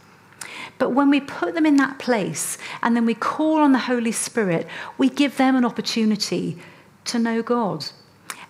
But 0.79 0.89
when 0.89 1.09
we 1.09 1.21
put 1.21 1.53
them 1.53 1.65
in 1.65 1.77
that 1.77 1.99
place 1.99 2.57
and 2.81 2.95
then 2.95 3.05
we 3.05 3.13
call 3.13 3.59
on 3.59 3.71
the 3.71 3.79
Holy 3.79 4.11
Spirit, 4.11 4.67
we 4.97 5.09
give 5.09 5.37
them 5.37 5.55
an 5.55 5.63
opportunity 5.63 6.57
to 7.05 7.19
know 7.19 7.41
God. 7.41 7.85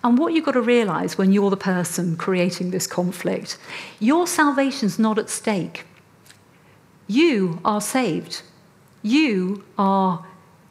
And 0.04 0.18
what 0.18 0.34
you've 0.34 0.44
got 0.44 0.52
to 0.52 0.60
realize 0.60 1.16
when 1.16 1.32
you're 1.32 1.50
the 1.50 1.56
person 1.56 2.16
creating 2.16 2.70
this 2.70 2.86
conflict, 2.86 3.56
your 3.98 4.26
salvation's 4.26 4.98
not 4.98 5.18
at 5.18 5.30
stake. 5.30 5.84
You 7.06 7.60
are 7.64 7.80
saved. 7.80 8.42
You 9.02 9.64
are 9.78 10.24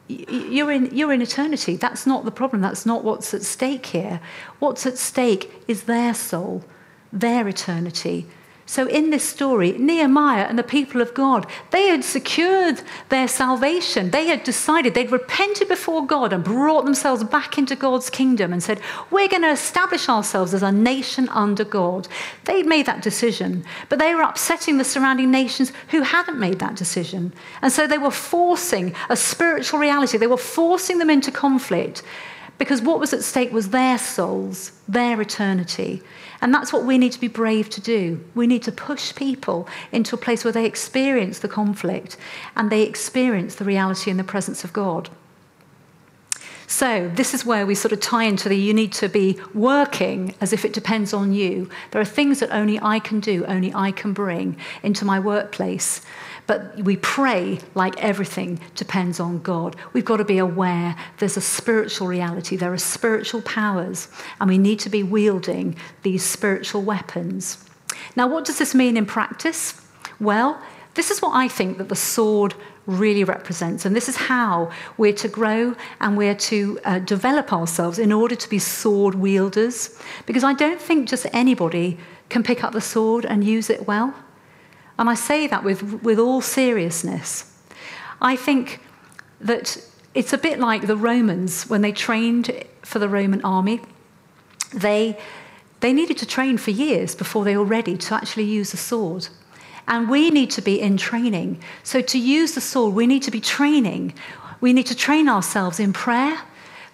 you're 0.07 0.71
in, 0.71 0.95
you're 0.95 1.13
in 1.13 1.21
eternity. 1.21 1.75
That's 1.75 2.05
not 2.05 2.25
the 2.25 2.31
problem. 2.31 2.61
That's 2.61 2.85
not 2.85 3.03
what's 3.03 3.33
at 3.33 3.41
stake 3.41 3.87
here. 3.87 4.19
What's 4.59 4.85
at 4.85 4.97
stake 4.97 5.51
is 5.67 5.83
their 5.83 6.13
soul, 6.13 6.63
their 7.11 7.47
eternity. 7.47 8.27
So, 8.65 8.87
in 8.87 9.09
this 9.09 9.27
story, 9.27 9.73
Nehemiah 9.73 10.45
and 10.45 10.57
the 10.57 10.63
people 10.63 11.01
of 11.01 11.13
God, 11.13 11.45
they 11.71 11.87
had 11.87 12.03
secured 12.03 12.81
their 13.09 13.27
salvation. 13.27 14.11
They 14.11 14.27
had 14.27 14.43
decided, 14.43 14.93
they'd 14.93 15.11
repented 15.11 15.67
before 15.67 16.07
God 16.07 16.31
and 16.31 16.43
brought 16.43 16.85
themselves 16.85 17.25
back 17.25 17.57
into 17.57 17.75
God's 17.75 18.09
kingdom 18.09 18.53
and 18.53 18.63
said, 18.63 18.79
We're 19.11 19.27
going 19.27 19.41
to 19.41 19.51
establish 19.51 20.07
ourselves 20.07 20.53
as 20.53 20.63
a 20.63 20.71
nation 20.71 21.27
under 21.29 21.65
God. 21.65 22.07
They'd 22.45 22.65
made 22.65 22.85
that 22.85 23.01
decision, 23.01 23.65
but 23.89 23.99
they 23.99 24.15
were 24.15 24.21
upsetting 24.21 24.77
the 24.77 24.85
surrounding 24.85 25.29
nations 25.29 25.73
who 25.89 26.01
hadn't 26.01 26.39
made 26.39 26.59
that 26.59 26.75
decision. 26.75 27.33
And 27.61 27.71
so 27.71 27.85
they 27.85 27.97
were 27.97 28.11
forcing 28.11 28.95
a 29.09 29.17
spiritual 29.17 29.79
reality, 29.79 30.17
they 30.17 30.27
were 30.27 30.37
forcing 30.37 30.99
them 30.99 31.09
into 31.09 31.31
conflict 31.31 32.01
because 32.57 32.81
what 32.81 32.99
was 32.99 33.13
at 33.13 33.23
stake 33.23 33.51
was 33.51 33.71
their 33.71 33.97
souls, 33.97 34.71
their 34.87 35.19
eternity. 35.19 36.01
And 36.43 36.53
that's 36.53 36.73
what 36.73 36.83
we 36.83 36.97
need 36.97 37.13
to 37.13 37.21
be 37.21 37.29
brave 37.29 37.69
to 37.69 37.79
do. 37.79 38.21
We 38.35 38.47
need 38.47 38.63
to 38.63 38.71
push 38.73 39.15
people 39.15 39.65
into 39.93 40.13
a 40.13 40.17
place 40.17 40.43
where 40.43 40.51
they 40.51 40.65
experience 40.65 41.39
the 41.39 41.47
conflict 41.47 42.17
and 42.57 42.69
they 42.69 42.81
experience 42.81 43.55
the 43.55 43.63
reality 43.63 44.11
and 44.11 44.19
the 44.19 44.25
presence 44.25 44.65
of 44.65 44.73
God. 44.73 45.09
So, 46.67 47.09
this 47.15 47.33
is 47.33 47.45
where 47.45 47.65
we 47.65 47.75
sort 47.75 47.93
of 47.93 48.01
tie 48.01 48.25
into 48.25 48.49
the 48.49 48.57
you 48.57 48.73
need 48.73 48.91
to 48.93 49.07
be 49.07 49.39
working 49.53 50.35
as 50.41 50.51
if 50.51 50.65
it 50.65 50.73
depends 50.73 51.13
on 51.13 51.31
you. 51.31 51.69
There 51.91 52.01
are 52.01 52.05
things 52.05 52.41
that 52.41 52.51
only 52.51 52.77
I 52.77 52.99
can 52.99 53.21
do, 53.21 53.45
only 53.45 53.73
I 53.73 53.91
can 53.91 54.11
bring 54.11 54.57
into 54.81 55.05
my 55.05 55.21
workplace. 55.21 56.01
But 56.45 56.77
we 56.77 56.97
pray 56.97 57.59
like 57.73 57.97
everything 58.03 58.59
depends 58.75 59.19
on 59.19 59.39
God. 59.39 59.75
We've 59.93 60.05
got 60.05 60.17
to 60.17 60.25
be 60.25 60.37
aware 60.37 60.95
there's 61.19 61.37
a 61.37 61.41
spiritual 61.41 62.07
reality, 62.07 62.55
there 62.55 62.73
are 62.73 62.77
spiritual 62.77 63.41
powers, 63.43 64.09
and 64.39 64.49
we 64.49 64.57
need 64.57 64.79
to 64.79 64.89
be 64.89 65.03
wielding 65.03 65.75
these 66.01 66.23
spiritual 66.23 66.81
weapons. 66.81 67.63
Now, 68.15 68.27
what 68.27 68.45
does 68.45 68.59
this 68.59 68.75
mean 68.75 68.97
in 68.97 69.05
practice? 69.05 69.79
Well, 70.19 70.61
this 70.95 71.09
is 71.09 71.21
what 71.21 71.33
I 71.33 71.47
think 71.47 71.77
that 71.77 71.89
the 71.89 71.95
sword 71.95 72.53
really 72.85 73.23
represents. 73.23 73.85
And 73.85 73.95
this 73.95 74.09
is 74.09 74.15
how 74.15 74.69
we're 74.97 75.13
to 75.13 75.27
grow 75.27 75.75
and 75.99 76.17
we're 76.17 76.35
to 76.35 76.79
uh, 76.83 76.99
develop 76.99 77.53
ourselves 77.53 77.97
in 77.97 78.11
order 78.11 78.35
to 78.35 78.49
be 78.49 78.59
sword 78.59 79.15
wielders. 79.15 79.97
Because 80.25 80.43
I 80.43 80.53
don't 80.53 80.81
think 80.81 81.07
just 81.07 81.25
anybody 81.33 81.97
can 82.29 82.43
pick 82.43 82.63
up 82.63 82.73
the 82.73 82.81
sword 82.81 83.25
and 83.25 83.43
use 83.43 83.69
it 83.69 83.87
well. 83.87 84.13
And 84.97 85.09
I 85.09 85.15
say 85.15 85.47
that 85.47 85.63
with, 85.63 86.03
with 86.03 86.19
all 86.19 86.41
seriousness. 86.41 87.51
I 88.21 88.35
think 88.35 88.79
that 89.41 89.77
it's 90.13 90.33
a 90.33 90.37
bit 90.37 90.59
like 90.59 90.87
the 90.87 90.95
Romans 90.95 91.67
when 91.69 91.81
they 91.81 91.91
trained 91.91 92.51
for 92.81 92.99
the 92.99 93.09
Roman 93.09 93.41
army. 93.41 93.81
They, 94.73 95.17
they 95.79 95.93
needed 95.93 96.17
to 96.19 96.25
train 96.25 96.57
for 96.57 96.71
years 96.71 97.15
before 97.15 97.43
they 97.43 97.57
were 97.57 97.65
ready 97.65 97.97
to 97.97 98.13
actually 98.13 98.43
use 98.43 98.73
a 98.73 98.77
sword. 98.77 99.27
And 99.87 100.09
we 100.09 100.29
need 100.29 100.51
to 100.51 100.61
be 100.61 100.79
in 100.79 100.97
training. 100.97 101.61
So, 101.83 102.01
to 102.01 102.17
use 102.17 102.53
the 102.53 102.61
sword, 102.61 102.93
we 102.93 103.05
need 103.05 103.23
to 103.23 103.31
be 103.31 103.41
training. 103.41 104.13
We 104.61 104.71
need 104.71 104.85
to 104.87 104.95
train 104.95 105.27
ourselves 105.27 105.79
in 105.79 105.91
prayer. 105.91 106.39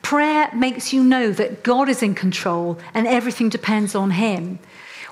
Prayer 0.01 0.49
makes 0.55 0.91
you 0.91 1.03
know 1.03 1.31
that 1.31 1.63
God 1.63 1.89
is 1.89 2.01
in 2.01 2.15
control 2.15 2.79
and 2.93 3.05
everything 3.05 3.49
depends 3.49 3.93
on 3.93 4.11
Him. 4.11 4.57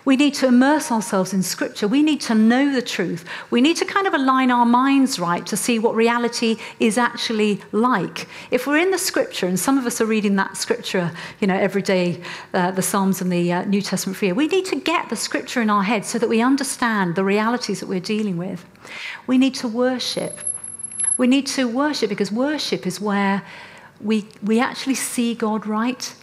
We 0.07 0.15
need 0.15 0.35
to 0.35 0.47
immerse 0.47 0.89
ourselves 0.89 1.33
in 1.33 1.43
Scripture. 1.43 1.85
We 1.85 2.01
need 2.01 2.21
to 2.21 2.33
know 2.33 2.71
the 2.71 2.81
truth. 2.81 3.25
We 3.49 3.59
need 3.59 3.75
to 3.75 3.83
kind 3.83 4.07
of 4.07 4.13
align 4.13 4.51
our 4.51 4.65
minds 4.65 5.19
right 5.19 5.45
to 5.45 5.57
see 5.57 5.79
what 5.79 5.95
reality 5.95 6.55
is 6.79 6.97
actually 6.97 7.59
like. 7.73 8.25
If 8.49 8.65
we're 8.65 8.77
in 8.77 8.91
the 8.91 8.97
Scripture, 8.97 9.47
and 9.47 9.59
some 9.59 9.77
of 9.77 9.85
us 9.85 9.99
are 9.99 10.05
reading 10.05 10.37
that 10.37 10.55
Scripture, 10.55 11.11
you 11.41 11.47
know, 11.47 11.57
every 11.57 11.81
day, 11.81 12.21
uh, 12.53 12.71
the 12.71 12.81
Psalms 12.81 13.19
and 13.19 13.29
the 13.29 13.51
uh, 13.51 13.65
New 13.65 13.81
Testament 13.81 14.15
for 14.15 14.23
you, 14.23 14.33
we 14.33 14.47
need 14.47 14.63
to 14.67 14.77
get 14.77 15.09
the 15.09 15.17
Scripture 15.17 15.61
in 15.61 15.69
our 15.69 15.83
head 15.83 16.05
so 16.05 16.17
that 16.19 16.29
we 16.29 16.39
understand 16.39 17.15
the 17.15 17.25
realities 17.25 17.81
that 17.81 17.87
we're 17.87 17.99
dealing 17.99 18.37
with. 18.37 18.63
We 19.27 19.37
need 19.37 19.55
to 19.55 19.67
worship. 19.67 20.39
We 21.17 21.27
need 21.27 21.47
to 21.47 21.67
worship 21.67 22.07
because 22.07 22.31
worship 22.31 22.87
is 22.87 23.01
where 23.01 23.43
we, 23.99 24.25
we 24.41 24.61
actually 24.61 24.95
see 24.95 25.35
God 25.35 25.67
right 25.67 26.15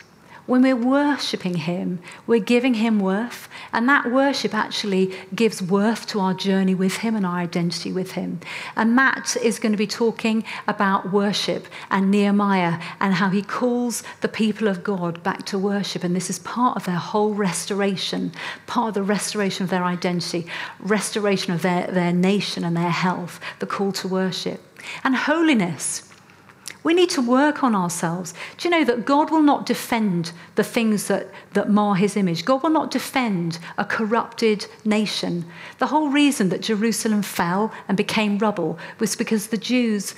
When 0.46 0.60
we're 0.60 0.76
worshipping 0.76 1.54
Him, 1.54 2.00
we're 2.26 2.38
giving 2.38 2.74
Him 2.74 3.00
worth, 3.00 3.48
and 3.72 3.88
that 3.88 4.12
worship 4.12 4.52
actually 4.52 5.14
gives 5.34 5.62
worth 5.62 6.06
to 6.08 6.20
our 6.20 6.34
journey 6.34 6.74
with 6.74 6.98
Him 6.98 7.16
and 7.16 7.24
our 7.24 7.38
identity 7.38 7.92
with 7.92 8.12
Him. 8.12 8.40
And 8.76 8.94
Matt 8.94 9.36
is 9.42 9.58
going 9.58 9.72
to 9.72 9.78
be 9.78 9.86
talking 9.86 10.44
about 10.68 11.12
worship 11.12 11.66
and 11.90 12.10
Nehemiah 12.10 12.78
and 13.00 13.14
how 13.14 13.30
he 13.30 13.40
calls 13.40 14.02
the 14.20 14.28
people 14.28 14.68
of 14.68 14.84
God 14.84 15.22
back 15.22 15.46
to 15.46 15.58
worship. 15.58 16.04
And 16.04 16.14
this 16.14 16.28
is 16.28 16.38
part 16.40 16.76
of 16.76 16.84
their 16.84 16.96
whole 16.96 17.32
restoration, 17.32 18.32
part 18.66 18.88
of 18.88 18.94
the 18.94 19.02
restoration 19.02 19.64
of 19.64 19.70
their 19.70 19.84
identity, 19.84 20.46
restoration 20.78 21.54
of 21.54 21.62
their, 21.62 21.86
their 21.86 22.12
nation 22.12 22.64
and 22.64 22.76
their 22.76 22.90
health, 22.90 23.40
the 23.60 23.66
call 23.66 23.92
to 23.92 24.08
worship. 24.08 24.60
And 25.02 25.16
holiness. 25.16 26.13
We 26.84 26.92
need 26.92 27.10
to 27.10 27.22
work 27.22 27.64
on 27.64 27.74
ourselves. 27.74 28.34
Do 28.58 28.68
you 28.68 28.70
know 28.70 28.84
that 28.84 29.06
God 29.06 29.30
will 29.30 29.42
not 29.42 29.64
defend 29.64 30.32
the 30.54 30.62
things 30.62 31.08
that, 31.08 31.30
that 31.54 31.70
mar 31.70 31.96
his 31.96 32.14
image? 32.14 32.44
God 32.44 32.62
will 32.62 32.70
not 32.70 32.90
defend 32.90 33.58
a 33.78 33.86
corrupted 33.86 34.66
nation. 34.84 35.46
The 35.78 35.86
whole 35.86 36.10
reason 36.10 36.50
that 36.50 36.60
Jerusalem 36.60 37.22
fell 37.22 37.72
and 37.88 37.96
became 37.96 38.38
rubble 38.38 38.78
was 38.98 39.16
because 39.16 39.46
the 39.46 39.56
Jews 39.56 40.14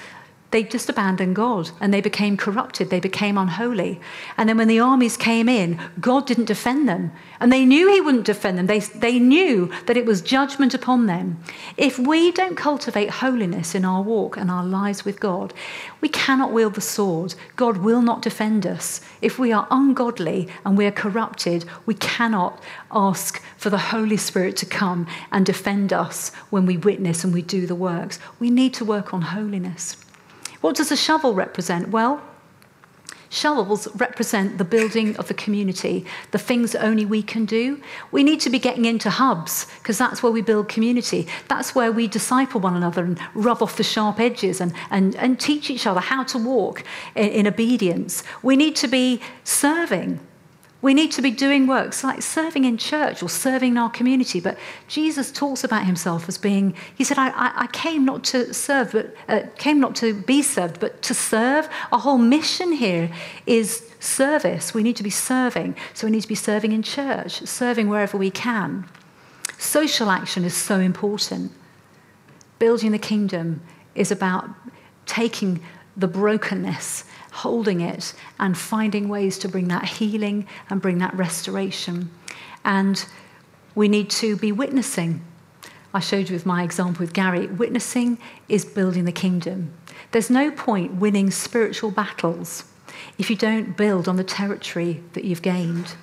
they 0.52 0.62
just 0.62 0.88
abandoned 0.88 1.34
God 1.34 1.70
and 1.80 1.92
they 1.92 2.00
became 2.00 2.36
corrupted. 2.36 2.88
They 2.88 3.00
became 3.00 3.36
unholy. 3.36 4.00
And 4.36 4.48
then 4.48 4.56
when 4.56 4.68
the 4.68 4.78
armies 4.78 5.16
came 5.16 5.48
in, 5.48 5.78
God 6.00 6.26
didn't 6.26 6.44
defend 6.44 6.88
them. 6.88 7.10
And 7.40 7.52
they 7.52 7.64
knew 7.64 7.92
He 7.92 8.00
wouldn't 8.00 8.24
defend 8.24 8.56
them. 8.56 8.66
They, 8.66 8.78
they 8.78 9.18
knew 9.18 9.70
that 9.86 9.96
it 9.96 10.06
was 10.06 10.22
judgment 10.22 10.72
upon 10.72 11.06
them. 11.06 11.42
If 11.76 11.98
we 11.98 12.30
don't 12.30 12.56
cultivate 12.56 13.10
holiness 13.10 13.74
in 13.74 13.84
our 13.84 14.02
walk 14.02 14.36
and 14.36 14.50
our 14.50 14.64
lives 14.64 15.04
with 15.04 15.18
God, 15.18 15.52
we 16.00 16.08
cannot 16.08 16.52
wield 16.52 16.74
the 16.74 16.80
sword. 16.80 17.34
God 17.56 17.78
will 17.78 18.02
not 18.02 18.22
defend 18.22 18.66
us. 18.66 19.00
If 19.20 19.38
we 19.38 19.52
are 19.52 19.66
ungodly 19.70 20.48
and 20.64 20.78
we 20.78 20.86
are 20.86 20.92
corrupted, 20.92 21.64
we 21.86 21.94
cannot 21.94 22.62
ask 22.92 23.42
for 23.56 23.68
the 23.68 23.78
Holy 23.78 24.16
Spirit 24.16 24.56
to 24.58 24.66
come 24.66 25.08
and 25.32 25.44
defend 25.44 25.92
us 25.92 26.32
when 26.50 26.66
we 26.66 26.76
witness 26.76 27.24
and 27.24 27.34
we 27.34 27.42
do 27.42 27.66
the 27.66 27.74
works. 27.74 28.20
We 28.38 28.50
need 28.50 28.74
to 28.74 28.84
work 28.84 29.12
on 29.12 29.22
holiness. 29.22 29.96
What 30.66 30.74
does 30.74 30.90
a 30.90 30.96
shovel 30.96 31.32
represent? 31.32 31.90
Well, 31.90 32.20
Shovels 33.28 33.86
represent 33.94 34.58
the 34.58 34.64
building 34.64 35.16
of 35.16 35.28
the 35.28 35.34
community, 35.34 36.04
the 36.32 36.38
things 36.38 36.74
only 36.74 37.06
we 37.06 37.22
can 37.22 37.44
do. 37.44 37.80
We 38.10 38.24
need 38.24 38.40
to 38.40 38.50
be 38.50 38.58
getting 38.58 38.84
into 38.84 39.08
hubs 39.08 39.68
because 39.78 39.96
that's 39.96 40.24
where 40.24 40.32
we 40.32 40.42
build 40.42 40.68
community. 40.68 41.28
That's 41.46 41.76
where 41.76 41.92
we 41.92 42.08
disciple 42.08 42.60
one 42.60 42.74
another 42.74 43.04
and 43.04 43.16
rub 43.32 43.62
off 43.62 43.76
the 43.76 43.84
sharp 43.84 44.18
edges 44.18 44.60
and, 44.60 44.72
and, 44.90 45.14
and 45.14 45.38
teach 45.38 45.70
each 45.70 45.86
other 45.86 46.00
how 46.00 46.24
to 46.24 46.38
walk 46.38 46.82
in, 47.14 47.28
in 47.28 47.46
obedience. 47.46 48.24
We 48.42 48.56
need 48.56 48.74
to 48.76 48.88
be 48.88 49.20
serving. 49.44 50.18
We 50.82 50.92
need 50.92 51.10
to 51.12 51.22
be 51.22 51.30
doing 51.30 51.66
works 51.66 52.04
like 52.04 52.22
serving 52.22 52.64
in 52.64 52.76
church 52.76 53.22
or 53.22 53.28
serving 53.28 53.72
in 53.72 53.78
our 53.78 53.90
community. 53.90 54.40
But 54.40 54.58
Jesus 54.88 55.32
talks 55.32 55.64
about 55.64 55.86
himself 55.86 56.28
as 56.28 56.36
being, 56.36 56.74
he 56.94 57.02
said, 57.02 57.18
I, 57.18 57.30
I 57.34 57.66
came 57.68 58.04
not 58.04 58.24
to 58.24 58.52
serve, 58.52 58.92
but 58.92 59.14
uh, 59.28 59.42
came 59.56 59.80
not 59.80 59.96
to 59.96 60.14
be 60.14 60.42
served, 60.42 60.78
but 60.78 61.00
to 61.02 61.14
serve. 61.14 61.68
Our 61.90 61.98
whole 61.98 62.18
mission 62.18 62.72
here 62.72 63.10
is 63.46 63.90
service. 64.00 64.74
We 64.74 64.82
need 64.82 64.96
to 64.96 65.02
be 65.02 65.10
serving. 65.10 65.76
So 65.94 66.06
we 66.06 66.10
need 66.10 66.22
to 66.22 66.28
be 66.28 66.34
serving 66.34 66.72
in 66.72 66.82
church, 66.82 67.40
serving 67.46 67.88
wherever 67.88 68.18
we 68.18 68.30
can. 68.30 68.86
Social 69.58 70.10
action 70.10 70.44
is 70.44 70.54
so 70.54 70.78
important. 70.78 71.52
Building 72.58 72.92
the 72.92 72.98
kingdom 72.98 73.62
is 73.94 74.12
about 74.12 74.50
taking 75.06 75.60
the 75.96 76.06
brokenness 76.06 77.04
holding 77.36 77.80
it 77.80 78.14
and 78.38 78.56
finding 78.56 79.08
ways 79.08 79.38
to 79.38 79.48
bring 79.48 79.68
that 79.68 79.84
healing 79.84 80.46
and 80.70 80.80
bring 80.80 80.98
that 80.98 81.14
restoration. 81.14 82.10
And 82.64 83.04
we 83.74 83.88
need 83.88 84.10
to 84.10 84.36
be 84.36 84.52
witnessing. 84.52 85.22
I 85.92 86.00
showed 86.00 86.28
you 86.28 86.34
with 86.34 86.46
my 86.46 86.62
example 86.62 87.00
with 87.00 87.12
Gary. 87.12 87.46
Witnessing 87.46 88.18
is 88.48 88.64
building 88.64 89.04
the 89.04 89.12
kingdom. 89.12 89.72
There's 90.12 90.30
no 90.30 90.50
point 90.50 90.94
winning 90.94 91.30
spiritual 91.30 91.90
battles 91.90 92.64
if 93.18 93.30
you 93.30 93.36
don't 93.36 93.76
build 93.76 94.08
on 94.08 94.16
the 94.16 94.24
territory 94.24 95.02
that 95.12 95.24
you've 95.24 95.42
gained. 95.42 95.94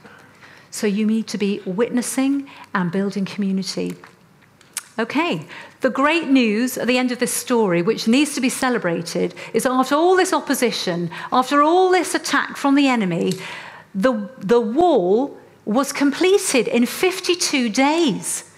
So 0.71 0.87
you 0.87 1.05
need 1.05 1.27
to 1.27 1.37
be 1.37 1.61
witnessing 1.65 2.49
and 2.73 2.91
building 2.91 3.25
community. 3.25 3.95
Okay, 4.97 5.47
the 5.83 5.89
great 5.89 6.29
news 6.29 6.77
at 6.77 6.87
the 6.87 6.97
end 6.97 7.11
of 7.11 7.19
this 7.19 7.33
story, 7.33 7.81
which 7.81 8.07
needs 8.07 8.33
to 8.33 8.41
be 8.41 8.49
celebrated, 8.49 9.35
is 9.53 9.65
after 9.65 9.95
all 9.95 10.15
this 10.15 10.33
opposition, 10.33 11.11
after 11.31 11.61
all 11.61 11.91
this 11.91 12.15
attack 12.15 12.55
from 12.55 12.75
the 12.75 12.87
enemy, 12.87 13.33
the, 13.93 14.29
the 14.39 14.61
wall 14.61 15.37
was 15.65 15.91
completed 15.91 16.69
in 16.69 16.85
52 16.85 17.69
days. 17.69 18.49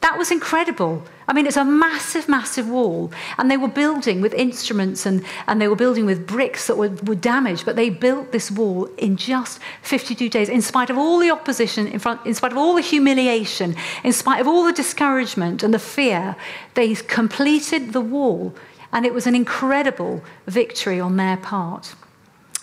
That 0.00 0.18
was 0.18 0.32
incredible. 0.32 1.04
I 1.26 1.32
mean, 1.32 1.46
it's 1.46 1.56
a 1.56 1.64
massive, 1.64 2.28
massive 2.28 2.68
wall. 2.68 3.10
And 3.38 3.50
they 3.50 3.56
were 3.56 3.68
building 3.68 4.20
with 4.20 4.34
instruments 4.34 5.06
and, 5.06 5.24
and 5.46 5.60
they 5.60 5.68
were 5.68 5.76
building 5.76 6.04
with 6.04 6.26
bricks 6.26 6.66
that 6.66 6.76
were, 6.76 6.90
were 7.04 7.14
damaged, 7.14 7.64
but 7.64 7.76
they 7.76 7.88
built 7.88 8.32
this 8.32 8.50
wall 8.50 8.86
in 8.98 9.16
just 9.16 9.60
52 9.82 10.28
days, 10.28 10.48
in 10.48 10.60
spite 10.60 10.90
of 10.90 10.98
all 10.98 11.18
the 11.18 11.30
opposition, 11.30 11.86
in, 11.86 11.98
front, 11.98 12.24
in 12.26 12.34
spite 12.34 12.52
of 12.52 12.58
all 12.58 12.74
the 12.74 12.82
humiliation, 12.82 13.74
in 14.02 14.12
spite 14.12 14.40
of 14.40 14.46
all 14.46 14.64
the 14.64 14.72
discouragement 14.72 15.62
and 15.62 15.72
the 15.72 15.78
fear. 15.78 16.36
They 16.74 16.94
completed 16.94 17.92
the 17.92 18.00
wall, 18.00 18.54
and 18.92 19.06
it 19.06 19.14
was 19.14 19.26
an 19.26 19.34
incredible 19.34 20.22
victory 20.46 21.00
on 21.00 21.16
their 21.16 21.36
part. 21.38 21.94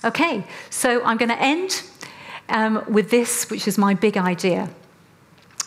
Okay, 0.03 0.43
so 0.70 1.03
I'm 1.03 1.18
going 1.18 1.30
to 1.30 1.41
end 1.41 1.84
um, 2.49 2.84
with 2.89 3.09
this, 3.09 3.49
which 3.49 3.68
is 3.68 3.78
my 3.78 3.93
big 3.93 4.18
idea. 4.18 4.70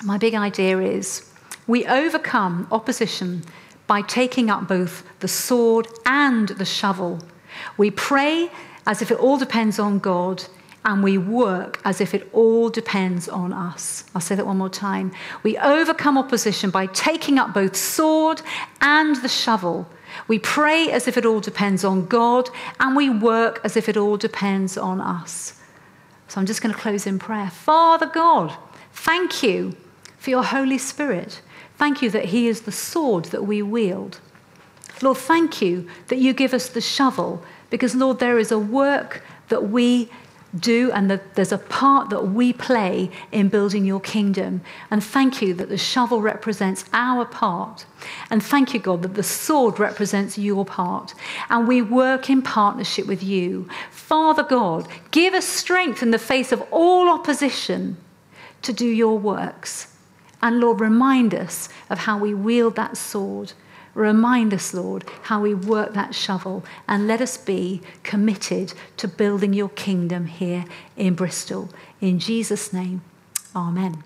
My 0.04 0.18
big 0.18 0.34
idea 0.34 0.80
is 0.80 1.30
we 1.66 1.86
overcome 1.86 2.66
opposition 2.70 3.42
by 3.86 4.02
taking 4.02 4.50
up 4.50 4.68
both 4.68 5.04
the 5.20 5.28
sword 5.28 5.86
and 6.06 6.48
the 6.48 6.64
shovel. 6.64 7.20
We 7.76 7.90
pray 7.90 8.50
as 8.86 9.02
if 9.02 9.10
it 9.10 9.18
all 9.18 9.38
depends 9.38 9.78
on 9.78 9.98
God, 9.98 10.44
and 10.84 11.02
we 11.02 11.16
work 11.16 11.80
as 11.84 12.00
if 12.00 12.12
it 12.12 12.28
all 12.32 12.68
depends 12.68 13.28
on 13.28 13.52
us. 13.52 14.04
I'll 14.14 14.20
say 14.20 14.34
that 14.34 14.46
one 14.46 14.58
more 14.58 14.68
time. 14.68 15.12
We 15.42 15.56
overcome 15.58 16.18
opposition 16.18 16.70
by 16.70 16.86
taking 16.86 17.38
up 17.38 17.54
both 17.54 17.74
sword 17.74 18.42
and 18.82 19.16
the 19.16 19.28
shovel. 19.28 19.88
We 20.28 20.38
pray 20.38 20.90
as 20.90 21.08
if 21.08 21.16
it 21.16 21.24
all 21.24 21.40
depends 21.40 21.84
on 21.84 22.06
God, 22.06 22.50
and 22.80 22.94
we 22.94 23.08
work 23.08 23.60
as 23.64 23.76
if 23.76 23.88
it 23.88 23.96
all 23.96 24.18
depends 24.18 24.76
on 24.76 25.00
us. 25.00 25.58
So 26.28 26.40
I'm 26.40 26.46
just 26.46 26.60
going 26.60 26.74
to 26.74 26.80
close 26.80 27.06
in 27.06 27.18
prayer. 27.18 27.50
Father 27.50 28.06
God, 28.06 28.54
thank 28.92 29.42
you 29.42 29.76
for 30.18 30.30
your 30.30 30.44
Holy 30.44 30.78
Spirit. 30.78 31.40
Thank 31.76 32.02
you 32.02 32.10
that 32.10 32.26
He 32.26 32.48
is 32.48 32.62
the 32.62 32.72
sword 32.72 33.26
that 33.26 33.44
we 33.44 33.62
wield. 33.62 34.20
Lord, 35.02 35.18
thank 35.18 35.60
you 35.60 35.88
that 36.08 36.18
you 36.18 36.32
give 36.32 36.54
us 36.54 36.68
the 36.68 36.80
shovel 36.80 37.42
because, 37.70 37.94
Lord, 37.94 38.20
there 38.20 38.38
is 38.38 38.52
a 38.52 38.58
work 38.58 39.22
that 39.48 39.68
we 39.68 40.08
do 40.58 40.92
and 40.92 41.10
there's 41.34 41.52
a 41.52 41.58
part 41.58 42.10
that 42.10 42.28
we 42.28 42.52
play 42.52 43.10
in 43.32 43.48
building 43.48 43.84
your 43.84 44.00
kingdom. 44.00 44.60
And 44.90 45.02
thank 45.02 45.42
you 45.42 45.54
that 45.54 45.68
the 45.68 45.78
shovel 45.78 46.20
represents 46.22 46.84
our 46.92 47.24
part. 47.24 47.86
And 48.30 48.42
thank 48.42 48.72
you, 48.72 48.80
God, 48.80 49.02
that 49.02 49.14
the 49.14 49.22
sword 49.22 49.78
represents 49.78 50.38
your 50.38 50.64
part. 50.64 51.14
And 51.50 51.66
we 51.66 51.82
work 51.82 52.30
in 52.30 52.42
partnership 52.42 53.06
with 53.06 53.22
you. 53.22 53.68
Father 53.90 54.44
God, 54.44 54.86
give 55.10 55.34
us 55.34 55.46
strength 55.46 56.02
in 56.02 56.12
the 56.12 56.18
face 56.18 56.52
of 56.52 56.62
all 56.70 57.08
opposition 57.08 57.96
to 58.62 58.72
do 58.72 58.86
your 58.86 59.18
works. 59.18 59.93
And 60.44 60.60
Lord, 60.60 60.78
remind 60.78 61.34
us 61.34 61.70
of 61.88 62.00
how 62.00 62.18
we 62.18 62.34
wield 62.34 62.76
that 62.76 62.98
sword. 62.98 63.54
Remind 63.94 64.52
us, 64.52 64.74
Lord, 64.74 65.06
how 65.22 65.40
we 65.40 65.54
work 65.54 65.94
that 65.94 66.14
shovel. 66.14 66.62
And 66.86 67.06
let 67.06 67.22
us 67.22 67.38
be 67.38 67.80
committed 68.02 68.74
to 68.98 69.08
building 69.08 69.54
your 69.54 69.70
kingdom 69.70 70.26
here 70.26 70.66
in 70.98 71.14
Bristol. 71.14 71.70
In 72.02 72.18
Jesus' 72.18 72.74
name, 72.74 73.00
amen. 73.56 74.04